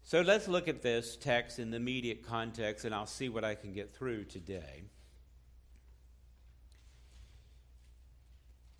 So 0.03 0.21
let's 0.21 0.47
look 0.47 0.69
at 0.69 0.81
this 0.81 1.17
text 1.17 1.59
in 1.59 1.71
the 1.71 1.75
immediate 1.75 2.25
context, 2.25 2.85
and 2.85 2.95
I'll 2.95 3.05
see 3.05 3.27
what 3.27 3.43
I 3.43 3.55
can 3.55 3.73
get 3.73 3.93
through 3.93 4.23
today. 4.23 4.85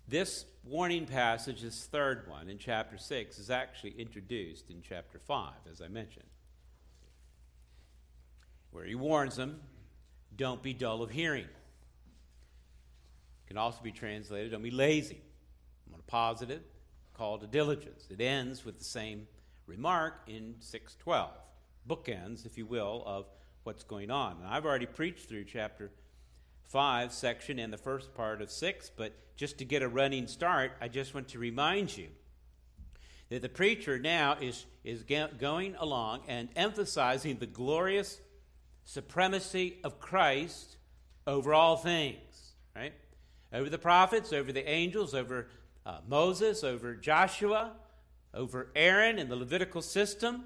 This 0.08 0.46
warning 0.68 1.06
passage, 1.06 1.62
this 1.62 1.86
third 1.86 2.28
one 2.28 2.48
in 2.48 2.58
chapter 2.58 2.98
6, 2.98 3.38
is 3.38 3.50
actually 3.50 3.94
introduced 3.98 4.70
in 4.70 4.82
chapter 4.86 5.18
5, 5.18 5.52
as 5.70 5.80
I 5.80 5.88
mentioned, 5.88 6.26
where 8.70 8.84
he 8.84 8.94
warns 8.94 9.36
them 9.36 9.60
don't 10.36 10.62
be 10.62 10.74
dull 10.74 11.02
of 11.02 11.10
hearing. 11.10 11.44
It 11.44 13.48
can 13.48 13.56
also 13.56 13.80
be 13.82 13.92
translated 13.92 14.52
don't 14.52 14.62
be 14.62 14.70
lazy. 14.70 15.22
I'm 15.86 15.98
a 15.98 16.02
positive, 16.02 16.60
call 17.14 17.38
to 17.38 17.46
diligence. 17.46 18.06
It 18.10 18.20
ends 18.20 18.64
with 18.64 18.78
the 18.78 18.84
same 18.84 19.26
remark 19.66 20.20
in 20.26 20.56
612, 20.60 21.30
bookends, 21.88 22.44
if 22.44 22.58
you 22.58 22.66
will, 22.66 23.02
of 23.06 23.26
what's 23.62 23.84
going 23.84 24.10
on. 24.10 24.36
And 24.36 24.46
I've 24.46 24.66
already 24.66 24.86
preached 24.86 25.28
through 25.28 25.44
chapter 25.44 25.90
5 26.68 27.12
section 27.12 27.58
and 27.58 27.72
the 27.72 27.78
first 27.78 28.14
part 28.14 28.40
of 28.40 28.50
6, 28.50 28.90
but 28.96 29.12
just 29.36 29.58
to 29.58 29.64
get 29.64 29.82
a 29.82 29.88
running 29.88 30.26
start, 30.26 30.72
I 30.80 30.88
just 30.88 31.14
want 31.14 31.28
to 31.28 31.38
remind 31.38 31.96
you 31.96 32.08
that 33.30 33.42
the 33.42 33.48
preacher 33.48 33.98
now 33.98 34.36
is, 34.40 34.64
is 34.84 35.04
going 35.38 35.76
along 35.78 36.22
and 36.28 36.48
emphasizing 36.56 37.38
the 37.38 37.46
glorious 37.46 38.20
supremacy 38.84 39.78
of 39.84 40.00
Christ 40.00 40.76
over 41.26 41.52
all 41.52 41.76
things, 41.76 42.54
right? 42.74 42.94
Over 43.52 43.68
the 43.68 43.78
prophets, 43.78 44.32
over 44.32 44.50
the 44.52 44.68
angels, 44.68 45.14
over 45.14 45.48
uh, 45.84 45.98
Moses, 46.06 46.64
over 46.64 46.94
Joshua, 46.94 47.72
over 48.34 48.70
Aaron 48.74 49.18
and 49.18 49.30
the 49.30 49.36
Levitical 49.36 49.82
system. 49.82 50.44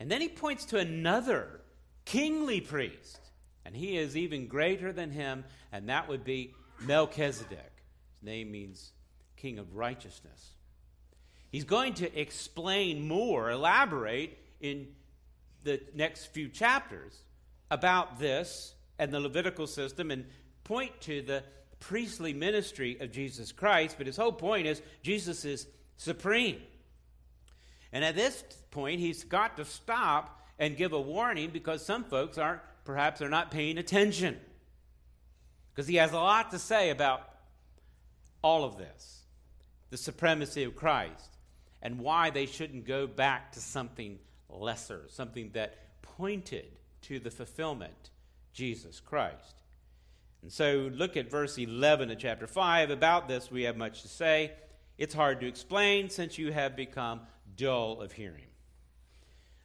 And 0.00 0.10
then 0.10 0.20
he 0.20 0.28
points 0.28 0.64
to 0.66 0.78
another 0.78 1.60
kingly 2.04 2.60
priest, 2.60 3.27
and 3.64 3.76
he 3.76 3.96
is 3.96 4.16
even 4.16 4.46
greater 4.46 4.92
than 4.92 5.10
him, 5.10 5.44
and 5.72 5.88
that 5.88 6.08
would 6.08 6.24
be 6.24 6.54
Melchizedek. 6.80 7.72
His 8.20 8.22
name 8.22 8.50
means 8.50 8.92
king 9.36 9.58
of 9.58 9.76
righteousness. 9.76 10.54
He's 11.50 11.64
going 11.64 11.94
to 11.94 12.20
explain 12.20 13.08
more, 13.08 13.50
elaborate 13.50 14.38
in 14.60 14.88
the 15.64 15.80
next 15.94 16.26
few 16.26 16.48
chapters 16.48 17.22
about 17.70 18.18
this 18.18 18.74
and 18.98 19.12
the 19.12 19.20
Levitical 19.20 19.66
system 19.66 20.10
and 20.10 20.24
point 20.64 21.00
to 21.02 21.22
the 21.22 21.42
priestly 21.80 22.32
ministry 22.32 22.98
of 23.00 23.12
Jesus 23.12 23.52
Christ. 23.52 23.96
But 23.96 24.06
his 24.06 24.16
whole 24.16 24.32
point 24.32 24.66
is 24.66 24.82
Jesus 25.02 25.44
is 25.44 25.66
supreme. 25.96 26.60
And 27.92 28.04
at 28.04 28.14
this 28.14 28.44
point, 28.70 29.00
he's 29.00 29.24
got 29.24 29.56
to 29.56 29.64
stop 29.64 30.42
and 30.58 30.76
give 30.76 30.92
a 30.92 31.00
warning 31.00 31.50
because 31.50 31.84
some 31.84 32.04
folks 32.04 32.36
aren't, 32.36 32.60
perhaps, 32.88 33.20
they're 33.20 33.28
not 33.28 33.50
paying 33.50 33.76
attention. 33.76 34.34
Because 35.70 35.86
he 35.86 35.96
has 35.96 36.12
a 36.12 36.16
lot 36.16 36.52
to 36.52 36.58
say 36.58 36.88
about 36.88 37.20
all 38.42 38.64
of 38.64 38.78
this 38.78 39.24
the 39.90 39.98
supremacy 39.98 40.64
of 40.64 40.74
Christ 40.74 41.36
and 41.82 41.98
why 41.98 42.30
they 42.30 42.46
shouldn't 42.46 42.86
go 42.86 43.06
back 43.06 43.52
to 43.52 43.60
something 43.60 44.18
lesser, 44.48 45.02
something 45.08 45.50
that 45.52 45.76
pointed 46.00 46.64
to 47.02 47.18
the 47.18 47.30
fulfillment, 47.30 48.10
Jesus 48.54 49.00
Christ. 49.00 49.62
And 50.40 50.50
so 50.50 50.90
look 50.90 51.18
at 51.18 51.30
verse 51.30 51.58
11 51.58 52.10
of 52.10 52.18
chapter 52.18 52.46
5. 52.46 52.88
About 52.88 53.28
this, 53.28 53.50
we 53.50 53.64
have 53.64 53.76
much 53.76 54.00
to 54.00 54.08
say. 54.08 54.52
It's 54.96 55.14
hard 55.14 55.40
to 55.40 55.46
explain 55.46 56.08
since 56.08 56.38
you 56.38 56.52
have 56.52 56.74
become 56.74 57.20
dull 57.54 58.00
of 58.00 58.12
hearing. 58.12 58.48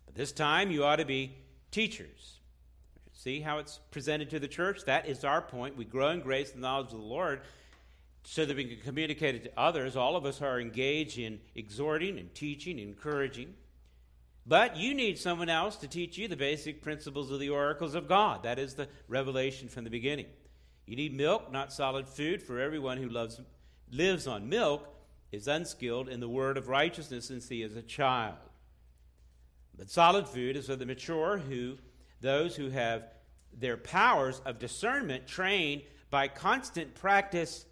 But 0.05 0.15
this 0.15 0.33
time 0.33 0.71
you 0.71 0.83
ought 0.83 0.97
to 0.97 1.05
be 1.05 1.37
teachers. 1.71 2.41
See 3.13 3.41
how 3.41 3.59
it's 3.59 3.79
presented 3.91 4.29
to 4.31 4.39
the 4.39 4.47
church? 4.47 4.85
That 4.85 5.07
is 5.07 5.23
our 5.23 5.41
point. 5.41 5.77
We 5.77 5.85
grow 5.85 6.09
in 6.09 6.21
grace 6.21 6.51
and 6.51 6.61
knowledge 6.61 6.87
of 6.87 6.99
the 6.99 7.05
Lord 7.05 7.41
so 8.23 8.45
that 8.45 8.57
we 8.57 8.65
can 8.65 8.83
communicate 8.83 9.35
it 9.35 9.43
to 9.43 9.59
others. 9.59 9.95
All 9.95 10.15
of 10.15 10.25
us 10.25 10.41
are 10.41 10.59
engaged 10.59 11.19
in 11.19 11.39
exhorting 11.55 12.17
and 12.17 12.33
teaching, 12.33 12.79
encouraging. 12.79 13.53
But 14.45 14.75
you 14.75 14.93
need 14.93 15.17
someone 15.17 15.49
else 15.49 15.77
to 15.77 15.87
teach 15.87 16.17
you 16.17 16.27
the 16.27 16.35
basic 16.35 16.81
principles 16.81 17.31
of 17.31 17.39
the 17.39 17.49
oracles 17.49 17.95
of 17.95 18.09
God. 18.09 18.43
That 18.43 18.59
is 18.59 18.73
the 18.73 18.89
revelation 19.07 19.69
from 19.69 19.83
the 19.83 19.89
beginning. 19.89 20.25
You 20.85 20.95
need 20.97 21.15
milk, 21.15 21.51
not 21.51 21.71
solid 21.71 22.09
food, 22.09 22.41
for 22.41 22.59
everyone 22.59 22.97
who 22.97 23.07
loves, 23.07 23.39
lives 23.91 24.27
on 24.27 24.49
milk 24.49 24.85
is 25.31 25.47
unskilled 25.47 26.09
in 26.09 26.19
the 26.19 26.27
word 26.27 26.57
of 26.57 26.67
righteousness 26.67 27.27
since 27.27 27.47
he 27.47 27.61
is 27.61 27.75
a 27.75 27.81
child. 27.81 28.35
But 29.77 29.89
solid 29.89 30.27
food 30.27 30.57
is 30.57 30.67
for 30.67 30.75
the 30.75 30.85
mature, 30.85 31.37
who 31.37 31.77
those 32.23 32.55
who 32.55 32.69
have 32.69 33.03
their 33.55 33.77
powers 33.77 34.41
of 34.45 34.57
discernment 34.57 35.27
trained 35.27 35.83
by 36.09 36.27
constant 36.27 36.95
practice 36.95 37.65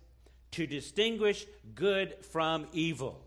to 0.51 0.67
distinguish 0.67 1.47
good 1.73 2.13
from 2.25 2.67
evil. 2.73 3.23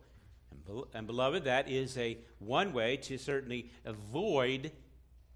And, 0.94 1.06
beloved, 1.06 1.44
that 1.44 1.68
is 1.68 1.96
a 1.98 2.18
one 2.38 2.72
way 2.72 2.98
to 2.98 3.18
certainly 3.18 3.70
avoid 3.84 4.70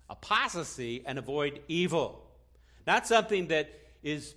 apostasy 0.09 1.03
and 1.05 1.19
avoid 1.19 1.61
evil. 1.69 2.25
Not 2.87 3.07
something 3.07 3.49
that 3.49 3.71
is 4.03 4.35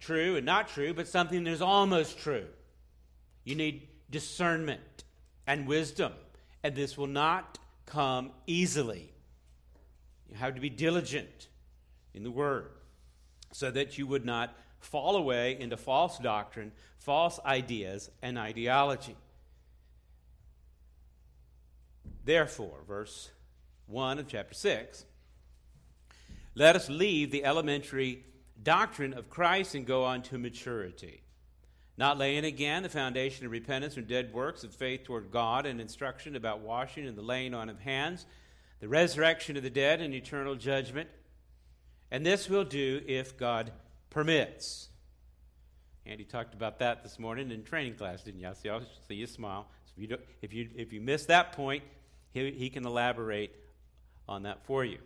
true 0.00 0.36
and 0.36 0.44
not 0.44 0.68
true, 0.68 0.92
but 0.92 1.06
something 1.06 1.44
that 1.44 1.50
is 1.50 1.62
almost 1.62 2.18
true. 2.18 2.46
You 3.44 3.54
need 3.54 3.88
discernment 4.10 5.04
and 5.46 5.66
wisdom, 5.66 6.12
and 6.62 6.74
this 6.74 6.96
will 6.96 7.06
not 7.06 7.58
come 7.86 8.32
easily. 8.46 9.11
You 10.32 10.38
have 10.38 10.54
to 10.54 10.62
be 10.62 10.70
diligent 10.70 11.48
in 12.14 12.22
the 12.22 12.30
word 12.30 12.70
so 13.52 13.70
that 13.70 13.98
you 13.98 14.06
would 14.06 14.24
not 14.24 14.56
fall 14.80 15.16
away 15.16 15.60
into 15.60 15.76
false 15.76 16.18
doctrine, 16.18 16.72
false 16.96 17.38
ideas, 17.44 18.10
and 18.22 18.38
ideology. 18.38 19.14
Therefore, 22.24 22.78
verse 22.88 23.30
1 23.88 24.18
of 24.18 24.26
chapter 24.26 24.54
6, 24.54 25.04
let 26.54 26.76
us 26.76 26.88
leave 26.88 27.30
the 27.30 27.44
elementary 27.44 28.24
doctrine 28.62 29.12
of 29.12 29.28
Christ 29.28 29.74
and 29.74 29.86
go 29.86 30.04
on 30.04 30.22
to 30.22 30.38
maturity 30.38 31.22
not 31.98 32.18
laying 32.18 32.44
again 32.44 32.82
the 32.82 32.88
foundation 32.88 33.44
of 33.44 33.52
repentance 33.52 33.94
from 33.94 34.04
dead 34.04 34.32
works 34.32 34.64
of 34.64 34.74
faith 34.74 35.04
toward 35.04 35.30
God 35.30 35.66
and 35.66 35.80
instruction 35.80 36.36
about 36.36 36.60
washing 36.60 37.06
and 37.06 37.16
the 37.16 37.22
laying 37.22 37.54
on 37.54 37.68
of 37.68 37.78
hands, 37.78 38.26
the 38.82 38.88
resurrection 38.88 39.56
of 39.56 39.62
the 39.62 39.70
dead 39.70 40.00
and 40.00 40.12
eternal 40.12 40.56
judgment. 40.56 41.08
And 42.10 42.26
this 42.26 42.50
we'll 42.50 42.64
do 42.64 43.00
if 43.06 43.38
God 43.38 43.70
permits. 44.10 44.88
Andy 46.04 46.24
talked 46.24 46.52
about 46.52 46.80
that 46.80 47.04
this 47.04 47.16
morning 47.16 47.52
in 47.52 47.62
training 47.62 47.94
class, 47.94 48.24
didn't 48.24 48.40
you? 48.40 48.48
I 48.48 48.54
see, 48.54 48.68
I 48.68 48.80
see 49.06 49.14
you 49.14 49.28
smile. 49.28 49.68
So 49.84 49.92
if, 49.96 50.10
you 50.10 50.18
if, 50.42 50.52
you, 50.52 50.68
if 50.74 50.92
you 50.92 51.00
miss 51.00 51.26
that 51.26 51.52
point, 51.52 51.84
he, 52.32 52.50
he 52.50 52.70
can 52.70 52.84
elaborate 52.84 53.54
on 54.28 54.42
that 54.42 54.66
for 54.66 54.84
you. 54.84 54.98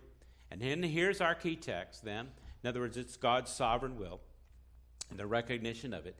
And 0.50 0.62
then 0.62 0.82
here's 0.82 1.20
our 1.20 1.34
key 1.34 1.56
text 1.56 2.02
then. 2.02 2.28
In 2.64 2.68
other 2.70 2.80
words, 2.80 2.96
it's 2.96 3.18
God's 3.18 3.52
sovereign 3.52 3.98
will 3.98 4.20
and 5.10 5.18
the 5.18 5.26
recognition 5.26 5.92
of 5.92 6.06
it. 6.06 6.16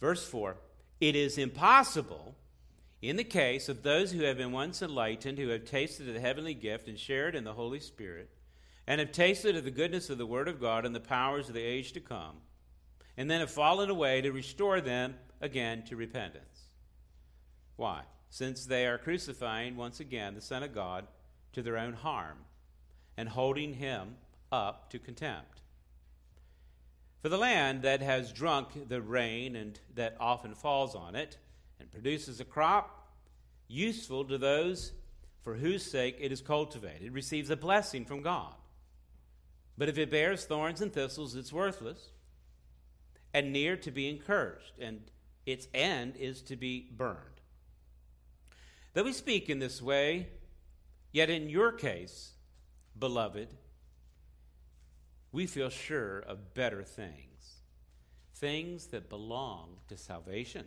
Verse 0.00 0.26
4 0.26 0.56
It 1.00 1.14
is 1.14 1.38
impossible 1.38 2.34
In 3.02 3.16
the 3.16 3.24
case 3.24 3.68
of 3.68 3.82
those 3.82 4.12
who 4.12 4.22
have 4.22 4.36
been 4.38 4.52
once 4.52 4.80
enlightened, 4.80 5.36
who 5.36 5.48
have 5.48 5.64
tasted 5.64 6.06
of 6.06 6.14
the 6.14 6.20
heavenly 6.20 6.54
gift 6.54 6.86
and 6.86 6.96
shared 6.96 7.34
in 7.34 7.42
the 7.42 7.54
Holy 7.54 7.80
Spirit, 7.80 8.30
and 8.86 9.00
have 9.00 9.10
tasted 9.10 9.56
of 9.56 9.64
the 9.64 9.72
goodness 9.72 10.08
of 10.08 10.18
the 10.18 10.26
Word 10.26 10.46
of 10.46 10.60
God 10.60 10.86
and 10.86 10.94
the 10.94 11.00
powers 11.00 11.48
of 11.48 11.54
the 11.54 11.62
age 11.62 11.92
to 11.92 12.00
come, 12.00 12.36
and 13.16 13.28
then 13.28 13.40
have 13.40 13.50
fallen 13.50 13.90
away 13.90 14.20
to 14.20 14.30
restore 14.30 14.80
them 14.80 15.16
again 15.40 15.82
to 15.86 15.96
repentance. 15.96 16.68
Why? 17.74 18.02
Since 18.30 18.66
they 18.66 18.86
are 18.86 18.98
crucifying 18.98 19.76
once 19.76 19.98
again 19.98 20.36
the 20.36 20.40
Son 20.40 20.62
of 20.62 20.72
God 20.72 21.08
to 21.54 21.62
their 21.62 21.76
own 21.76 21.94
harm 21.94 22.38
and 23.16 23.28
holding 23.28 23.74
him 23.74 24.14
up 24.52 24.90
to 24.90 25.00
contempt. 25.00 25.60
For 27.20 27.28
the 27.28 27.36
land 27.36 27.82
that 27.82 28.00
has 28.00 28.32
drunk 28.32 28.88
the 28.88 29.02
rain 29.02 29.56
and 29.56 29.78
that 29.94 30.16
often 30.20 30.54
falls 30.54 30.94
on 30.94 31.16
it 31.16 31.38
and 31.82 31.90
produces 31.90 32.40
a 32.40 32.44
crop 32.44 33.12
useful 33.68 34.24
to 34.24 34.38
those 34.38 34.92
for 35.42 35.54
whose 35.54 35.84
sake 35.84 36.16
it 36.20 36.32
is 36.32 36.40
cultivated 36.40 37.12
receives 37.12 37.50
a 37.50 37.56
blessing 37.56 38.04
from 38.04 38.22
God. 38.22 38.54
But 39.76 39.88
if 39.88 39.98
it 39.98 40.10
bears 40.10 40.44
thorns 40.44 40.80
and 40.80 40.92
thistles, 40.92 41.34
it's 41.34 41.52
worthless 41.52 42.10
and 43.34 43.52
near 43.52 43.76
to 43.78 43.90
being 43.90 44.18
cursed, 44.18 44.74
and 44.78 45.00
its 45.44 45.66
end 45.74 46.16
is 46.16 46.42
to 46.42 46.56
be 46.56 46.88
burned. 46.96 47.18
Though 48.92 49.04
we 49.04 49.12
speak 49.12 49.48
in 49.48 49.58
this 49.58 49.82
way, 49.82 50.28
yet 51.10 51.30
in 51.30 51.48
your 51.48 51.72
case, 51.72 52.32
beloved, 52.96 53.48
we 55.32 55.46
feel 55.46 55.70
sure 55.70 56.20
of 56.20 56.54
better 56.54 56.84
things, 56.84 57.62
things 58.34 58.88
that 58.88 59.08
belong 59.08 59.78
to 59.88 59.96
salvation. 59.96 60.66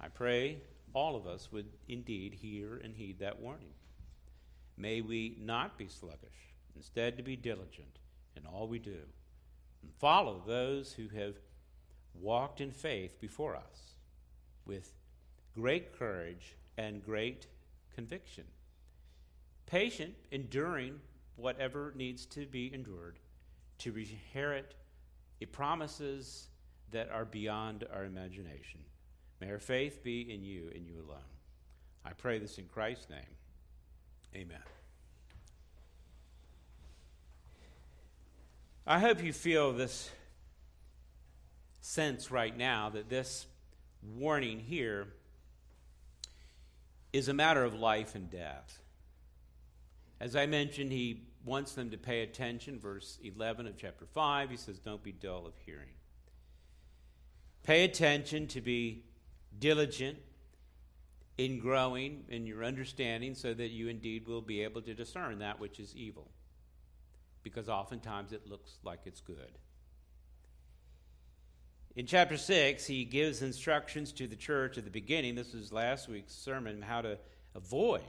I 0.00 0.08
pray 0.08 0.62
all 0.92 1.16
of 1.16 1.26
us 1.26 1.50
would 1.52 1.66
indeed 1.88 2.34
hear 2.34 2.76
and 2.76 2.94
heed 2.94 3.18
that 3.18 3.40
warning. 3.40 3.72
May 4.76 5.00
we 5.00 5.36
not 5.40 5.76
be 5.76 5.88
sluggish, 5.88 6.54
instead, 6.76 7.16
to 7.16 7.22
be 7.22 7.36
diligent 7.36 7.98
in 8.36 8.46
all 8.46 8.68
we 8.68 8.78
do, 8.78 9.00
and 9.82 9.92
follow 9.92 10.42
those 10.46 10.92
who 10.92 11.08
have 11.08 11.34
walked 12.14 12.60
in 12.60 12.70
faith 12.70 13.20
before 13.20 13.56
us 13.56 13.94
with 14.64 14.94
great 15.54 15.98
courage 15.98 16.56
and 16.76 17.04
great 17.04 17.46
conviction. 17.94 18.44
Patient, 19.66 20.14
enduring 20.30 21.00
whatever 21.36 21.92
needs 21.96 22.24
to 22.26 22.46
be 22.46 22.72
endured 22.72 23.18
to 23.78 23.96
inherit 23.96 24.74
the 25.40 25.46
promises 25.46 26.48
that 26.90 27.10
are 27.10 27.24
beyond 27.24 27.84
our 27.92 28.04
imagination. 28.04 28.80
May 29.40 29.50
our 29.50 29.58
faith 29.58 30.02
be 30.02 30.32
in 30.32 30.44
you 30.44 30.70
and 30.74 30.86
you 30.86 30.96
alone. 30.96 31.18
I 32.04 32.12
pray 32.12 32.38
this 32.38 32.58
in 32.58 32.66
Christ's 32.66 33.08
name. 33.10 33.20
Amen. 34.34 34.58
I 38.86 38.98
hope 38.98 39.22
you 39.22 39.32
feel 39.32 39.72
this 39.72 40.10
sense 41.80 42.30
right 42.30 42.56
now 42.56 42.90
that 42.90 43.08
this 43.08 43.46
warning 44.16 44.60
here 44.60 45.08
is 47.12 47.28
a 47.28 47.34
matter 47.34 47.64
of 47.64 47.74
life 47.74 48.14
and 48.14 48.30
death. 48.30 48.80
As 50.20 50.34
I 50.34 50.46
mentioned, 50.46 50.92
he 50.92 51.24
wants 51.44 51.72
them 51.72 51.90
to 51.90 51.98
pay 51.98 52.22
attention. 52.22 52.78
Verse 52.78 53.18
11 53.22 53.66
of 53.66 53.76
chapter 53.76 54.06
5, 54.06 54.50
he 54.50 54.56
says, 54.56 54.78
Don't 54.78 55.02
be 55.02 55.12
dull 55.12 55.46
of 55.46 55.54
hearing. 55.64 55.94
Pay 57.62 57.84
attention 57.84 58.46
to 58.48 58.60
be 58.60 59.04
diligent 59.56 60.18
in 61.36 61.60
growing 61.60 62.24
in 62.28 62.46
your 62.46 62.64
understanding 62.64 63.34
so 63.34 63.54
that 63.54 63.68
you 63.68 63.88
indeed 63.88 64.26
will 64.26 64.42
be 64.42 64.62
able 64.62 64.82
to 64.82 64.94
discern 64.94 65.38
that 65.38 65.60
which 65.60 65.78
is 65.78 65.94
evil. 65.94 66.28
Because 67.44 67.68
oftentimes 67.68 68.32
it 68.32 68.46
looks 68.48 68.78
like 68.82 69.00
it's 69.04 69.20
good. 69.20 69.58
In 71.94 72.06
chapter 72.06 72.36
6, 72.36 72.86
he 72.86 73.04
gives 73.04 73.42
instructions 73.42 74.12
to 74.12 74.26
the 74.26 74.36
church 74.36 74.78
at 74.78 74.84
the 74.84 74.90
beginning. 74.90 75.34
This 75.34 75.52
was 75.52 75.72
last 75.72 76.08
week's 76.08 76.34
sermon, 76.34 76.82
how 76.82 77.00
to 77.02 77.18
avoid 77.54 78.02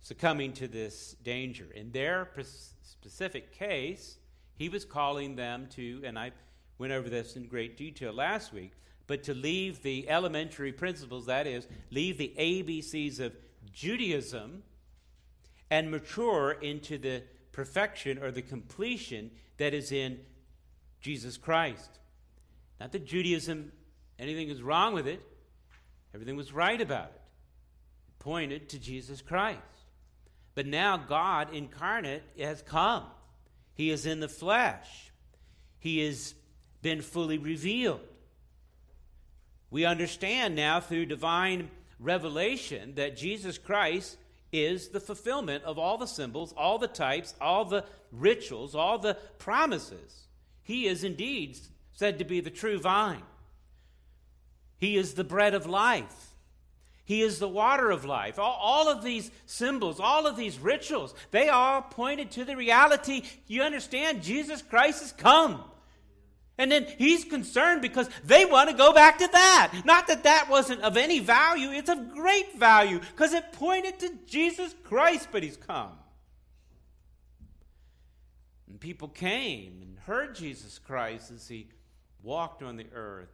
succumbing 0.00 0.52
to 0.54 0.68
this 0.68 1.16
danger. 1.22 1.66
In 1.74 1.90
their 1.92 2.28
specific 2.82 3.52
case, 3.52 4.18
he 4.56 4.68
was 4.68 4.84
calling 4.84 5.36
them 5.36 5.68
to, 5.70 6.02
and 6.04 6.18
I 6.18 6.32
went 6.78 6.92
over 6.92 7.08
this 7.08 7.36
in 7.36 7.46
great 7.46 7.76
detail 7.76 8.12
last 8.12 8.52
week, 8.52 8.72
but 9.08 9.24
to 9.24 9.34
leave 9.34 9.82
the 9.82 10.08
elementary 10.08 10.70
principles, 10.70 11.26
that 11.26 11.48
is, 11.48 11.66
leave 11.90 12.18
the 12.18 12.32
ABCs 12.38 13.18
of 13.18 13.34
Judaism 13.72 14.62
and 15.70 15.90
mature 15.90 16.52
into 16.52 16.98
the 16.98 17.22
perfection 17.50 18.22
or 18.22 18.30
the 18.30 18.42
completion 18.42 19.30
that 19.56 19.74
is 19.74 19.90
in 19.90 20.20
Jesus 21.00 21.38
Christ. 21.38 21.98
Not 22.78 22.92
that 22.92 23.06
Judaism, 23.06 23.72
anything 24.18 24.50
is 24.50 24.62
wrong 24.62 24.92
with 24.92 25.06
it, 25.06 25.22
everything 26.14 26.36
was 26.36 26.52
right 26.52 26.80
about 26.80 27.06
it. 27.06 27.20
It 28.08 28.18
pointed 28.18 28.68
to 28.68 28.78
Jesus 28.78 29.22
Christ. 29.22 29.58
But 30.54 30.66
now 30.66 30.98
God 30.98 31.54
incarnate 31.54 32.24
has 32.38 32.60
come, 32.60 33.04
He 33.72 33.90
is 33.90 34.04
in 34.04 34.20
the 34.20 34.28
flesh, 34.28 35.12
He 35.78 36.04
has 36.04 36.34
been 36.82 37.00
fully 37.00 37.38
revealed. 37.38 38.00
We 39.70 39.84
understand 39.84 40.54
now 40.54 40.80
through 40.80 41.06
divine 41.06 41.70
revelation 42.00 42.94
that 42.94 43.16
Jesus 43.16 43.58
Christ 43.58 44.16
is 44.52 44.88
the 44.88 45.00
fulfillment 45.00 45.64
of 45.64 45.78
all 45.78 45.98
the 45.98 46.06
symbols, 46.06 46.54
all 46.56 46.78
the 46.78 46.88
types, 46.88 47.34
all 47.40 47.64
the 47.64 47.84
rituals, 48.12 48.74
all 48.74 48.98
the 48.98 49.14
promises. 49.38 50.24
He 50.62 50.86
is 50.86 51.04
indeed 51.04 51.58
said 51.92 52.18
to 52.18 52.24
be 52.24 52.40
the 52.40 52.50
true 52.50 52.78
vine. 52.78 53.22
He 54.78 54.96
is 54.96 55.14
the 55.14 55.24
bread 55.24 55.54
of 55.54 55.66
life. 55.66 56.28
He 57.04 57.22
is 57.22 57.38
the 57.38 57.48
water 57.48 57.90
of 57.90 58.04
life. 58.04 58.38
All, 58.38 58.56
all, 58.60 58.88
of 58.88 59.02
these 59.02 59.30
symbols, 59.46 59.98
all 59.98 60.26
of 60.26 60.36
these 60.36 60.58
rituals, 60.58 61.14
they 61.30 61.48
all 61.48 61.82
pointed 61.82 62.30
to 62.32 62.44
the 62.44 62.54
reality. 62.54 63.22
You 63.46 63.62
understand, 63.62 64.22
Jesus 64.22 64.62
Christ 64.62 65.00
has 65.00 65.12
come. 65.12 65.64
And 66.58 66.72
then 66.72 66.86
he's 66.98 67.24
concerned 67.24 67.82
because 67.82 68.10
they 68.24 68.44
want 68.44 68.68
to 68.68 68.76
go 68.76 68.92
back 68.92 69.18
to 69.18 69.28
that. 69.28 69.82
Not 69.84 70.08
that 70.08 70.24
that 70.24 70.48
wasn't 70.50 70.82
of 70.82 70.96
any 70.96 71.20
value, 71.20 71.70
it's 71.70 71.88
of 71.88 72.12
great 72.12 72.58
value 72.58 72.98
because 72.98 73.32
it 73.32 73.52
pointed 73.52 74.00
to 74.00 74.10
Jesus 74.26 74.74
Christ, 74.82 75.28
but 75.30 75.44
he's 75.44 75.56
come. 75.56 75.92
And 78.68 78.80
people 78.80 79.08
came 79.08 79.78
and 79.82 79.98
heard 80.00 80.34
Jesus 80.34 80.78
Christ 80.80 81.30
as 81.30 81.46
he 81.46 81.68
walked 82.22 82.62
on 82.62 82.76
the 82.76 82.86
earth. 82.92 83.30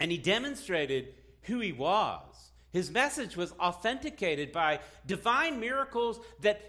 And 0.00 0.10
he 0.10 0.18
demonstrated 0.18 1.14
who 1.42 1.60
he 1.60 1.72
was. 1.72 2.20
His 2.72 2.90
message 2.90 3.36
was 3.36 3.52
authenticated 3.52 4.50
by 4.50 4.80
divine 5.06 5.60
miracles 5.60 6.18
that 6.40 6.60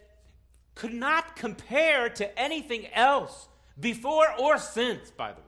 could 0.75 0.93
not 0.93 1.35
compare 1.35 2.09
to 2.09 2.39
anything 2.39 2.85
else 2.93 3.47
before 3.79 4.27
or 4.39 4.59
since, 4.59 5.09
by 5.09 5.31
the 5.31 5.41
way. 5.41 5.44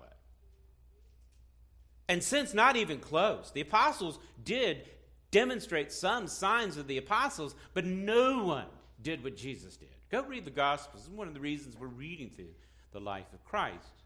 And 2.09 2.23
since 2.23 2.53
not 2.53 2.75
even 2.75 2.99
close. 2.99 3.51
The 3.51 3.61
apostles 3.61 4.19
did 4.43 4.89
demonstrate 5.31 5.91
some 5.91 6.27
signs 6.27 6.77
of 6.77 6.87
the 6.87 6.97
apostles, 6.97 7.55
but 7.73 7.85
no 7.85 8.43
one 8.43 8.67
did 9.01 9.23
what 9.23 9.35
Jesus 9.35 9.75
did. 9.75 9.89
Go 10.09 10.23
read 10.23 10.45
the 10.45 10.51
Gospels. 10.51 11.03
This 11.03 11.11
is 11.11 11.17
one 11.17 11.27
of 11.27 11.33
the 11.33 11.39
reasons 11.39 11.75
we're 11.77 11.87
reading 11.87 12.29
through 12.29 12.53
the 12.93 12.99
life 12.99 13.33
of 13.33 13.43
Christ. 13.43 14.03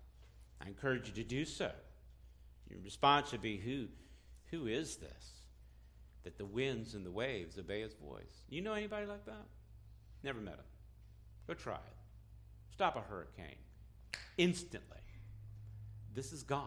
I 0.60 0.68
encourage 0.68 1.08
you 1.08 1.14
to 1.16 1.24
do 1.24 1.46
so. 1.46 1.72
Your 2.70 2.80
response 2.82 3.30
should 3.30 3.42
be 3.42 3.58
who, 3.58 3.88
who 4.50 4.68
is 4.68 4.96
this? 4.96 5.32
That 6.24 6.38
the 6.38 6.46
winds 6.46 6.94
and 6.94 7.06
the 7.06 7.12
waves 7.12 7.58
obey 7.58 7.82
his 7.82 7.94
voice. 7.94 8.46
You 8.50 8.62
know 8.62 8.74
anybody 8.74 9.06
like 9.06 9.26
that? 9.26 9.46
Never 10.24 10.40
met 10.40 10.56
him. 10.56 10.66
Go 11.48 11.54
try 11.54 11.76
it. 11.76 11.98
Stop 12.72 12.96
a 12.96 13.02
hurricane 13.02 13.56
instantly. 14.38 14.98
This 16.14 16.32
is 16.32 16.44
God. 16.44 16.66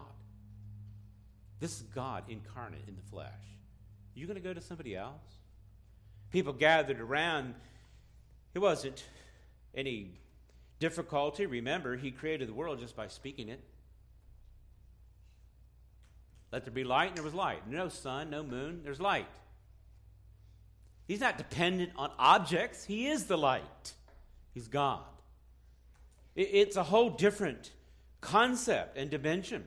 This 1.60 1.81
is 1.81 1.82
God 1.94 2.24
incarnate 2.28 2.85
in 2.89 2.97
the 2.97 3.10
flesh. 3.10 3.31
You 4.14 4.26
going 4.26 4.36
to 4.36 4.43
go 4.43 4.55
to 4.55 4.60
somebody 4.60 4.97
else? 4.97 5.22
People 6.31 6.52
gathered 6.52 7.01
around. 7.01 7.55
It 8.55 8.59
wasn't 8.59 9.05
any 9.74 10.18
difficulty. 10.78 11.47
Remember, 11.47 11.97
he 11.97 12.10
created 12.10 12.48
the 12.48 12.55
world 12.55 12.81
just 12.81 12.97
by 12.97 13.09
speaking 13.09 13.48
it. 13.48 13.60
Let 16.52 16.64
there 16.64 16.72
be 16.72 16.85
light, 16.85 17.09
and 17.09 17.16
there 17.16 17.24
was 17.24 17.35
light. 17.35 17.68
No 17.68 17.89
sun, 17.89 18.31
no 18.31 18.44
moon, 18.44 18.82
there's 18.85 19.01
light. 19.01 19.26
He's 21.09 21.20
not 21.20 21.36
dependent 21.36 21.93
on 21.97 22.10
objects, 22.18 22.85
he 22.85 23.09
is 23.09 23.26
the 23.26 23.36
light. 23.36 23.93
He's 24.55 24.68
God. 24.68 25.02
It's 26.36 26.76
a 26.76 26.82
whole 26.82 27.10
different 27.10 27.72
concept 28.20 28.97
and 28.97 29.10
dimension. 29.10 29.64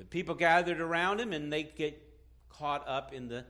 The 0.00 0.06
people 0.06 0.34
gathered 0.34 0.80
around 0.80 1.20
him 1.20 1.34
and 1.34 1.52
they 1.52 1.62
get 1.62 2.02
caught 2.48 2.88
up 2.88 3.12
in 3.12 3.28
the 3.28 3.44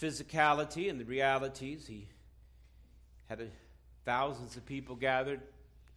physicality 0.00 0.88
and 0.88 1.00
the 1.00 1.04
realities. 1.04 1.88
He 1.88 2.06
had 3.28 3.40
a, 3.40 3.48
thousands 4.04 4.56
of 4.56 4.64
people 4.64 4.94
gathered 4.94 5.40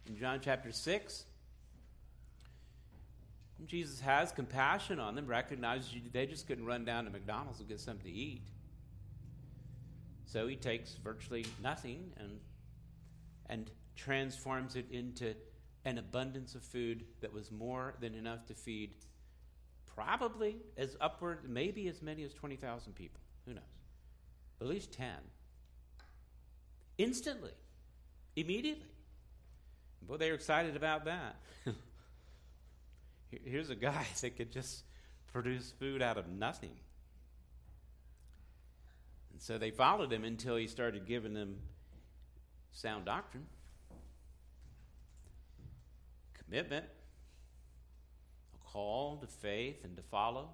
in 0.08 0.18
John 0.18 0.40
chapter 0.42 0.72
6. 0.72 1.24
And 3.60 3.68
Jesus 3.68 4.00
has 4.00 4.32
compassion 4.32 4.98
on 4.98 5.14
them, 5.14 5.28
recognizes 5.28 5.94
they 6.12 6.26
just 6.26 6.48
couldn't 6.48 6.66
run 6.66 6.84
down 6.84 7.04
to 7.04 7.10
McDonald's 7.12 7.60
and 7.60 7.68
get 7.68 7.78
something 7.78 8.10
to 8.10 8.18
eat. 8.18 8.42
So 10.24 10.48
he 10.48 10.56
takes 10.56 10.96
virtually 10.96 11.46
nothing 11.62 12.10
and, 12.16 12.40
and 13.48 13.70
transforms 13.94 14.74
it 14.74 14.90
into 14.90 15.36
an 15.84 15.98
abundance 15.98 16.56
of 16.56 16.64
food 16.64 17.04
that 17.20 17.32
was 17.32 17.52
more 17.52 17.94
than 18.00 18.16
enough 18.16 18.46
to 18.46 18.54
feed 18.54 18.90
probably 19.96 20.56
as 20.76 20.94
upward, 21.00 21.48
maybe 21.48 21.88
as 21.88 22.02
many 22.02 22.22
as 22.22 22.34
20,000 22.34 22.94
people. 22.94 23.20
Who 23.46 23.54
knows? 23.54 23.64
At 24.60 24.66
least 24.66 24.92
10. 24.92 25.08
Instantly, 26.98 27.52
immediately. 28.36 28.84
Boy, 30.02 30.18
they 30.18 30.28
were 30.28 30.36
excited 30.36 30.76
about 30.76 31.06
that. 31.06 31.36
Here's 33.44 33.70
a 33.70 33.74
guy 33.74 34.06
that 34.20 34.36
could 34.36 34.52
just 34.52 34.84
produce 35.32 35.72
food 35.78 36.02
out 36.02 36.18
of 36.18 36.28
nothing. 36.28 36.76
And 39.32 39.40
so 39.40 39.58
they 39.58 39.70
followed 39.70 40.12
him 40.12 40.24
until 40.24 40.56
he 40.56 40.66
started 40.66 41.06
giving 41.06 41.34
them 41.34 41.58
sound 42.72 43.06
doctrine, 43.06 43.46
commitment, 46.34 46.84
call 48.72 49.16
to 49.18 49.26
faith 49.26 49.84
and 49.84 49.96
to 49.96 50.02
follow. 50.02 50.48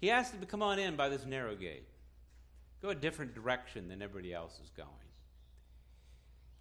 He 0.00 0.10
asked 0.10 0.32
them 0.32 0.40
to 0.40 0.46
come 0.46 0.62
on 0.62 0.78
in 0.78 0.96
by 0.96 1.08
this 1.08 1.26
narrow 1.26 1.54
gate, 1.54 1.86
go 2.80 2.88
a 2.88 2.94
different 2.94 3.34
direction 3.34 3.88
than 3.88 4.00
everybody 4.00 4.32
else 4.32 4.58
is 4.62 4.70
going. 4.70 4.88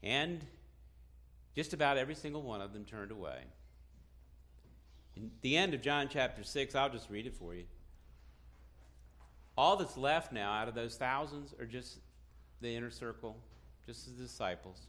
And 0.03 0.45
just 1.55 1.73
about 1.73 1.97
every 1.97 2.15
single 2.15 2.41
one 2.41 2.61
of 2.61 2.73
them 2.73 2.85
turned 2.85 3.11
away. 3.11 3.39
In 5.15 5.31
the 5.41 5.57
end 5.57 5.73
of 5.73 5.81
John 5.81 6.07
chapter 6.09 6.43
6, 6.43 6.75
I'll 6.75 6.89
just 6.89 7.09
read 7.09 7.25
it 7.25 7.35
for 7.35 7.53
you. 7.53 7.65
All 9.57 9.75
that's 9.75 9.97
left 9.97 10.31
now 10.31 10.53
out 10.53 10.69
of 10.69 10.75
those 10.75 10.95
thousands 10.95 11.53
are 11.59 11.65
just 11.65 11.97
the 12.61 12.73
inner 12.73 12.91
circle, 12.91 13.35
just 13.85 14.05
the 14.05 14.23
disciples. 14.23 14.87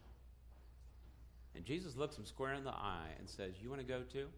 And 1.57 1.65
Jesus 1.65 1.97
looks 1.97 2.17
them 2.17 2.25
square 2.25 2.55
in 2.55 2.63
the 2.63 2.71
eye 2.71 3.09
and 3.19 3.29
says, 3.29 3.55
You 3.61 3.69
want 3.69 3.81
to 3.81 3.87
go 3.87 4.03
too? 4.03 4.29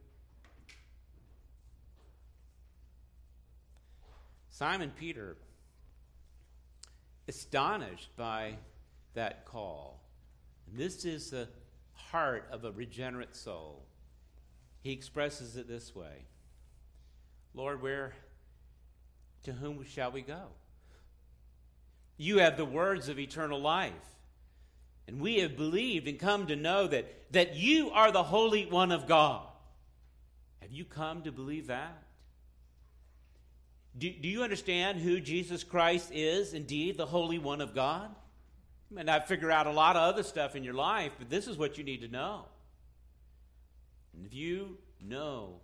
Simon 4.52 4.92
Peter, 4.94 5.36
astonished 7.26 8.14
by 8.16 8.54
that 9.14 9.46
call, 9.46 10.04
and 10.66 10.78
this 10.78 11.06
is 11.06 11.30
the 11.30 11.48
heart 11.94 12.46
of 12.52 12.64
a 12.64 12.70
regenerate 12.70 13.34
soul. 13.34 13.86
He 14.82 14.92
expresses 14.92 15.56
it 15.56 15.68
this 15.68 15.94
way 15.94 16.26
Lord, 17.54 17.80
where 17.80 18.12
to 19.44 19.52
whom 19.52 19.82
shall 19.84 20.12
we 20.12 20.20
go? 20.20 20.48
You 22.18 22.38
have 22.38 22.58
the 22.58 22.66
words 22.66 23.08
of 23.08 23.18
eternal 23.18 23.60
life. 23.60 23.92
And 25.08 25.20
we 25.20 25.40
have 25.40 25.56
believed 25.56 26.06
and 26.06 26.18
come 26.18 26.46
to 26.46 26.54
know 26.54 26.86
that, 26.86 27.32
that 27.32 27.56
you 27.56 27.90
are 27.90 28.12
the 28.12 28.22
Holy 28.22 28.66
One 28.66 28.92
of 28.92 29.08
God. 29.08 29.46
Have 30.60 30.70
you 30.70 30.84
come 30.84 31.22
to 31.22 31.32
believe 31.32 31.66
that? 31.66 32.01
Do, 33.96 34.10
do 34.10 34.28
you 34.28 34.42
understand 34.42 34.98
who 34.98 35.20
Jesus 35.20 35.64
Christ 35.64 36.10
is, 36.12 36.54
indeed, 36.54 36.96
the 36.96 37.06
Holy 37.06 37.38
One 37.38 37.60
of 37.60 37.74
God? 37.74 38.08
You 38.90 38.96
may 38.96 39.02
not 39.02 39.28
figure 39.28 39.50
out 39.50 39.66
a 39.66 39.72
lot 39.72 39.96
of 39.96 40.02
other 40.02 40.22
stuff 40.22 40.56
in 40.56 40.64
your 40.64 40.74
life, 40.74 41.12
but 41.18 41.28
this 41.28 41.46
is 41.46 41.56
what 41.58 41.78
you 41.78 41.84
need 41.84 42.00
to 42.00 42.08
know. 42.08 42.46
And 44.14 44.26
if 44.26 44.34
you 44.34 44.78
know 45.00 45.60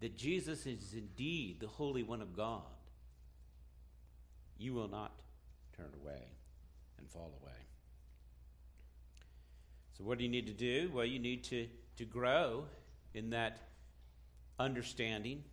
that 0.00 0.16
Jesus 0.16 0.66
is 0.66 0.94
indeed 0.94 1.60
the 1.60 1.66
Holy 1.66 2.02
One 2.02 2.22
of 2.22 2.36
God, 2.36 2.62
you 4.58 4.74
will 4.74 4.88
not 4.88 5.12
turn 5.76 5.90
away 6.02 6.22
and 6.98 7.08
fall 7.08 7.32
away. 7.42 7.56
So, 9.96 10.04
what 10.04 10.18
do 10.18 10.24
you 10.24 10.30
need 10.30 10.46
to 10.46 10.52
do? 10.52 10.90
Well, 10.92 11.04
you 11.04 11.18
need 11.18 11.44
to, 11.44 11.66
to 11.96 12.04
grow 12.04 12.64
in 13.14 13.30
that 13.30 13.58
understanding 14.58 15.44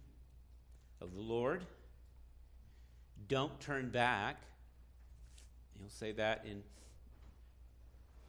of 1.01 1.13
the 1.13 1.21
Lord. 1.21 1.65
Don't 3.27 3.60
turn 3.60 3.89
back. 3.89 4.38
He'll 5.80 5.89
say 5.89 6.11
that 6.14 6.45
in 6.49 6.64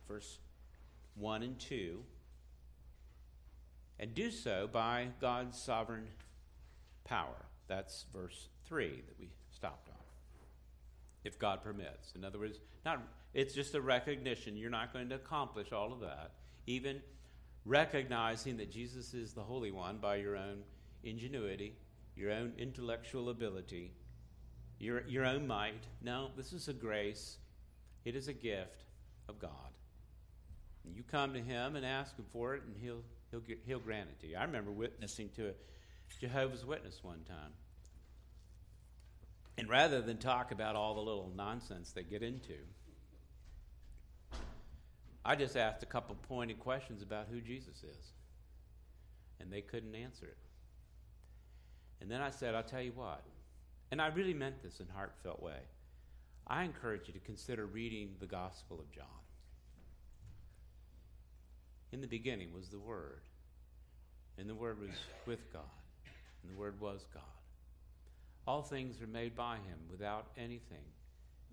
verse 0.06 0.39
1 1.16 1.43
and 1.43 1.59
2. 1.59 2.01
And 4.01 4.15
do 4.15 4.31
so 4.31 4.69
by 4.70 5.09
God's 5.20 5.60
sovereign 5.60 6.09
power. 7.05 7.47
That's 7.66 8.05
verse 8.12 8.48
3 8.66 8.89
that 8.89 9.19
we 9.19 9.31
stopped 9.51 9.89
on 9.89 9.94
if 11.24 11.39
God 11.39 11.62
permits. 11.62 12.12
In 12.15 12.24
other 12.24 12.39
words, 12.39 12.59
not 12.85 13.02
it's 13.35 13.55
just 13.55 13.74
a 13.74 13.81
recognition 13.81 14.56
you're 14.56 14.70
not 14.70 14.93
going 14.93 15.09
to 15.10 15.15
accomplish 15.15 15.73
all 15.73 15.93
of 15.93 16.01
that. 16.01 16.32
Even 16.66 17.01
recognizing 17.65 18.56
that 18.56 18.70
Jesus 18.70 19.15
is 19.15 19.32
the 19.32 19.43
Holy 19.43 19.70
One 19.70 19.98
by 19.98 20.16
your 20.16 20.36
own 20.36 20.62
ingenuity, 21.05 21.74
your 22.16 22.32
own 22.32 22.52
intellectual 22.59 23.28
ability, 23.28 23.93
your, 24.78 25.02
your 25.09 25.24
own 25.24 25.46
might. 25.46 25.84
No, 26.02 26.30
this 26.36 26.52
is 26.52 26.68
a 26.68 26.72
grace. 26.72 27.38
It 28.05 28.14
is 28.14 28.28
a 28.28 28.32
gift 28.32 28.84
of 29.28 29.38
God. 29.38 29.50
And 30.84 30.94
you 30.94 31.02
come 31.02 31.34
to 31.34 31.40
Him 31.40 31.76
and 31.76 31.84
ask 31.84 32.16
Him 32.16 32.24
for 32.32 32.55
it, 32.55 32.62
and 32.66 32.76
He'll, 32.80 33.02
he'll, 33.30 33.42
he'll 33.66 33.80
grant 33.80 34.09
it 34.10 34.20
to 34.20 34.26
you. 34.28 34.36
I 34.36 34.44
remember 34.44 34.70
witnessing 34.70 35.30
to 35.36 35.48
a 35.48 35.52
Jehovah's 36.20 36.64
Witness 36.64 37.00
one 37.02 37.24
time. 37.28 37.52
And 39.59 39.68
rather 39.68 40.00
than 40.00 40.18
talk 40.18 40.52
about 40.52 40.76
all 40.76 40.94
the 40.94 41.00
little 41.00 41.32
nonsense 41.34 41.90
they 41.90 42.05
get 42.05 42.22
into, 42.22 42.55
I 45.24 45.34
just 45.34 45.56
asked 45.56 45.82
a 45.82 45.86
couple 45.86 46.16
pointed 46.28 46.60
questions 46.60 47.02
about 47.02 47.26
who 47.30 47.40
Jesus 47.40 47.82
is. 47.82 48.12
And 49.40 49.52
they 49.52 49.60
couldn't 49.60 49.94
answer 49.94 50.26
it. 50.26 50.38
And 52.00 52.10
then 52.10 52.20
I 52.20 52.30
said, 52.30 52.55
I'll 52.55 52.62
tell 52.62 52.80
you 52.80 52.92
what. 52.94 53.24
And 53.90 54.02
I 54.02 54.09
really 54.09 54.35
meant 54.35 54.62
this 54.62 54.81
in 54.81 54.86
heartfelt 54.94 55.43
way. 55.43 55.60
I 56.47 56.65
encourage 56.65 57.09
you 57.09 57.15
to 57.15 57.20
consider 57.20 57.66
reading 57.66 58.16
the 58.20 58.27
Gospel 58.27 58.78
of 58.81 58.90
John. 58.90 59.05
In 61.93 62.01
the 62.01 62.06
beginning 62.06 62.52
was 62.55 62.69
the 62.69 62.78
Word, 62.78 63.23
and 64.36 64.48
the 64.48 64.55
Word 64.55 64.81
was 64.81 64.90
with 65.27 65.51
God, 65.52 65.62
and 66.43 66.52
the 66.52 66.59
Word 66.59 66.81
was 66.81 67.06
God. 67.15 67.23
All 68.47 68.62
things 68.62 69.01
were 69.01 69.06
made 69.06 69.36
by 69.36 69.56
him. 69.56 69.78
Without 69.90 70.28
anything, 70.36 70.85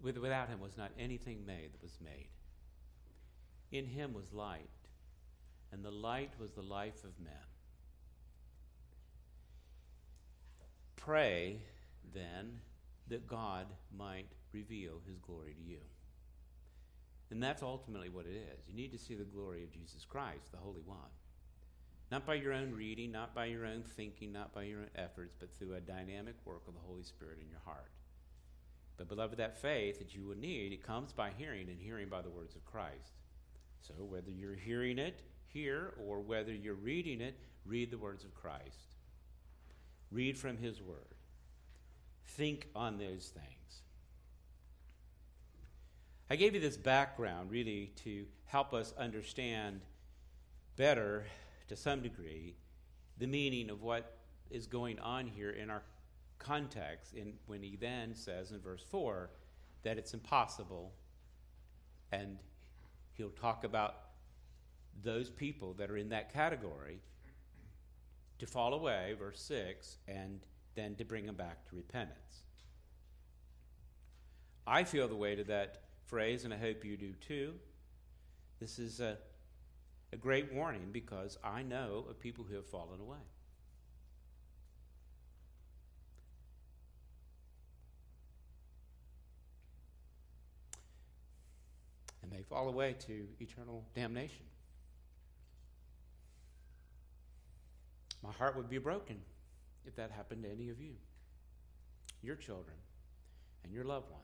without 0.01 0.47
him 0.49 0.59
was 0.59 0.77
not 0.77 0.91
anything 0.99 1.45
made 1.45 1.73
that 1.73 1.81
was 1.81 1.97
made. 2.03 2.27
In 3.71 3.85
him 3.85 4.13
was 4.13 4.31
light, 4.33 4.69
and 5.71 5.83
the 5.83 5.91
light 5.91 6.31
was 6.39 6.51
the 6.51 6.61
life 6.61 7.03
of 7.03 7.19
men. 7.21 7.33
Pray, 10.95 11.59
then, 12.13 12.59
that 13.07 13.27
God 13.27 13.67
might 13.95 14.27
reveal 14.51 15.01
his 15.07 15.19
glory 15.19 15.53
to 15.53 15.61
you. 15.61 15.79
And 17.31 17.41
that's 17.41 17.63
ultimately 17.63 18.09
what 18.09 18.25
it 18.25 18.35
is. 18.35 18.67
You 18.67 18.75
need 18.75 18.91
to 18.91 18.99
see 18.99 19.15
the 19.15 19.23
glory 19.23 19.63
of 19.63 19.71
Jesus 19.71 20.05
Christ, 20.05 20.51
the 20.51 20.57
Holy 20.57 20.81
One. 20.81 20.97
Not 22.11 22.25
by 22.25 22.35
your 22.35 22.53
own 22.53 22.71
reading, 22.71 23.11
not 23.11 23.33
by 23.33 23.45
your 23.45 23.65
own 23.65 23.83
thinking, 23.83 24.31
not 24.31 24.53
by 24.53 24.63
your 24.63 24.81
own 24.81 24.89
efforts, 24.95 25.35
but 25.37 25.51
through 25.51 25.73
a 25.73 25.81
dynamic 25.81 26.35
work 26.45 26.67
of 26.67 26.75
the 26.75 26.79
Holy 26.79 27.03
Spirit 27.03 27.39
in 27.41 27.49
your 27.49 27.61
heart. 27.65 27.91
But, 28.97 29.09
beloved, 29.09 29.37
that 29.37 29.57
faith 29.57 29.99
that 29.99 30.15
you 30.15 30.25
will 30.25 30.37
need, 30.37 30.71
it 30.71 30.83
comes 30.83 31.11
by 31.11 31.31
hearing, 31.35 31.67
and 31.67 31.81
hearing 31.81 32.07
by 32.07 32.21
the 32.21 32.29
words 32.29 32.55
of 32.55 32.63
Christ. 32.63 33.19
So, 33.81 33.93
whether 33.95 34.29
you're 34.29 34.55
hearing 34.55 34.99
it 34.99 35.21
here 35.47 35.93
or 36.05 36.21
whether 36.21 36.53
you're 36.53 36.75
reading 36.75 37.21
it, 37.21 37.37
read 37.65 37.91
the 37.91 37.97
words 37.97 38.23
of 38.23 38.33
Christ. 38.35 38.95
Read 40.11 40.37
from 40.37 40.57
His 40.57 40.81
Word. 40.81 41.14
Think 42.27 42.67
on 42.75 42.97
those 42.97 43.31
things. 43.33 43.81
I 46.29 46.35
gave 46.35 46.55
you 46.55 46.59
this 46.59 46.77
background 46.77 47.51
really 47.51 47.91
to 48.03 48.25
help 48.45 48.73
us 48.73 48.93
understand 48.97 49.81
better, 50.75 51.25
to 51.67 51.75
some 51.75 52.01
degree, 52.01 52.55
the 53.17 53.27
meaning 53.27 53.69
of 53.69 53.81
what 53.81 54.17
is 54.49 54.67
going 54.67 54.99
on 54.99 55.27
here 55.27 55.51
in 55.51 55.69
our 55.69 55.83
context 56.39 57.13
in, 57.13 57.33
when 57.47 57.61
he 57.61 57.75
then 57.75 58.13
says 58.15 58.51
in 58.51 58.59
verse 58.59 58.83
4 58.89 59.29
that 59.83 59.97
it's 59.97 60.13
impossible. 60.13 60.93
And 62.11 62.37
he'll 63.13 63.29
talk 63.29 63.63
about 63.63 63.95
those 65.03 65.29
people 65.29 65.73
that 65.73 65.89
are 65.91 65.97
in 65.97 66.09
that 66.09 66.33
category 66.33 66.99
to 68.39 68.45
fall 68.45 68.73
away, 68.73 69.15
verse 69.17 69.41
6, 69.41 69.97
and 70.07 70.39
then 70.75 70.95
to 70.95 71.05
bring 71.05 71.25
them 71.25 71.35
back 71.35 71.67
to 71.69 71.75
repentance. 71.75 72.43
I 74.67 74.83
feel 74.83 75.07
the 75.07 75.15
weight 75.15 75.39
of 75.39 75.47
that 75.47 75.83
phrase, 76.05 76.43
and 76.43 76.53
I 76.53 76.57
hope 76.57 76.83
you 76.83 76.97
do 76.97 77.13
too. 77.13 77.53
This 78.59 78.79
is 78.79 78.99
a, 78.99 79.17
a 80.11 80.17
great 80.17 80.53
warning 80.53 80.89
because 80.91 81.37
I 81.43 81.61
know 81.61 82.05
of 82.09 82.19
people 82.19 82.45
who 82.47 82.55
have 82.55 82.65
fallen 82.65 82.99
away. 82.99 83.17
And 92.23 92.31
they 92.31 92.41
fall 92.41 92.67
away 92.67 92.95
to 93.07 93.27
eternal 93.39 93.85
damnation. 93.93 94.45
My 98.23 98.31
heart 98.31 98.57
would 98.57 98.69
be 98.69 98.79
broken 98.79 99.17
if 99.87 99.95
that 99.95 100.11
happened 100.11 100.43
to 100.43 100.51
any 100.51 100.69
of 100.69 100.79
you, 100.79 100.93
your 102.21 102.35
children, 102.35 102.77
and 103.63 103.73
your 103.73 103.83
loved 103.83 104.09
ones. 104.09 104.23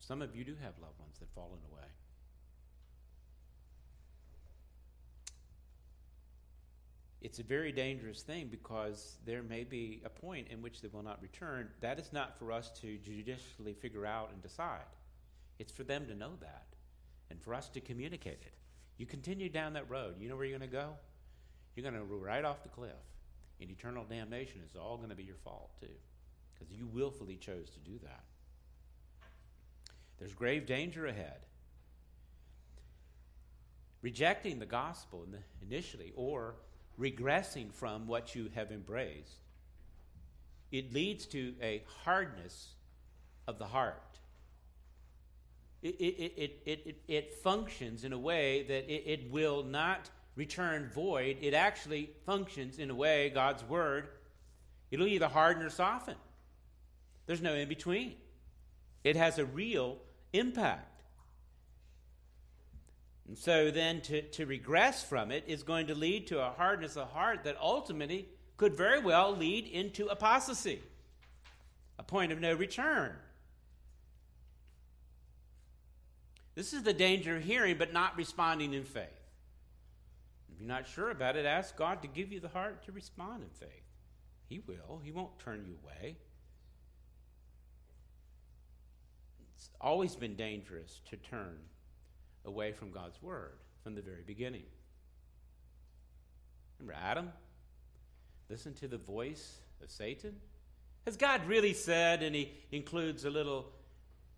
Some 0.00 0.22
of 0.22 0.36
you 0.36 0.44
do 0.44 0.54
have 0.62 0.74
loved 0.80 0.98
ones 0.98 1.18
that 1.18 1.26
have 1.26 1.34
fallen 1.34 1.60
away. 1.70 1.88
It's 7.24 7.38
a 7.38 7.42
very 7.42 7.72
dangerous 7.72 8.20
thing 8.20 8.48
because 8.50 9.16
there 9.24 9.42
may 9.42 9.64
be 9.64 10.02
a 10.04 10.10
point 10.10 10.48
in 10.50 10.60
which 10.60 10.82
they 10.82 10.88
will 10.92 11.02
not 11.02 11.22
return. 11.22 11.68
That 11.80 11.98
is 11.98 12.12
not 12.12 12.38
for 12.38 12.52
us 12.52 12.70
to 12.82 12.98
judicially 12.98 13.72
figure 13.72 14.04
out 14.04 14.28
and 14.32 14.42
decide. 14.42 14.84
It's 15.58 15.72
for 15.72 15.84
them 15.84 16.06
to 16.06 16.14
know 16.14 16.32
that 16.40 16.66
and 17.30 17.40
for 17.40 17.54
us 17.54 17.70
to 17.70 17.80
communicate 17.80 18.42
it. 18.44 18.52
You 18.98 19.06
continue 19.06 19.48
down 19.48 19.72
that 19.72 19.88
road, 19.88 20.16
you 20.20 20.28
know 20.28 20.36
where 20.36 20.44
you're 20.44 20.58
going 20.58 20.70
to 20.70 20.76
go? 20.76 20.90
You're 21.74 21.90
going 21.90 22.00
to 22.00 22.06
go 22.06 22.16
right 22.16 22.44
off 22.44 22.62
the 22.62 22.68
cliff. 22.68 22.92
And 23.60 23.70
eternal 23.70 24.04
damnation 24.04 24.60
is 24.68 24.76
all 24.76 24.96
going 24.96 25.10
to 25.10 25.14
be 25.14 25.22
your 25.22 25.36
fault, 25.36 25.70
too, 25.80 25.86
because 26.52 26.72
you 26.72 26.86
willfully 26.86 27.36
chose 27.36 27.70
to 27.70 27.78
do 27.78 27.98
that. 28.02 28.24
There's 30.18 30.34
grave 30.34 30.66
danger 30.66 31.06
ahead. 31.06 31.46
Rejecting 34.02 34.58
the 34.58 34.66
gospel 34.66 35.26
initially 35.62 36.12
or 36.14 36.56
regressing 37.00 37.72
from 37.72 38.06
what 38.06 38.34
you 38.34 38.50
have 38.54 38.70
embraced, 38.70 39.38
it 40.70 40.92
leads 40.92 41.26
to 41.26 41.54
a 41.62 41.82
hardness 42.04 42.74
of 43.46 43.58
the 43.58 43.66
heart. 43.66 44.18
It, 45.82 45.96
it, 46.00 46.32
it, 46.36 46.62
it, 46.64 46.96
it, 47.08 47.34
functions 47.42 48.04
in 48.04 48.12
a 48.12 48.18
way 48.18 48.62
that 48.64 48.90
it, 48.90 49.02
it 49.06 49.30
will 49.30 49.62
not 49.62 50.08
return 50.36 50.90
void. 50.92 51.38
It 51.40 51.54
actually 51.54 52.10
functions 52.26 52.78
in 52.78 52.90
a 52.90 52.94
way, 52.94 53.30
God's 53.30 53.64
word, 53.64 54.08
it'll 54.90 55.06
either 55.06 55.28
harden 55.28 55.62
or 55.62 55.70
soften. 55.70 56.16
There's 57.26 57.42
no 57.42 57.54
in 57.54 57.68
between. 57.68 58.14
It 59.02 59.16
has 59.16 59.38
a 59.38 59.44
real 59.44 59.98
impact. 60.32 61.02
And 63.26 63.38
so 63.38 63.70
then 63.70 64.00
to, 64.02 64.22
to 64.22 64.46
regress 64.46 65.02
from 65.02 65.30
it 65.30 65.44
is 65.46 65.62
going 65.62 65.86
to 65.86 65.94
lead 65.94 66.26
to 66.28 66.40
a 66.40 66.50
hardness 66.50 66.96
of 66.96 67.10
heart 67.10 67.44
that 67.44 67.56
ultimately 67.60 68.28
could 68.56 68.76
very 68.76 69.00
well 69.00 69.34
lead 69.34 69.66
into 69.66 70.06
apostasy, 70.06 70.82
a 71.98 72.02
point 72.02 72.32
of 72.32 72.40
no 72.40 72.54
return. 72.54 73.12
This 76.54 76.72
is 76.72 76.82
the 76.82 76.92
danger 76.92 77.36
of 77.36 77.44
hearing 77.44 77.78
but 77.78 77.92
not 77.92 78.16
responding 78.16 78.74
in 78.74 78.84
faith. 78.84 79.13
You're 80.64 80.74
not 80.74 80.86
sure 80.86 81.10
about 81.10 81.36
it, 81.36 81.44
ask 81.44 81.76
God 81.76 82.00
to 82.00 82.08
give 82.08 82.32
you 82.32 82.40
the 82.40 82.48
heart 82.48 82.86
to 82.86 82.92
respond 82.92 83.42
in 83.42 83.50
faith. 83.50 83.84
He 84.48 84.60
will, 84.60 84.98
He 85.04 85.12
won't 85.12 85.38
turn 85.38 85.62
you 85.66 85.76
away. 85.82 86.16
It's 89.54 89.68
always 89.78 90.16
been 90.16 90.36
dangerous 90.36 91.02
to 91.10 91.18
turn 91.18 91.58
away 92.46 92.72
from 92.72 92.92
God's 92.92 93.20
word 93.20 93.58
from 93.82 93.94
the 93.94 94.00
very 94.00 94.22
beginning. 94.26 94.64
Remember 96.78 96.98
Adam? 96.98 97.30
Listen 98.48 98.72
to 98.76 98.88
the 98.88 98.96
voice 98.96 99.58
of 99.82 99.90
Satan? 99.90 100.34
Has 101.04 101.18
God 101.18 101.46
really 101.46 101.74
said, 101.74 102.22
and 102.22 102.34
he 102.34 102.54
includes 102.72 103.26
a 103.26 103.30
little 103.30 103.66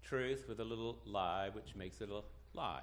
truth 0.02 0.46
with 0.48 0.58
a 0.58 0.64
little 0.64 0.98
lie, 1.04 1.50
which 1.52 1.76
makes 1.76 2.00
it 2.00 2.10
a 2.10 2.22
lie? 2.52 2.82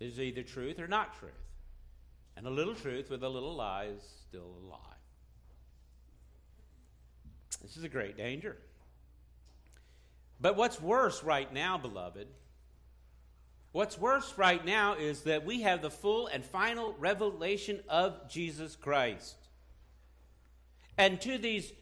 Is 0.00 0.18
either 0.18 0.42
truth 0.42 0.80
or 0.80 0.88
not 0.88 1.18
truth. 1.18 1.32
And 2.36 2.46
a 2.46 2.50
little 2.50 2.74
truth 2.74 3.10
with 3.10 3.22
a 3.22 3.28
little 3.28 3.54
lie 3.54 3.88
is 3.94 4.02
still 4.28 4.54
a 4.64 4.66
lie. 4.70 4.78
This 7.62 7.76
is 7.76 7.84
a 7.84 7.88
great 7.88 8.16
danger. 8.16 8.56
But 10.40 10.56
what's 10.56 10.80
worse 10.80 11.22
right 11.22 11.52
now, 11.52 11.76
beloved, 11.76 12.28
what's 13.72 13.98
worse 13.98 14.32
right 14.38 14.64
now 14.64 14.94
is 14.94 15.22
that 15.24 15.44
we 15.44 15.60
have 15.62 15.82
the 15.82 15.90
full 15.90 16.28
and 16.28 16.42
final 16.42 16.94
revelation 16.98 17.80
of 17.86 18.30
Jesus 18.30 18.76
Christ. 18.76 19.36
And 20.96 21.20
to 21.20 21.36
these 21.36 21.72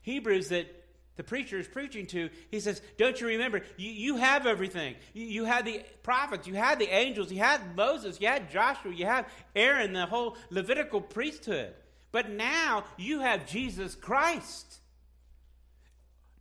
Hebrews 0.00 0.48
that 0.48 0.79
the 1.16 1.24
preacher 1.24 1.58
is 1.58 1.68
preaching 1.68 2.06
to, 2.06 2.30
he 2.50 2.60
says, 2.60 2.80
Don't 2.96 3.20
you 3.20 3.26
remember? 3.26 3.62
You, 3.76 3.90
you 3.90 4.16
have 4.16 4.46
everything. 4.46 4.94
You, 5.12 5.26
you 5.26 5.44
had 5.44 5.64
the 5.64 5.82
prophets, 6.02 6.46
you 6.46 6.54
had 6.54 6.78
the 6.78 6.92
angels, 6.92 7.30
you 7.30 7.38
had 7.38 7.76
Moses, 7.76 8.20
you 8.20 8.28
had 8.28 8.50
Joshua, 8.50 8.92
you 8.92 9.06
had 9.06 9.26
Aaron, 9.54 9.92
the 9.92 10.06
whole 10.06 10.36
Levitical 10.50 11.00
priesthood. 11.00 11.74
But 12.12 12.30
now 12.30 12.84
you 12.96 13.20
have 13.20 13.46
Jesus 13.46 13.94
Christ 13.94 14.80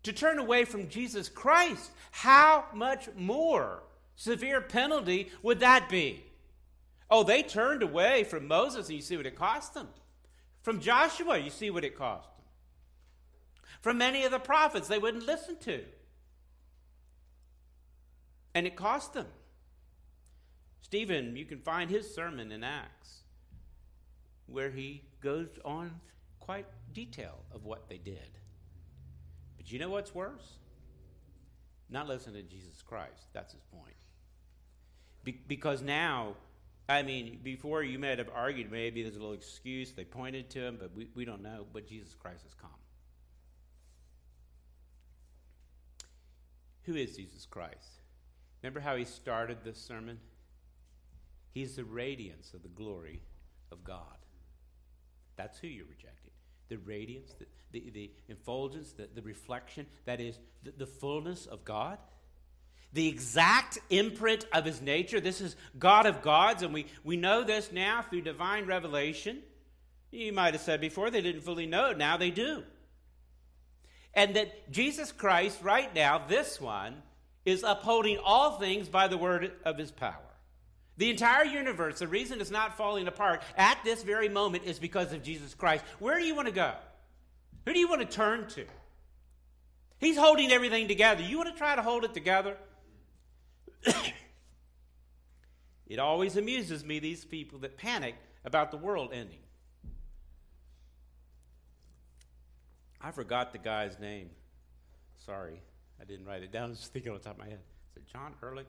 to 0.04 0.14
turn 0.14 0.40
away 0.40 0.66
from 0.66 0.90
Jesus 0.90 1.30
Christ, 1.30 1.92
how 2.12 2.66
much 2.74 3.10
more 3.16 3.84
severe 4.16 4.62
penalty 4.62 5.30
would 5.44 5.60
that 5.60 5.90
be? 5.90 6.24
Oh, 7.12 7.24
they 7.24 7.44
turned 7.44 7.84
away 7.84 8.24
from 8.24 8.48
Moses, 8.48 8.88
and 8.88 8.96
you 8.96 9.02
see 9.02 9.18
what 9.18 9.26
it 9.26 9.36
cost 9.36 9.74
them. 9.74 9.88
From 10.62 10.80
Joshua, 10.80 11.38
you 11.38 11.50
see 11.50 11.70
what 11.70 11.84
it 11.84 11.98
cost. 11.98 12.30
From 13.82 13.98
many 13.98 14.26
of 14.26 14.32
the 14.32 14.40
prophets, 14.40 14.88
they 14.88 14.98
wouldn't 14.98 15.26
listen 15.26 15.58
to. 15.62 15.84
And 18.54 18.68
it 18.68 18.76
cost 18.76 19.14
them. 19.14 19.28
Stephen, 20.82 21.36
you 21.36 21.46
can 21.46 21.60
find 21.60 21.90
his 21.90 22.14
sermon 22.14 22.52
in 22.52 22.64
Acts, 22.64 23.22
where 24.48 24.72
he 24.72 25.04
goes 25.22 25.48
on 25.64 26.00
quite 26.40 26.66
detail 26.94 27.44
of 27.54 27.64
what 27.64 27.88
they 27.88 27.98
did. 27.98 28.40
But 29.56 29.72
you 29.72 29.80
know 29.80 29.90
what's 29.90 30.16
worse? 30.16 30.58
Not 31.90 32.08
listening 32.08 32.44
to 32.44 32.50
Jesus 32.50 32.82
Christ. 32.82 33.28
That's 33.34 33.54
his 33.54 33.62
point. 33.72 33.96
Be- 35.24 35.40
because 35.48 35.82
now, 35.82 36.36
I 36.88 37.04
mean, 37.04 37.40
before 37.44 37.84
you 37.84 38.00
might 38.00 38.18
have 38.18 38.30
argued, 38.34 38.72
maybe 38.72 39.04
there's 39.04 39.16
a 39.16 39.20
little 39.20 39.34
excuse. 39.34 39.92
They 39.92 40.06
pointed 40.06 40.50
to 40.52 40.60
him, 40.60 40.78
but 40.80 40.96
we, 40.96 41.08
we 41.16 41.26
don't 41.26 41.44
know. 41.44 41.66
But 41.72 41.88
Jesus 41.88 42.16
Christ 42.16 42.44
has 42.44 42.54
come. 42.54 42.72
Who 46.90 46.96
is 46.96 47.16
Jesus 47.16 47.46
Christ? 47.46 48.02
Remember 48.64 48.80
how 48.80 48.96
he 48.96 49.06
started 49.06 49.60
this 49.64 49.78
sermon? 49.80 50.18
He's 51.54 51.76
the 51.76 51.84
radiance 51.84 52.56
of 52.56 52.64
the 52.64 52.68
glory 52.68 53.22
of 53.72 53.84
God. 53.84 54.18
That's 55.36 55.60
who 55.60 55.68
you're 55.68 55.86
rejecting. 55.86 56.32
The 56.70 56.78
radiance, 56.78 57.36
the, 57.38 57.46
the, 57.72 57.92
the 57.92 58.12
effulgence, 58.28 58.94
the, 58.94 59.08
the 59.14 59.22
reflection, 59.22 59.86
that 60.06 60.20
is 60.20 60.40
the, 60.64 60.72
the 60.76 60.88
fullness 60.88 61.46
of 61.46 61.64
God. 61.64 62.00
The 62.92 63.08
exact 63.08 63.78
imprint 63.92 64.48
of 64.52 64.66
his 64.66 64.82
nature. 64.82 65.20
This 65.20 65.42
is 65.42 65.56
God 65.78 66.08
of 66.08 66.24
gods, 66.24 66.64
and 66.64 66.74
we, 66.74 66.88
we 67.04 67.18
know 67.18 67.44
this 67.44 67.72
now 67.72 68.02
through 68.02 68.22
divine 68.22 68.66
revelation. 68.66 69.44
You 70.10 70.34
might 70.34 70.56
have 70.56 70.64
said 70.64 70.82
before 70.82 71.12
they 71.12 71.22
didn't 71.22 71.44
fully 71.44 71.68
know 71.68 71.92
it, 71.92 72.00
now 72.00 72.18
they 72.18 72.32
do. 72.32 72.64
And 74.14 74.36
that 74.36 74.72
Jesus 74.72 75.12
Christ, 75.12 75.62
right 75.62 75.94
now, 75.94 76.24
this 76.28 76.60
one, 76.60 77.04
is 77.46 77.64
upholding 77.64 78.18
all 78.24 78.58
things 78.58 78.90
by 78.90 79.08
the 79.08 79.18
word 79.18 79.52
of 79.64 79.78
his 79.78 79.92
power. 79.92 80.16
The 80.98 81.10
entire 81.10 81.46
universe, 81.46 82.00
the 82.00 82.08
reason 82.08 82.42
it's 82.42 82.52
not 82.52 82.76
falling 82.76 83.08
apart 83.08 83.42
at 83.56 83.80
this 83.86 84.04
very 84.04 84.28
moment 84.28 84.66
is 84.66 84.80
because 84.80 85.14
of 85.14 85.24
Jesus 85.24 85.54
Christ. 85.54 85.86
Where 86.00 86.20
do 86.20 86.26
you 86.26 86.36
want 86.36 86.48
to 86.48 86.54
go? 86.54 86.74
Who 87.66 87.74
do 87.74 87.80
you 87.80 87.88
want 87.88 88.02
to 88.02 88.08
turn 88.08 88.48
to? 88.50 88.66
He's 90.00 90.18
holding 90.18 90.52
everything 90.52 90.88
together. 90.88 91.24
You 91.24 91.38
want 91.38 91.52
to 91.52 91.58
try 91.58 91.76
to 91.76 91.82
hold 91.82 92.04
it 92.04 92.14
together? 92.14 92.58
it 95.88 96.00
always 96.00 96.36
amuses 96.36 96.84
me, 96.84 97.00
these 97.00 97.26
people 97.26 97.60
that 97.60 97.78
panic 97.78 98.16
about 98.44 98.72
the 98.72 98.78
world 98.78 99.12
ending. 99.14 99.40
I 103.02 103.12
forgot 103.12 103.52
the 103.52 103.58
guy's 103.58 104.00
name. 104.00 104.30
Sorry, 105.26 105.62
I 106.02 106.06
didn't 106.06 106.26
write 106.26 106.44
it 106.44 106.52
down. 106.52 106.66
I 106.66 106.70
was 106.70 106.80
just 106.80 106.94
thinking 106.94 107.12
on 107.12 107.18
the 107.18 107.24
top 107.24 107.34
of 107.34 107.40
my 107.40 107.50
head. 107.50 107.60
Is 107.92 107.98
it 107.98 108.08
John 108.12 108.34
Ehrlich? 108.44 108.68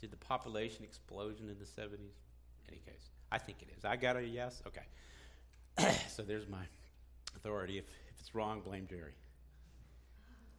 Did 0.00 0.10
the 0.10 0.16
population 0.16 0.84
explosion 0.84 1.48
in 1.48 1.58
the 1.58 1.64
70s? 1.64 2.16
Any 2.68 2.78
case, 2.78 3.10
I 3.30 3.38
think 3.38 3.58
it 3.62 3.68
is. 3.76 3.84
I 3.84 3.96
got 3.96 4.16
a 4.16 4.22
yes? 4.22 4.62
Okay. 4.66 5.96
so 6.08 6.22
there's 6.22 6.48
my 6.48 6.62
authority. 7.36 7.78
If, 7.78 7.84
if 7.84 8.20
it's 8.20 8.34
wrong, 8.34 8.60
blame 8.60 8.86
Jerry. 8.88 9.12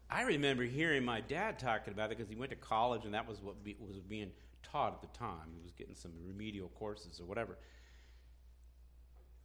I 0.09 0.23
remember 0.23 0.63
hearing 0.63 1.05
my 1.05 1.21
dad 1.21 1.57
talking 1.57 1.93
about 1.93 2.11
it 2.11 2.17
because 2.17 2.29
he 2.29 2.35
went 2.35 2.51
to 2.51 2.57
college 2.57 3.05
and 3.05 3.13
that 3.13 3.27
was 3.27 3.41
what 3.41 3.63
be, 3.63 3.77
was 3.79 3.97
being 3.99 4.31
taught 4.61 4.93
at 4.93 5.01
the 5.01 5.17
time. 5.17 5.53
He 5.55 5.61
was 5.63 5.71
getting 5.71 5.95
some 5.95 6.11
remedial 6.25 6.67
courses 6.77 7.19
or 7.19 7.25
whatever. 7.25 7.57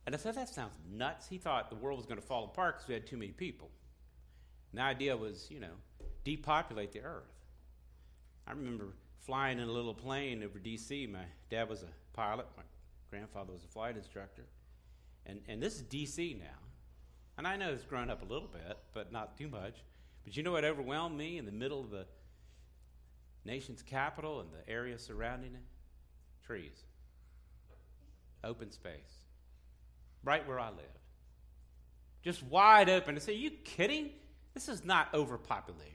And 0.06 0.14
I 0.14 0.18
said, 0.18 0.36
that 0.36 0.48
sounds 0.48 0.78
nuts. 0.88 1.26
He 1.28 1.36
thought 1.36 1.68
the 1.68 1.76
world 1.76 1.98
was 1.98 2.06
going 2.06 2.20
to 2.20 2.26
fall 2.26 2.44
apart 2.44 2.76
because 2.76 2.88
we 2.88 2.94
had 2.94 3.06
too 3.06 3.16
many 3.16 3.32
people. 3.32 3.70
And 4.70 4.78
the 4.78 4.84
idea 4.84 5.16
was, 5.16 5.48
you 5.50 5.58
know, 5.58 5.74
depopulate 6.22 6.92
the 6.92 7.00
earth. 7.00 7.32
I 8.46 8.52
remember 8.52 8.94
flying 9.18 9.58
in 9.58 9.68
a 9.68 9.72
little 9.72 9.94
plane 9.94 10.44
over 10.44 10.60
D.C. 10.60 11.08
My 11.08 11.24
dad 11.50 11.68
was 11.68 11.82
a 11.82 11.88
pilot, 12.12 12.46
my 12.56 12.62
grandfather 13.10 13.52
was 13.52 13.64
a 13.64 13.68
flight 13.68 13.96
instructor. 13.96 14.44
And, 15.26 15.40
and 15.48 15.60
this 15.60 15.74
is 15.74 15.82
D.C. 15.82 16.36
now. 16.38 16.58
And 17.36 17.46
I 17.46 17.56
know 17.56 17.72
it's 17.72 17.84
grown 17.84 18.08
up 18.08 18.22
a 18.22 18.32
little 18.32 18.48
bit, 18.48 18.78
but 18.94 19.12
not 19.12 19.36
too 19.36 19.48
much. 19.48 19.74
But 20.24 20.36
you 20.36 20.42
know 20.42 20.52
what 20.52 20.64
overwhelmed 20.64 21.18
me 21.18 21.38
in 21.38 21.46
the 21.46 21.52
middle 21.52 21.80
of 21.80 21.90
the 21.90 22.06
nation's 23.44 23.82
capital 23.82 24.40
and 24.40 24.50
the 24.52 24.68
area 24.70 24.98
surrounding 24.98 25.54
it? 25.54 26.46
Trees, 26.46 26.84
open 28.44 28.70
space, 28.70 29.25
right 30.26 30.46
where 30.46 30.60
I 30.60 30.68
live. 30.68 30.84
Just 32.22 32.42
wide 32.42 32.90
open. 32.90 33.14
I 33.14 33.18
say, 33.20 33.32
Are 33.32 33.36
you 33.36 33.50
kidding? 33.50 34.10
This 34.52 34.68
is 34.68 34.84
not 34.84 35.08
overpopulation. 35.14 35.92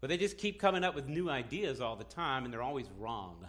But 0.00 0.08
they 0.08 0.16
just 0.16 0.38
keep 0.38 0.58
coming 0.58 0.82
up 0.82 0.94
with 0.94 1.08
new 1.08 1.28
ideas 1.28 1.80
all 1.80 1.94
the 1.94 2.04
time, 2.04 2.44
and 2.44 2.52
they're 2.52 2.62
always 2.62 2.86
wrong. 2.98 3.46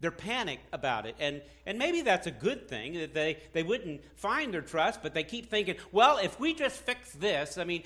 They're 0.00 0.10
panicked 0.10 0.66
about 0.72 1.06
it. 1.06 1.14
And, 1.20 1.42
and 1.66 1.78
maybe 1.78 2.00
that's 2.00 2.26
a 2.26 2.30
good 2.30 2.66
thing 2.66 2.94
that 2.94 3.14
they, 3.14 3.36
they 3.52 3.62
wouldn't 3.62 4.02
find 4.18 4.52
their 4.52 4.62
trust, 4.62 5.02
but 5.02 5.14
they 5.14 5.22
keep 5.22 5.50
thinking, 5.50 5.76
well, 5.92 6.16
if 6.16 6.40
we 6.40 6.54
just 6.54 6.78
fix 6.78 7.12
this, 7.12 7.58
I 7.58 7.64
mean, 7.64 7.84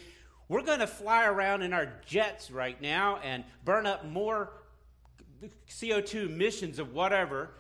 we're 0.48 0.62
going 0.62 0.78
to 0.78 0.86
fly 0.86 1.26
around 1.26 1.62
in 1.62 1.72
our 1.72 1.92
jets 2.06 2.50
right 2.50 2.80
now 2.80 3.18
and 3.24 3.44
burn 3.64 3.84
up 3.84 4.06
more 4.06 4.52
CO2 5.68 6.26
emissions 6.26 6.78
of 6.78 6.94
whatever 6.94 7.50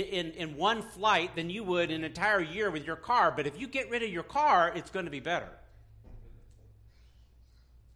in, 0.00 0.32
in 0.32 0.56
one 0.56 0.82
flight 0.82 1.34
than 1.36 1.50
you 1.50 1.64
would 1.64 1.90
an 1.90 2.04
entire 2.04 2.40
year 2.40 2.70
with 2.70 2.86
your 2.86 2.96
car. 2.96 3.32
But 3.34 3.46
if 3.46 3.58
you 3.60 3.66
get 3.66 3.90
rid 3.90 4.02
of 4.02 4.10
your 4.10 4.22
car, 4.22 4.72
it's 4.74 4.90
going 4.90 5.04
to 5.04 5.10
be 5.10 5.20
better. 5.20 5.48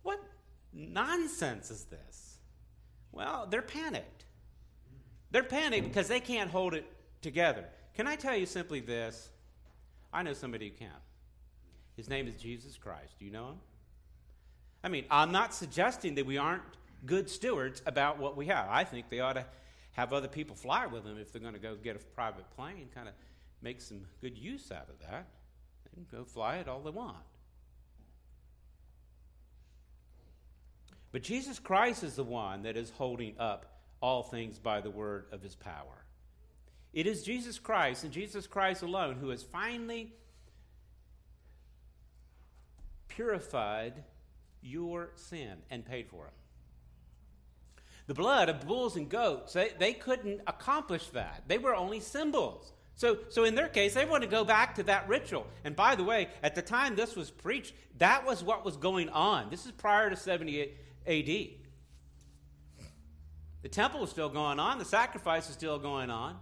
What 0.03 0.21
nonsense 0.73 1.71
is 1.71 1.85
this? 1.85 2.39
Well, 3.13 3.47
they're 3.51 3.63
panicked. 3.63 4.25
They're 5.31 5.43
panicked 5.43 5.89
because 5.89 6.09
they 6.09 6.21
can't 6.21 6.51
hold 6.51 6.75
it 6.75 6.87
together. 7.21 7.65
Can 7.95 8.07
I 8.07 8.17
tell 8.17 8.37
you 8.37 8.47
simply 8.47 8.81
this? 8.81 9.31
I 10.13 10.23
know 10.23 10.33
somebody 10.33 10.69
who 10.69 10.75
can. 10.77 10.89
His 11.97 12.09
name 12.09 12.29
is 12.29 12.35
Jesus 12.35 12.79
Christ. 12.79 13.19
Do 13.19 13.25
you 13.25 13.31
know 13.31 13.49
him? 13.49 13.57
I 14.85 14.89
mean, 14.89 15.05
I'm 15.11 15.33
not 15.33 15.53
suggesting 15.53 16.15
that 16.15 16.27
we 16.27 16.39
aren't 16.39 16.63
good 17.05 17.29
stewards 17.29 17.83
about 17.87 18.19
what 18.19 18.37
we 18.37 18.47
have. 18.47 18.69
I 18.71 18.85
think 18.85 19.09
they 19.09 19.21
ought 19.21 19.35
to 19.35 19.45
have 19.99 20.13
other 20.13 20.29
people 20.29 20.55
fly 20.55 20.87
with 20.87 21.03
them 21.03 21.19
if 21.19 21.33
they're 21.33 21.43
going 21.43 21.55
to 21.55 21.59
go 21.59 21.75
get 21.75 21.97
a 21.97 21.99
private 21.99 22.49
plane, 22.55 22.89
kind 22.95 23.09
of 23.09 23.15
make 23.61 23.81
some 23.81 24.03
good 24.21 24.39
use 24.39 24.71
out 24.71 24.89
of 24.89 24.97
that. 25.01 25.27
They 25.85 25.91
can 25.93 26.07
go 26.09 26.25
fly 26.25 26.59
it 26.59 26.69
all 26.69 26.79
they 26.79 26.93
want. 26.93 27.17
But 31.11 31.23
Jesus 31.23 31.59
Christ 31.59 32.05
is 32.05 32.15
the 32.15 32.23
one 32.23 32.63
that 32.63 32.77
is 32.77 32.91
holding 32.91 33.35
up 33.41 33.81
all 34.01 34.23
things 34.23 34.61
by 34.61 34.81
the 34.81 34.91
word 34.91 35.25
of 35.33 35.43
his 35.43 35.57
power. 35.57 36.05
It 36.93 37.09
is 37.09 37.25
Jesus 37.25 37.59
Christ 37.59 38.05
and 38.05 38.13
Jesus 38.13 38.47
Christ 38.47 38.83
alone 38.83 39.17
who 39.17 39.31
has 39.31 39.43
finally 39.43 40.13
purified 43.09 44.05
your 44.63 45.11
sin 45.17 45.59
and 45.71 45.85
paid 45.85 46.07
for 46.07 46.27
it. 46.27 46.38
The 48.09 48.15
blood 48.15 48.49
of 48.49 48.67
bulls 48.67 48.97
and 48.97 49.09
goats, 49.09 49.53
they, 49.53 49.71
they 49.79 49.93
couldn't 49.93 50.41
accomplish 50.47 51.09
that. 51.09 51.45
They 51.47 51.59
were 51.59 51.77
only 51.77 52.01
symbols. 52.01 52.73
So, 52.95 53.19
so 53.29 53.45
in 53.45 53.55
their 53.55 53.69
case, 53.69 53.95
they 53.95 54.07
want 54.07 54.23
to 54.23 54.29
go 54.29 54.45
back 54.45 54.75
to 54.77 54.83
that 54.85 55.07
ritual. 55.09 55.47
And 55.63 55.77
by 55.77 55.95
the 55.95 56.03
way, 56.03 56.29
at 56.43 56.55
the 56.55 56.63
time 56.63 56.97
this 56.97 57.15
was 57.15 57.31
preached, 57.31 57.75
that 57.99 58.27
was 58.27 58.43
what 58.43 58.65
was 58.65 58.79
going 58.79 59.11
on. 59.11 59.51
This 59.51 59.67
is 59.67 59.73
prior 59.73 60.09
to 60.09 60.17
70 60.17 60.63
AD. 61.07 61.49
The 63.63 63.69
temple 63.71 64.03
is 64.05 64.11
still 64.11 64.31
going 64.31 64.59
on, 64.59 64.79
the 64.79 64.87
sacrifice 64.87 65.49
is 65.49 65.55
still 65.55 65.79
going 65.79 66.09
on. 66.09 66.39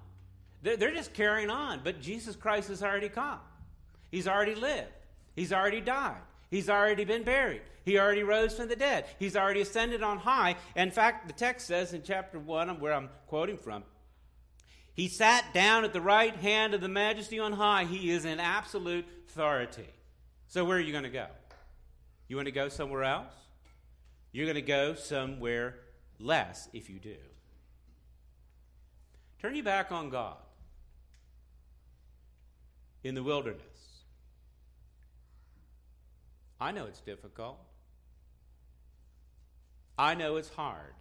They're, 0.63 0.77
they're 0.77 0.95
just 0.95 1.15
carrying 1.15 1.51
on. 1.51 1.81
But 1.83 2.01
Jesus 2.01 2.37
Christ 2.37 2.69
has 2.69 2.81
already 2.81 3.09
come, 3.09 3.41
He's 4.13 4.29
already 4.29 4.55
lived, 4.55 4.93
He's 5.35 5.53
already 5.53 5.81
died. 5.81 6.21
He's 6.51 6.71
already 6.71 7.05
been 7.05 7.25
buried. 7.25 7.63
He 7.85 7.99
already 7.99 8.23
rose 8.23 8.57
from 8.57 8.69
the 8.69 8.77
dead. 8.77 9.07
He's 9.19 9.37
already 9.37 9.61
ascended 9.61 10.03
on 10.03 10.19
high. 10.19 10.57
In 10.75 10.91
fact, 10.91 11.27
the 11.27 11.33
text 11.33 11.67
says 11.67 11.93
in 11.93 12.03
chapter 12.03 12.39
1, 12.39 12.81
where 12.81 12.93
I'm 12.93 13.11
quoting 13.27 13.57
from, 13.57 13.85
He 14.93 15.09
sat 15.09 15.53
down 15.55 15.85
at 15.85 15.93
the 15.93 16.01
right 16.01 16.35
hand 16.35 16.75
of 16.75 16.81
the 16.81 16.89
majesty 16.89 17.39
on 17.39 17.53
high. 17.53 17.85
He 17.85 18.11
is 18.11 18.25
in 18.25 18.41
absolute 18.41 19.05
authority. 19.29 19.89
So, 20.49 20.65
where 20.65 20.79
are 20.79 20.81
you 20.81 20.93
going 20.93 21.05
to 21.05 21.11
go? 21.11 21.27
You 22.29 22.37
want 22.37 22.47
to 22.47 22.53
go 22.53 22.69
somewhere 22.69 23.05
else? 23.05 23.33
You're 24.33 24.47
going 24.47 24.57
to 24.57 24.63
go 24.63 24.95
somewhere 24.95 25.77
less 26.19 26.69
if 26.73 26.91
you 26.91 26.99
do. 26.99 27.17
Turn 29.41 29.55
your 29.55 29.65
back 29.65 29.93
on 29.93 30.11
God 30.11 30.37
in 33.05 33.15
the 33.15 33.23
wilderness. 33.23 33.76
I 36.61 36.73
know 36.73 36.87
it's 36.87 37.01
difficult. 37.01 37.59
I 39.99 40.15
know 40.15 40.37
it's 40.37 40.49
hard. 40.49 40.95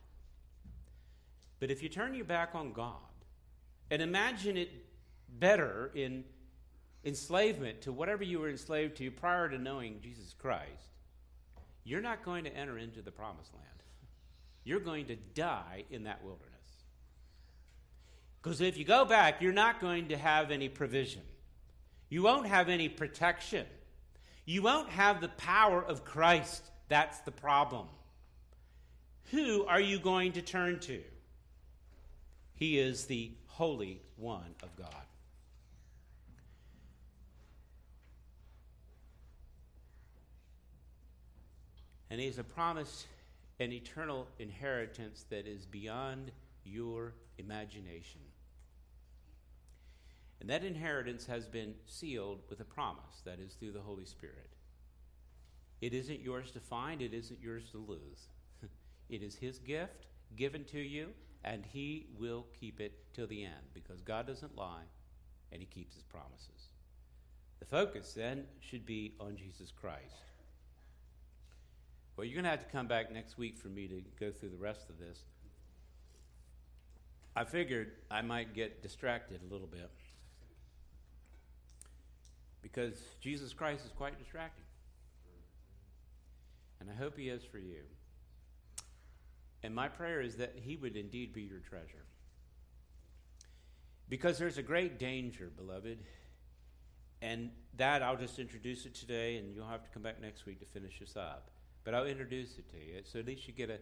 But 1.60 1.72
if 1.72 1.82
you 1.82 1.90
turn 1.90 2.14
your 2.14 2.26
back 2.26 2.56
on 2.56 2.74
God 2.74 2.94
and 3.90 4.02
imagine 4.02 4.58
it 4.58 4.70
better 5.30 5.92
in 5.96 6.24
enslavement 7.04 7.82
to 7.82 7.92
whatever 7.92 8.24
you 8.24 8.40
were 8.40 8.50
enslaved 8.50 8.98
to 8.98 9.12
prior 9.12 9.50
to 9.50 9.58
knowing 9.58 10.00
Jesus 10.02 10.34
Christ, 10.38 10.92
you're 11.84 12.02
not 12.02 12.24
going 12.24 12.44
to 12.46 12.56
enter 12.56 12.78
into 12.78 13.02
the 13.02 13.12
promised 13.12 13.54
land 13.54 13.66
you're 14.66 14.80
going 14.80 15.06
to 15.06 15.16
die 15.16 15.86
in 15.90 16.04
that 16.04 16.22
wilderness. 16.26 16.52
Because 18.42 18.60
if 18.60 18.78
you 18.78 18.84
go 18.84 19.06
back, 19.06 19.42
you're 19.42 19.54
not 19.54 19.80
going 19.80 20.10
to 20.10 20.18
have 20.18 20.52
any 20.52 20.68
provision. 20.68 21.22
You 22.10 22.24
won't 22.24 22.48
have 22.48 22.68
any 22.68 22.90
protection. 22.90 23.66
You 24.46 24.62
won't 24.62 24.90
have 24.90 25.22
the 25.22 25.30
power 25.30 25.84
of 25.84 26.06
Christ. 26.06 26.64
That's 26.88 27.20
the 27.20 27.32
problem. 27.32 27.88
Who 29.32 29.66
are 29.66 29.82
you 29.82 30.00
going 30.00 30.34
to 30.34 30.42
turn 30.42 30.80
to? 30.82 31.02
He 32.54 32.80
is 32.80 33.06
the 33.06 33.32
Holy 33.48 34.02
One 34.18 34.56
of 34.62 34.76
God. 34.76 34.94
And 42.10 42.20
He 42.20 42.28
He's 42.28 42.38
a 42.38 42.44
promise 42.44 43.06
an 43.60 43.72
eternal 43.72 44.28
inheritance 44.40 45.26
that 45.30 45.48
is 45.48 45.66
beyond 45.66 46.32
your 46.66 47.14
imagination. 47.38 48.20
And 50.40 50.50
that 50.50 50.64
inheritance 50.64 51.26
has 51.26 51.48
been 51.48 51.76
sealed 51.86 52.42
with 52.50 52.60
a 52.60 52.66
promise 52.66 53.22
that 53.26 53.40
is 53.40 53.54
through 53.54 53.72
the 53.72 53.82
Holy 53.82 54.06
Spirit. 54.06 54.50
It 55.82 55.94
isn't 55.94 56.22
yours 56.22 56.52
to 56.52 56.60
find, 56.60 57.02
it 57.02 57.14
isn't 57.14 57.42
yours 57.42 57.70
to 57.72 57.78
lose. 57.78 58.28
it 59.10 59.22
is 59.22 59.36
His 59.36 59.60
gift 59.60 60.08
given 60.36 60.64
to 60.66 60.80
you, 60.80 61.10
and 61.44 61.64
He 61.66 62.08
will 62.18 62.46
keep 62.60 62.80
it 62.80 63.14
till 63.14 63.28
the 63.28 63.44
end 63.44 63.74
because 63.74 64.02
God 64.02 64.28
doesn't 64.28 64.56
lie 64.56 64.84
and 65.52 65.62
He 65.62 65.68
keeps 65.68 65.96
His 65.96 66.04
promises. 66.04 66.70
The 67.60 67.66
focus 67.66 68.14
then 68.14 68.46
should 68.60 68.86
be 68.86 69.14
on 69.20 69.38
Jesus 69.38 69.72
Christ. 69.72 70.16
Well, 72.16 72.26
you're 72.26 72.36
going 72.36 72.46
to 72.46 72.50
have 72.50 72.66
to 72.66 72.72
come 72.72 72.88
back 72.88 73.12
next 73.12 73.38
week 73.38 73.58
for 73.58 73.68
me 73.68 73.88
to 73.88 74.02
go 74.20 74.32
through 74.32 74.50
the 74.50 74.58
rest 74.58 74.90
of 74.90 75.00
this. 75.00 75.24
I 77.36 77.44
figured 77.44 77.92
I 78.10 78.22
might 78.22 78.54
get 78.54 78.82
distracted 78.82 79.42
a 79.42 79.52
little 79.52 79.68
bit 79.68 79.92
because 82.66 83.00
Jesus 83.22 83.54
Christ 83.54 83.86
is 83.86 83.92
quite 83.92 84.18
distracting. 84.18 84.64
And 86.80 86.90
I 86.90 86.96
hope 86.96 87.16
He 87.16 87.30
is 87.30 87.44
for 87.44 87.60
you. 87.60 87.84
And 89.62 89.76
my 89.76 89.88
prayer 89.88 90.20
is 90.20 90.38
that 90.38 90.56
He 90.64 90.76
would 90.76 90.96
indeed 90.96 91.32
be 91.32 91.44
your 91.44 91.60
treasure. 91.60 92.06
Because 94.10 94.40
there's 94.40 94.58
a 94.58 94.64
great 94.64 94.98
danger, 94.98 95.52
beloved. 95.56 96.00
And 97.22 97.52
that 97.78 98.02
I'll 98.02 98.18
just 98.18 98.40
introduce 98.40 98.88
it 98.88 98.96
today, 98.96 99.38
and 99.38 99.56
you'll 99.56 99.68
have 99.68 99.84
to 99.84 99.90
come 99.92 100.02
back 100.02 100.20
next 100.20 100.48
week 100.48 100.60
to 100.60 100.66
finish 100.66 101.00
this 101.00 101.16
up. 101.16 101.52
But 101.84 101.94
I'll 101.94 102.08
introduce 102.08 102.58
it 102.58 102.68
to 102.72 102.78
you. 102.78 103.02
So 103.04 103.20
at 103.20 103.28
least 103.28 103.48
you 103.48 103.54
get 103.54 103.70
an 103.70 103.78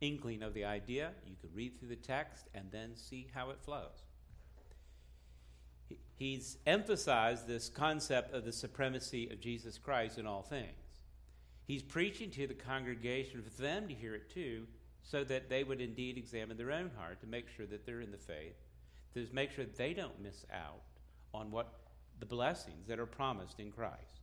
inkling 0.00 0.44
of 0.44 0.54
the 0.54 0.64
idea. 0.64 1.10
You 1.26 1.34
can 1.40 1.50
read 1.52 1.76
through 1.76 1.88
the 1.88 1.96
text 1.96 2.46
and 2.54 2.70
then 2.70 2.92
see 2.94 3.26
how 3.34 3.50
it 3.50 3.58
flows. 3.60 4.04
He's 6.18 6.58
emphasized 6.66 7.46
this 7.46 7.68
concept 7.68 8.34
of 8.34 8.44
the 8.44 8.52
supremacy 8.52 9.30
of 9.30 9.40
Jesus 9.40 9.78
Christ 9.78 10.18
in 10.18 10.26
all 10.26 10.42
things. 10.42 10.66
He's 11.64 11.82
preaching 11.82 12.30
to 12.32 12.46
the 12.48 12.54
congregation 12.54 13.42
for 13.42 13.62
them 13.62 13.86
to 13.86 13.94
hear 13.94 14.14
it 14.14 14.28
too, 14.28 14.66
so 15.02 15.22
that 15.24 15.48
they 15.48 15.62
would 15.62 15.80
indeed 15.80 16.18
examine 16.18 16.56
their 16.56 16.72
own 16.72 16.90
heart 16.98 17.20
to 17.20 17.26
make 17.26 17.46
sure 17.48 17.66
that 17.66 17.86
they're 17.86 18.00
in 18.00 18.10
the 18.10 18.18
faith, 18.18 18.56
to 19.14 19.26
make 19.32 19.52
sure 19.52 19.64
they 19.64 19.94
don't 19.94 20.20
miss 20.20 20.44
out 20.52 20.82
on 21.32 21.50
what 21.50 21.72
the 22.18 22.26
blessings 22.26 22.88
that 22.88 22.98
are 22.98 23.06
promised 23.06 23.60
in 23.60 23.70
Christ. 23.70 24.20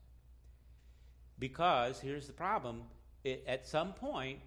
Because 1.40 2.00
here's 2.00 2.28
the 2.28 2.34
problem: 2.34 2.84
it, 3.24 3.44
at 3.48 3.66
some 3.66 3.94
point, 3.94 4.40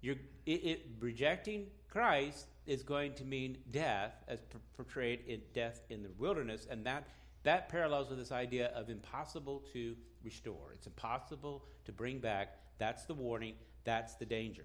you're 0.00 0.16
it, 0.46 0.64
it, 0.64 0.86
rejecting 0.98 1.66
Christ 1.94 2.48
is 2.66 2.82
going 2.82 3.14
to 3.14 3.24
mean 3.24 3.56
death, 3.70 4.24
as 4.26 4.40
portrayed 4.76 5.20
in 5.28 5.40
death 5.54 5.80
in 5.90 6.02
the 6.02 6.10
wilderness, 6.18 6.66
and 6.68 6.84
that 6.86 7.06
that 7.44 7.68
parallels 7.68 8.08
with 8.08 8.18
this 8.18 8.32
idea 8.32 8.72
of 8.74 8.90
impossible 8.90 9.62
to 9.72 9.94
restore. 10.24 10.72
It's 10.72 10.88
impossible 10.88 11.64
to 11.84 11.92
bring 11.92 12.18
back. 12.18 12.56
That's 12.78 13.04
the 13.04 13.14
warning. 13.14 13.54
That's 13.84 14.16
the 14.16 14.24
danger. 14.24 14.64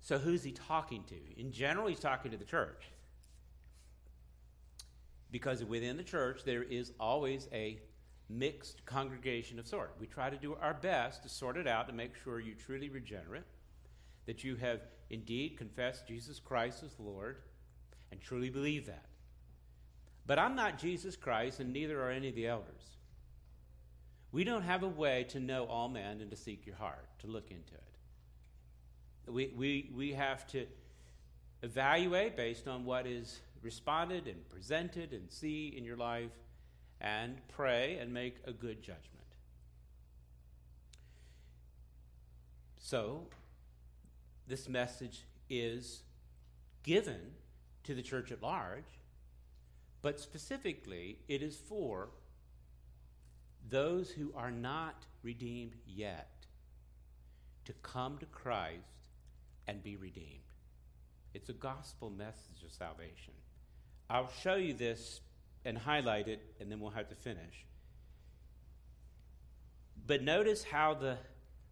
So, 0.00 0.18
who's 0.18 0.42
he 0.42 0.52
talking 0.52 1.04
to? 1.04 1.40
In 1.40 1.50
general, 1.50 1.86
he's 1.86 2.00
talking 2.00 2.30
to 2.32 2.36
the 2.36 2.44
church. 2.44 2.90
Because 5.30 5.64
within 5.64 5.96
the 5.96 6.02
church, 6.02 6.42
there 6.44 6.62
is 6.62 6.92
always 7.00 7.48
a 7.54 7.80
mixed 8.28 8.84
congregation 8.84 9.58
of 9.58 9.66
sort. 9.66 9.94
We 9.98 10.08
try 10.08 10.28
to 10.28 10.36
do 10.36 10.58
our 10.60 10.74
best 10.74 11.22
to 11.22 11.30
sort 11.30 11.56
it 11.56 11.66
out 11.66 11.86
to 11.86 11.94
make 11.94 12.12
sure 12.22 12.38
you're 12.38 12.54
truly 12.54 12.90
regenerate, 12.90 13.44
that 14.26 14.44
you 14.44 14.56
have 14.56 14.80
indeed 15.10 15.56
confessed 15.56 16.06
Jesus 16.06 16.40
Christ 16.40 16.82
as 16.82 16.98
Lord, 16.98 17.36
and 18.10 18.20
truly 18.20 18.50
believe 18.50 18.86
that. 18.86 19.06
But 20.26 20.38
I'm 20.38 20.56
not 20.56 20.78
Jesus 20.78 21.16
Christ, 21.16 21.60
and 21.60 21.72
neither 21.72 22.00
are 22.02 22.10
any 22.10 22.28
of 22.28 22.34
the 22.34 22.46
elders. 22.46 22.96
We 24.32 24.44
don't 24.44 24.62
have 24.62 24.82
a 24.82 24.88
way 24.88 25.26
to 25.28 25.40
know 25.40 25.64
all 25.64 25.88
men 25.88 26.20
and 26.20 26.30
to 26.30 26.36
seek 26.36 26.66
your 26.66 26.76
heart, 26.76 27.06
to 27.20 27.26
look 27.26 27.50
into 27.50 27.74
it. 27.74 29.30
We, 29.30 29.52
we, 29.54 29.90
we 29.94 30.12
have 30.12 30.46
to 30.48 30.66
evaluate 31.62 32.36
based 32.36 32.66
on 32.66 32.84
what 32.84 33.06
is 33.06 33.40
responded 33.62 34.26
and 34.26 34.48
presented 34.48 35.12
and 35.12 35.30
see 35.30 35.74
in 35.76 35.84
your 35.84 35.96
life 35.96 36.32
and 37.00 37.36
pray 37.48 37.98
and 38.00 38.12
make 38.12 38.36
a 38.46 38.52
good 38.52 38.82
judgment. 38.82 39.10
So, 42.78 43.26
this 44.46 44.68
message 44.68 45.24
is 45.48 46.02
given 46.82 47.32
to 47.84 47.94
the 47.94 48.02
church 48.02 48.30
at 48.32 48.42
large, 48.42 48.84
but 50.02 50.20
specifically, 50.20 51.18
it 51.28 51.42
is 51.42 51.56
for 51.56 52.10
those 53.68 54.10
who 54.10 54.32
are 54.36 54.50
not 54.50 55.06
redeemed 55.22 55.74
yet 55.86 56.46
to 57.64 57.72
come 57.82 58.18
to 58.18 58.26
Christ 58.26 59.08
and 59.66 59.82
be 59.82 59.96
redeemed. 59.96 60.40
It's 61.32 61.48
a 61.48 61.54
gospel 61.54 62.10
message 62.10 62.62
of 62.64 62.72
salvation. 62.72 63.32
I'll 64.10 64.30
show 64.42 64.56
you 64.56 64.74
this 64.74 65.20
and 65.64 65.78
highlight 65.78 66.28
it, 66.28 66.42
and 66.60 66.70
then 66.70 66.80
we'll 66.80 66.90
have 66.90 67.08
to 67.08 67.14
finish. 67.14 67.66
But 70.06 70.22
notice 70.22 70.62
how 70.62 70.92
the 70.94 71.16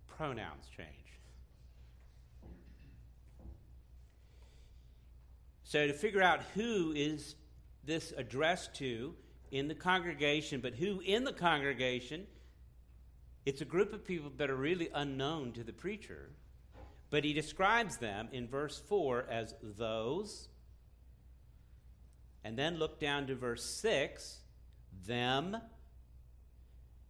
pronouns 0.07 0.65
change. 0.75 1.02
So, 5.73 5.87
to 5.87 5.95
figure 5.95 6.21
out 6.21 6.43
who 6.55 6.93
is 6.95 7.35
this 7.83 8.13
addressed 8.19 8.75
to 8.75 9.15
in 9.51 9.69
the 9.69 9.75
congregation, 9.75 10.61
but 10.61 10.75
who 10.75 11.01
in 11.01 11.25
the 11.25 11.33
congregation, 11.33 12.27
it's 13.47 13.63
a 13.63 13.65
group 13.65 13.95
of 13.95 14.05
people 14.05 14.31
that 14.37 14.51
are 14.51 14.55
really 14.55 14.91
unknown 14.93 15.53
to 15.53 15.65
the 15.65 15.73
preacher. 15.73 16.29
But 17.09 17.25
he 17.25 17.33
describes 17.33 17.97
them 17.97 18.29
in 18.33 18.49
verse 18.49 18.83
4 18.87 19.25
as 19.31 19.55
those. 19.63 20.51
And 22.45 22.59
then 22.59 22.77
look 22.77 23.01
down 23.01 23.27
to 23.29 23.35
verse 23.35 23.65
6 23.65 24.41
them. 25.07 25.57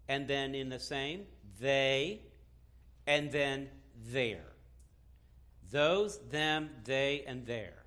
And 0.09 0.29
then 0.29 0.55
in 0.55 0.69
the 0.69 0.79
same, 0.79 1.25
they. 1.59 2.21
And 3.09 3.33
then 3.33 3.71
there. 4.13 4.53
Those, 5.69 6.21
them, 6.31 6.71
they, 6.85 7.25
and 7.27 7.45
there. 7.45 7.82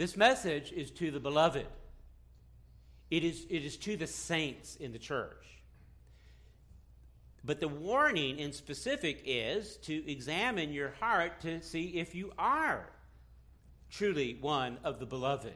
This 0.00 0.16
message 0.16 0.72
is 0.72 0.90
to 0.92 1.10
the 1.10 1.20
beloved. 1.20 1.66
It 3.10 3.22
is, 3.22 3.46
it 3.50 3.66
is 3.66 3.76
to 3.76 3.98
the 3.98 4.06
saints 4.06 4.76
in 4.76 4.92
the 4.92 4.98
church. 4.98 5.44
But 7.44 7.60
the 7.60 7.68
warning 7.68 8.38
in 8.38 8.54
specific 8.54 9.20
is 9.26 9.76
to 9.82 10.10
examine 10.10 10.72
your 10.72 10.94
heart 11.00 11.42
to 11.42 11.60
see 11.60 11.98
if 11.98 12.14
you 12.14 12.32
are 12.38 12.88
truly 13.90 14.38
one 14.40 14.78
of 14.84 15.00
the 15.00 15.04
beloved. 15.04 15.52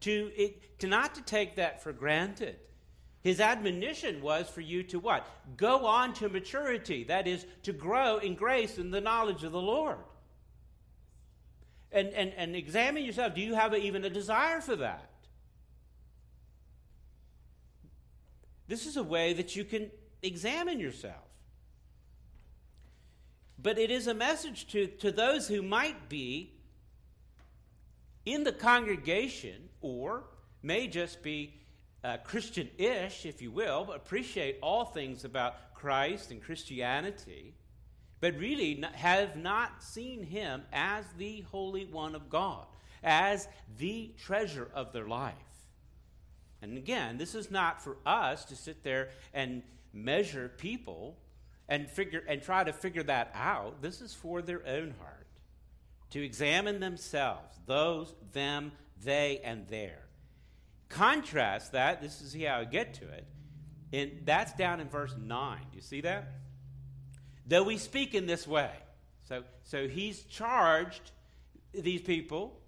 To, 0.00 0.32
it, 0.34 0.78
to 0.78 0.86
not 0.86 1.14
to 1.16 1.20
take 1.20 1.56
that 1.56 1.82
for 1.82 1.92
granted. 1.92 2.56
His 3.20 3.38
admonition 3.38 4.22
was 4.22 4.48
for 4.48 4.62
you 4.62 4.82
to 4.84 4.98
what? 4.98 5.26
Go 5.58 5.84
on 5.84 6.14
to 6.14 6.30
maturity. 6.30 7.04
That 7.04 7.26
is, 7.26 7.44
to 7.64 7.74
grow 7.74 8.16
in 8.16 8.34
grace 8.34 8.78
and 8.78 8.94
the 8.94 9.02
knowledge 9.02 9.44
of 9.44 9.52
the 9.52 9.60
Lord. 9.60 9.98
And, 11.92 12.08
and, 12.08 12.32
and 12.36 12.56
examine 12.56 13.04
yourself. 13.04 13.34
Do 13.34 13.40
you 13.40 13.54
have 13.54 13.72
a, 13.72 13.76
even 13.76 14.04
a 14.04 14.10
desire 14.10 14.60
for 14.60 14.76
that? 14.76 15.10
This 18.68 18.86
is 18.86 18.96
a 18.96 19.02
way 19.02 19.32
that 19.34 19.54
you 19.54 19.64
can 19.64 19.90
examine 20.22 20.80
yourself. 20.80 21.14
But 23.58 23.78
it 23.78 23.90
is 23.90 24.06
a 24.06 24.14
message 24.14 24.66
to, 24.68 24.86
to 24.86 25.10
those 25.10 25.48
who 25.48 25.62
might 25.62 26.08
be 26.08 26.52
in 28.24 28.44
the 28.44 28.52
congregation 28.52 29.68
or 29.80 30.24
may 30.62 30.88
just 30.88 31.22
be 31.22 31.54
uh, 32.04 32.18
Christian 32.18 32.68
ish, 32.76 33.24
if 33.24 33.40
you 33.40 33.50
will, 33.50 33.84
but 33.84 33.96
appreciate 33.96 34.58
all 34.62 34.84
things 34.84 35.24
about 35.24 35.74
Christ 35.74 36.30
and 36.30 36.42
Christianity, 36.42 37.54
but 38.26 38.40
really 38.40 38.82
have 38.94 39.36
not 39.36 39.84
seen 39.84 40.24
him 40.24 40.62
as 40.72 41.04
the 41.16 41.42
Holy 41.52 41.84
One 41.84 42.16
of 42.16 42.28
God, 42.28 42.66
as 43.04 43.46
the 43.78 44.10
treasure 44.18 44.68
of 44.74 44.92
their 44.92 45.06
life. 45.06 45.34
And 46.60 46.76
again, 46.76 47.18
this 47.18 47.36
is 47.36 47.52
not 47.52 47.80
for 47.80 47.98
us 48.04 48.44
to 48.46 48.56
sit 48.56 48.82
there 48.82 49.10
and 49.32 49.62
measure 49.92 50.50
people 50.58 51.16
and 51.68 51.88
figure 51.88 52.24
and 52.26 52.42
try 52.42 52.64
to 52.64 52.72
figure 52.72 53.04
that 53.04 53.30
out. 53.32 53.80
This 53.80 54.00
is 54.00 54.12
for 54.12 54.42
their 54.42 54.66
own 54.66 54.92
heart. 54.98 55.28
To 56.10 56.24
examine 56.24 56.80
themselves, 56.80 57.56
those, 57.66 58.12
them, 58.32 58.72
they, 59.04 59.40
and 59.44 59.68
their. 59.68 60.00
Contrast 60.88 61.70
that, 61.70 62.02
this 62.02 62.20
is 62.20 62.34
how 62.42 62.58
I 62.58 62.64
get 62.64 62.94
to 62.94 63.08
it. 63.08 63.26
And 63.92 64.22
that's 64.24 64.52
down 64.54 64.80
in 64.80 64.88
verse 64.88 65.14
9. 65.16 65.58
Do 65.70 65.76
you 65.76 65.80
see 65.80 66.00
that? 66.00 66.26
Though 67.46 67.62
we 67.62 67.78
speak 67.78 68.14
in 68.14 68.26
this 68.26 68.46
way. 68.46 68.70
So, 69.28 69.42
so 69.64 69.88
he's 69.88 70.22
charged 70.24 71.10
these 71.72 72.00
people 72.00 72.58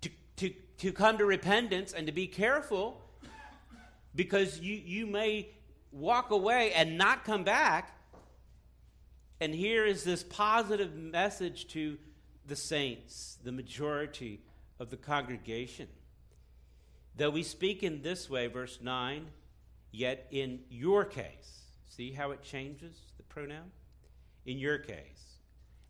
to, 0.00 0.10
to, 0.36 0.50
to 0.78 0.92
come 0.92 1.18
to 1.18 1.24
repentance 1.24 1.92
and 1.92 2.06
to 2.06 2.12
be 2.12 2.26
careful 2.26 3.00
because 4.14 4.60
you, 4.60 4.74
you 4.74 5.06
may 5.06 5.48
walk 5.92 6.30
away 6.30 6.72
and 6.72 6.98
not 6.98 7.24
come 7.24 7.44
back. 7.44 7.96
And 9.40 9.54
here 9.54 9.86
is 9.86 10.04
this 10.04 10.22
positive 10.22 10.94
message 10.94 11.68
to 11.68 11.98
the 12.46 12.56
saints, 12.56 13.38
the 13.42 13.52
majority 13.52 14.40
of 14.78 14.90
the 14.90 14.96
congregation. 14.96 15.88
Though 17.16 17.30
we 17.30 17.42
speak 17.42 17.82
in 17.82 18.02
this 18.02 18.28
way, 18.28 18.48
verse 18.48 18.78
9, 18.82 19.26
yet 19.92 20.26
in 20.30 20.60
your 20.68 21.04
case, 21.04 21.59
see 22.00 22.12
how 22.12 22.30
it 22.30 22.42
changes 22.42 22.96
the 23.18 23.22
pronoun? 23.24 23.70
In 24.46 24.58
your 24.58 24.78
case. 24.78 25.36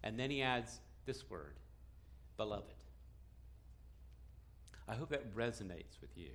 And 0.03 0.19
then 0.19 0.29
he 0.29 0.43
adds 0.43 0.81
this 1.07 1.31
word, 1.31 1.55
beloved. 2.37 2.75
I 4.89 4.97
hope 4.97 5.11
that 5.11 5.37
resonates 5.37 6.01
with 6.01 6.11
you. 6.17 6.33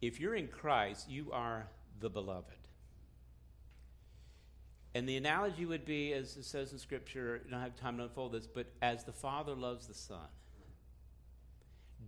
If 0.00 0.18
you're 0.18 0.34
in 0.34 0.48
Christ, 0.48 1.08
you 1.08 1.30
are 1.30 1.68
the 2.00 2.10
beloved. 2.10 2.56
And 4.96 5.08
the 5.08 5.16
analogy 5.16 5.64
would 5.64 5.84
be, 5.84 6.12
as 6.12 6.36
it 6.36 6.44
says 6.44 6.72
in 6.72 6.78
Scripture, 6.80 7.42
I 7.46 7.50
don't 7.50 7.60
have 7.60 7.76
time 7.76 7.98
to 7.98 8.04
unfold 8.04 8.32
this, 8.32 8.48
but 8.48 8.66
as 8.82 9.04
the 9.04 9.12
Father 9.12 9.54
loves 9.54 9.86
the 9.86 9.94
Son. 9.94 10.18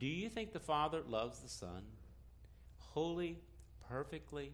Do 0.01 0.07
you 0.07 0.29
think 0.29 0.53
the 0.53 0.59
Father 0.59 1.03
loves 1.09 1.39
the 1.39 1.49
Son 1.49 1.85
wholly, 2.79 3.39
perfectly, 3.89 4.53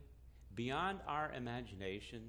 beyond 0.55 1.01
our 1.07 1.33
imagination? 1.37 2.23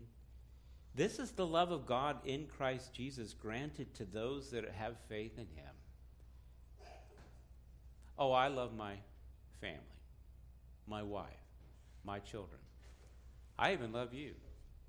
This 0.95 1.19
is 1.19 1.31
the 1.31 1.45
love 1.45 1.71
of 1.71 1.85
God 1.85 2.17
in 2.25 2.47
Christ 2.47 2.93
Jesus 2.93 3.33
granted 3.33 3.93
to 3.95 4.05
those 4.05 4.51
that 4.51 4.69
have 4.71 4.95
faith 5.07 5.37
in 5.37 5.47
Him. 5.55 5.73
Oh, 8.17 8.31
I 8.31 8.49
love 8.49 8.75
my 8.75 8.95
family, 9.61 9.79
my 10.87 11.03
wife, 11.03 11.25
my 12.03 12.19
children. 12.19 12.59
I 13.57 13.73
even 13.73 13.93
love 13.93 14.13
you. 14.13 14.33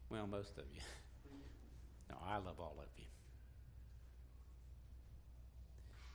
Well, 0.09 0.27
most 0.27 0.59
of 0.59 0.65
you. 0.75 0.81
No, 2.09 2.17
I 2.29 2.39
love 2.39 2.59
all 2.59 2.75
of 2.77 2.89
you. 2.99 3.05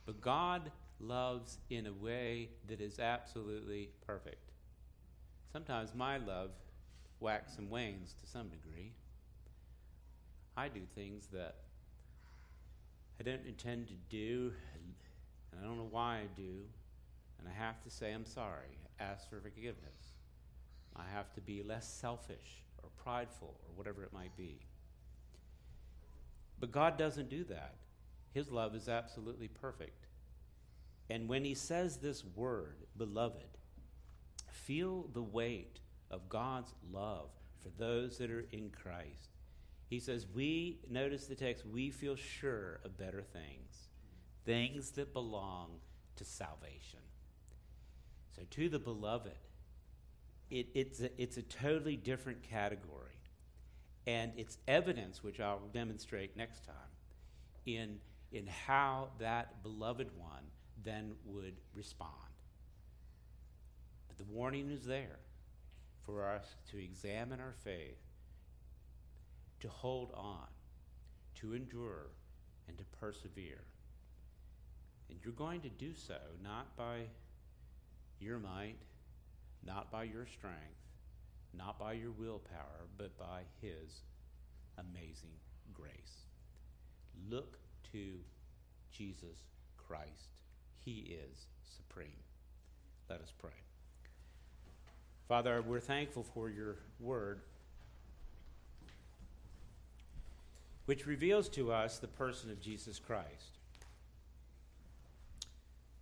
But 0.04 0.20
God 0.20 0.70
loves 1.00 1.56
in 1.70 1.86
a 1.86 1.92
way 1.92 2.50
that 2.68 2.82
is 2.82 2.98
absolutely 2.98 3.88
perfect. 4.06 4.52
Sometimes 5.52 5.94
my 5.94 6.18
love 6.18 6.50
waxes 7.20 7.58
and 7.58 7.70
wanes 7.70 8.14
to 8.20 8.26
some 8.26 8.48
degree. 8.48 8.92
I 10.56 10.68
do 10.68 10.80
things 10.94 11.28
that 11.32 11.56
I 13.20 13.22
don't 13.22 13.46
intend 13.46 13.88
to 13.88 13.94
do, 14.10 14.52
and 14.74 15.60
I 15.60 15.64
don't 15.66 15.78
know 15.78 15.88
why 15.90 16.18
I 16.18 16.26
do, 16.36 16.60
and 17.38 17.48
I 17.48 17.52
have 17.52 17.82
to 17.84 17.90
say 17.90 18.12
I'm 18.12 18.26
sorry, 18.26 18.78
ask 19.00 19.28
for 19.28 19.40
forgiveness. 19.40 20.14
I 20.94 21.04
have 21.14 21.32
to 21.34 21.40
be 21.40 21.62
less 21.62 21.86
selfish 21.86 22.62
or 22.82 22.88
prideful 23.02 23.54
or 23.62 23.74
whatever 23.74 24.02
it 24.02 24.12
might 24.12 24.36
be. 24.36 24.60
But 26.58 26.72
God 26.72 26.96
doesn't 26.96 27.28
do 27.28 27.44
that. 27.44 27.74
His 28.32 28.50
love 28.50 28.74
is 28.74 28.88
absolutely 28.88 29.48
perfect. 29.48 30.06
And 31.08 31.28
when 31.28 31.44
He 31.44 31.54
says 31.54 31.98
this 31.98 32.24
word, 32.24 32.86
beloved, 32.96 33.58
feel 34.50 35.08
the 35.12 35.22
weight 35.22 35.80
of 36.10 36.28
God's 36.28 36.72
love 36.92 37.30
for 37.62 37.68
those 37.78 38.18
that 38.18 38.30
are 38.30 38.46
in 38.52 38.70
Christ. 38.70 39.30
He 39.88 40.00
says, 40.00 40.26
We, 40.32 40.78
notice 40.90 41.26
the 41.26 41.34
text, 41.34 41.64
we 41.66 41.90
feel 41.90 42.16
sure 42.16 42.80
of 42.84 42.98
better 42.98 43.22
things, 43.22 43.88
things 44.44 44.90
that 44.92 45.12
belong 45.12 45.78
to 46.16 46.24
salvation. 46.24 47.00
So, 48.34 48.42
to 48.50 48.68
the 48.68 48.78
beloved, 48.78 49.32
it, 50.50 50.68
it's, 50.74 51.00
a, 51.00 51.20
it's 51.20 51.36
a 51.36 51.42
totally 51.42 51.96
different 51.96 52.42
category. 52.42 53.12
And 54.06 54.32
it's 54.36 54.58
evidence, 54.68 55.24
which 55.24 55.40
I'll 55.40 55.68
demonstrate 55.72 56.36
next 56.36 56.64
time, 56.64 56.74
in, 57.64 57.98
in 58.30 58.46
how 58.46 59.08
that 59.18 59.62
beloved 59.64 60.10
one 60.16 60.44
then 60.84 61.14
would 61.24 61.56
respond. 61.74 62.12
But 64.06 64.18
the 64.18 64.32
warning 64.32 64.70
is 64.70 64.84
there 64.84 65.18
for 66.06 66.24
us 66.24 66.46
to 66.70 66.82
examine 66.82 67.40
our 67.40 67.54
faith, 67.64 67.98
to 69.60 69.68
hold 69.68 70.12
on, 70.14 70.46
to 71.34 71.52
endure, 71.52 72.06
and 72.68 72.78
to 72.78 72.84
persevere. 72.98 73.64
And 75.10 75.18
you're 75.22 75.32
going 75.32 75.60
to 75.62 75.68
do 75.68 75.92
so 75.94 76.18
not 76.42 76.76
by 76.76 77.02
your 78.20 78.38
might, 78.38 78.78
not 79.64 79.90
by 79.90 80.04
your 80.04 80.26
strength, 80.26 80.56
not 81.52 81.78
by 81.78 81.92
your 81.92 82.12
willpower, 82.12 82.88
but 82.96 83.18
by 83.18 83.42
His 83.60 84.02
amazing 84.78 85.36
grace. 85.74 86.26
Look 87.28 87.58
to 87.92 88.18
Jesus 88.92 89.38
Christ. 89.76 90.40
He 90.84 91.16
is 91.30 91.46
supreme. 91.64 92.22
Let 93.08 93.20
us 93.20 93.32
pray. 93.38 93.65
Father, 95.28 95.60
we're 95.60 95.80
thankful 95.80 96.22
for 96.22 96.48
your 96.48 96.76
word, 97.00 97.40
which 100.84 101.04
reveals 101.04 101.48
to 101.48 101.72
us 101.72 101.98
the 101.98 102.06
person 102.06 102.48
of 102.48 102.60
Jesus 102.60 103.00
Christ. 103.00 103.58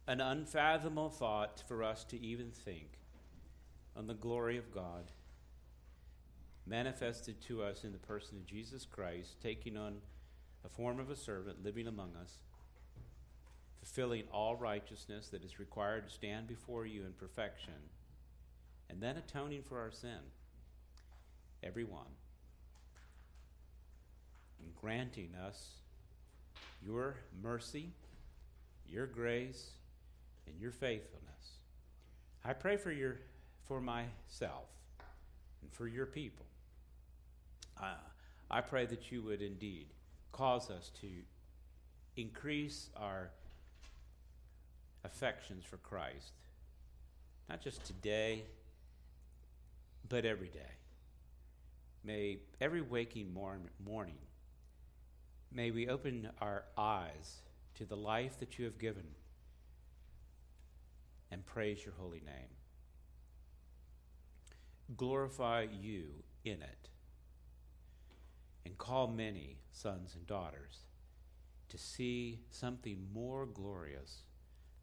An 0.07 0.21
unfathomable 0.21 1.09
thought 1.09 1.63
for 1.67 1.83
us 1.83 2.05
to 2.05 2.21
even 2.21 2.51
think 2.51 2.99
on 3.97 4.07
the 4.07 4.15
glory 4.15 4.59
of 4.59 4.75
God 4.75 5.11
manifested 6.67 7.41
to 7.43 7.63
us 7.63 7.83
in 7.83 7.93
the 7.93 7.99
person 7.99 8.37
of 8.37 8.47
Jesus 8.47 8.85
Christ, 8.85 9.41
taking 9.43 9.79
on 9.79 9.97
a 10.67 10.69
form 10.69 11.01
of 11.01 11.11
a 11.11 11.17
servant, 11.17 11.65
living 11.65 11.87
among 11.87 12.11
us, 12.21 12.39
fulfilling 13.79 14.25
all 14.31 14.57
righteousness 14.57 15.29
that 15.29 15.45
is 15.45 15.59
required 15.59 16.07
to 16.07 16.15
stand 16.15 16.47
before 16.47 16.85
you 16.85 17.05
in 17.05 17.13
perfection, 17.13 17.73
and 18.91 19.01
then 19.01 19.17
atoning 19.17 19.63
for 19.63 19.81
our 19.81 19.91
sin, 19.91 20.19
every 21.63 21.85
one, 21.85 22.13
and 24.61 24.75
granting 24.75 25.31
us 25.47 25.71
your 26.85 27.17
mercy, 27.43 27.93
your 28.87 29.07
grace, 29.07 29.71
and 30.47 30.61
your 30.61 30.73
faithfulness. 30.73 31.23
I 32.45 32.53
pray 32.53 32.77
for 32.77 32.93
your 32.93 33.17
for 33.67 33.81
myself 33.81 34.69
and 35.63 35.73
for 35.73 35.89
your 35.89 36.05
people 36.05 36.45
uh, 37.81 37.95
I 38.51 38.61
pray 38.61 38.87
that 38.87 39.11
you 39.11 39.23
would 39.23 39.43
indeed 39.43 39.87
cause 40.33 40.71
us 40.71 40.91
to 41.01 41.09
increase 42.17 42.91
our 42.97 43.31
affections 45.05 45.65
for 45.65 45.77
Christ, 45.79 46.33
not 47.49 47.61
just 47.61 47.85
today, 47.85 48.45
but 50.09 50.25
every 50.25 50.49
day. 50.49 50.61
May 52.05 52.39
every 52.61 52.83
waking 52.83 53.33
morning, 53.33 54.19
may 55.51 55.71
we 55.71 55.89
open 55.89 56.29
our 56.41 56.65
eyes 56.77 57.43
to 57.77 57.85
the 57.85 57.97
life 57.97 58.39
that 58.41 58.59
you 58.59 58.67
have 58.67 58.79
given 58.79 59.07
and 61.31 61.45
praise 61.47 61.85
your 61.85 61.95
holy 61.99 62.21
name. 62.21 62.51
Glorify 64.97 65.67
you 65.81 66.23
in 66.45 66.63
it 66.63 66.89
and 68.67 68.77
call 68.77 69.09
many 69.09 69.57
sons 69.73 70.15
and 70.15 70.27
daughters 70.27 70.85
to 71.71 71.79
see 71.79 72.41
something 72.51 73.07
more 73.13 73.47
glorious 73.47 74.25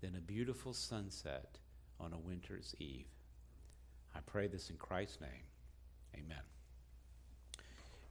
than 0.01 0.15
a 0.15 0.21
beautiful 0.21 0.73
sunset 0.73 1.59
on 1.99 2.13
a 2.13 2.17
winter's 2.17 2.75
eve. 2.79 3.05
I 4.15 4.19
pray 4.25 4.47
this 4.47 4.69
in 4.69 4.77
Christ's 4.77 5.21
name. 5.21 5.45
Amen. 6.15 6.43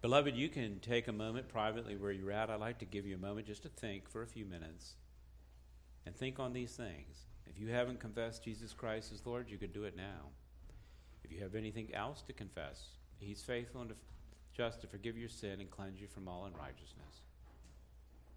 Beloved, 0.03 0.35
you 0.35 0.49
can 0.49 0.81
take 0.81 1.09
a 1.09 1.13
moment 1.13 1.49
privately 1.49 1.97
where 1.97 2.13
you're 2.13 2.33
at. 2.33 2.49
I'd 2.49 2.61
like 2.61 2.79
to 2.79 2.87
give 2.87 3.07
you 3.07 3.17
a 3.17 3.19
moment 3.19 3.47
just 3.47 3.63
to 3.65 3.69
think 3.69 4.09
for 4.09 4.23
a 4.23 4.27
few 4.27 4.47
minutes 4.47 4.95
and 6.07 6.17
think 6.17 6.39
on 6.39 6.53
these 6.53 6.73
things. 6.73 7.27
If 7.47 7.59
you 7.59 7.69
haven't 7.69 8.01
confessed 8.01 8.45
Jesus 8.45 8.73
Christ 8.73 9.13
as 9.13 9.27
Lord, 9.27 9.51
you 9.51 9.59
could 9.59 9.75
do 9.75 9.85
it 9.85 9.97
now. 9.97 10.31
If 11.23 11.33
you 11.33 11.41
have 11.43 11.55
anything 11.55 11.95
else 11.95 12.23
to 12.23 12.33
confess, 12.33 12.83
He's 13.19 13.43
faithful 13.43 13.83
and 13.83 13.93
just 14.57 14.81
to 14.81 14.87
forgive 14.87 15.19
your 15.19 15.29
sin 15.29 15.61
and 15.61 15.71
cleanse 15.71 16.01
you 16.01 16.07
from 16.07 16.29
all 16.29 16.47
unrighteousness. 16.47 17.21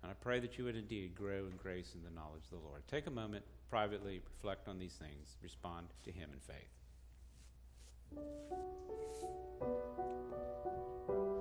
And 0.02 0.12
I 0.12 0.16
pray 0.16 0.42
that 0.42 0.58
you 0.58 0.66
would 0.66 0.76
indeed 0.76 1.16
grow 1.16 1.46
in 1.46 1.56
grace 1.58 1.94
and 1.96 2.04
the 2.04 2.14
knowledge 2.14 2.44
of 2.52 2.60
the 2.60 2.68
Lord. 2.68 2.82
Take 2.90 3.08
a 3.08 3.12
moment 3.12 3.46
privately, 3.70 4.22
reflect 4.36 4.68
on 4.68 4.78
these 4.78 4.94
things, 4.94 5.38
respond 5.42 5.88
to 6.04 6.12
Him 6.12 6.30
in 6.34 6.40
faith. 6.40 6.83
Thank 8.16 8.26
you. 11.10 11.33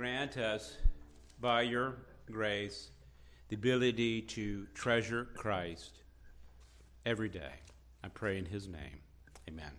Grant 0.00 0.38
us, 0.38 0.78
by 1.42 1.60
your 1.60 1.94
grace, 2.32 2.88
the 3.50 3.54
ability 3.54 4.22
to 4.22 4.66
treasure 4.72 5.28
Christ 5.34 5.98
every 7.04 7.28
day. 7.28 7.52
I 8.02 8.08
pray 8.08 8.38
in 8.38 8.46
his 8.46 8.66
name. 8.66 9.00
Amen. 9.46 9.72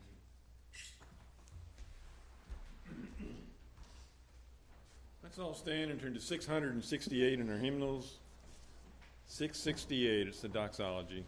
Let's 5.23 5.39
all 5.39 5.55
stand 5.55 5.89
and 5.89 5.99
turn 5.99 6.13
to 6.13 6.21
668 6.21 7.39
in 7.39 7.49
our 7.49 7.57
hymnals. 7.57 8.19
668, 9.25 10.27
it's 10.27 10.41
the 10.41 10.49
doxology. 10.49 11.25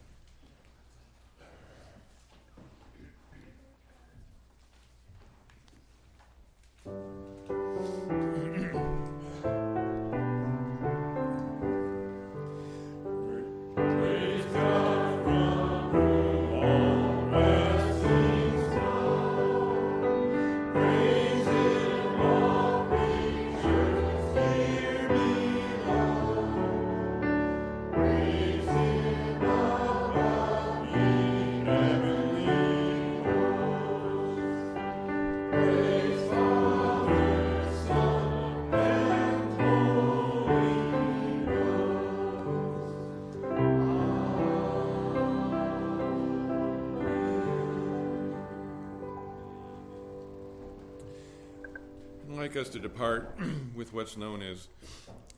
To 52.74 52.80
depart 52.80 53.38
with 53.76 53.94
what's 53.94 54.18
known 54.18 54.41
as 54.41 54.68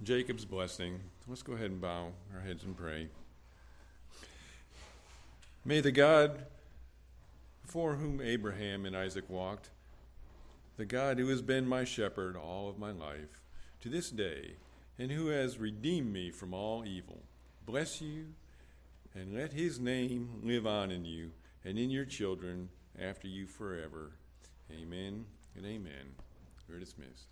Jacob's 0.03 0.45
blessing. 0.45 1.01
Let's 1.27 1.43
go 1.43 1.51
ahead 1.51 1.69
and 1.69 1.81
bow 1.81 2.13
our 2.33 2.39
heads 2.39 2.63
and 2.63 2.77
pray. 2.77 3.09
May 5.65 5.81
the 5.81 5.91
God 5.91 6.45
for 7.65 7.95
whom 7.95 8.21
Abraham 8.21 8.85
and 8.85 8.95
Isaac 8.95 9.29
walked, 9.29 9.69
the 10.77 10.85
God 10.85 11.19
who 11.19 11.27
has 11.27 11.41
been 11.41 11.67
my 11.67 11.83
shepherd 11.83 12.37
all 12.37 12.69
of 12.69 12.79
my 12.79 12.91
life, 12.91 13.41
to 13.81 13.89
this 13.89 14.09
day, 14.11 14.53
and 14.97 15.11
who 15.11 15.27
has 15.27 15.57
redeemed 15.57 16.13
me 16.13 16.31
from 16.31 16.53
all 16.53 16.85
evil, 16.85 17.23
bless 17.65 17.99
you, 17.99 18.27
and 19.13 19.33
let 19.33 19.51
his 19.51 19.77
name 19.77 20.39
live 20.41 20.65
on 20.65 20.89
in 20.89 21.03
you 21.03 21.31
and 21.65 21.77
in 21.77 21.89
your 21.89 22.05
children 22.05 22.69
after 22.97 23.27
you 23.27 23.45
forever. 23.45 24.11
Amen 24.71 25.25
and 25.57 25.65
amen. 25.65 26.24
We're 26.67 26.79
dismissed. 26.79 27.27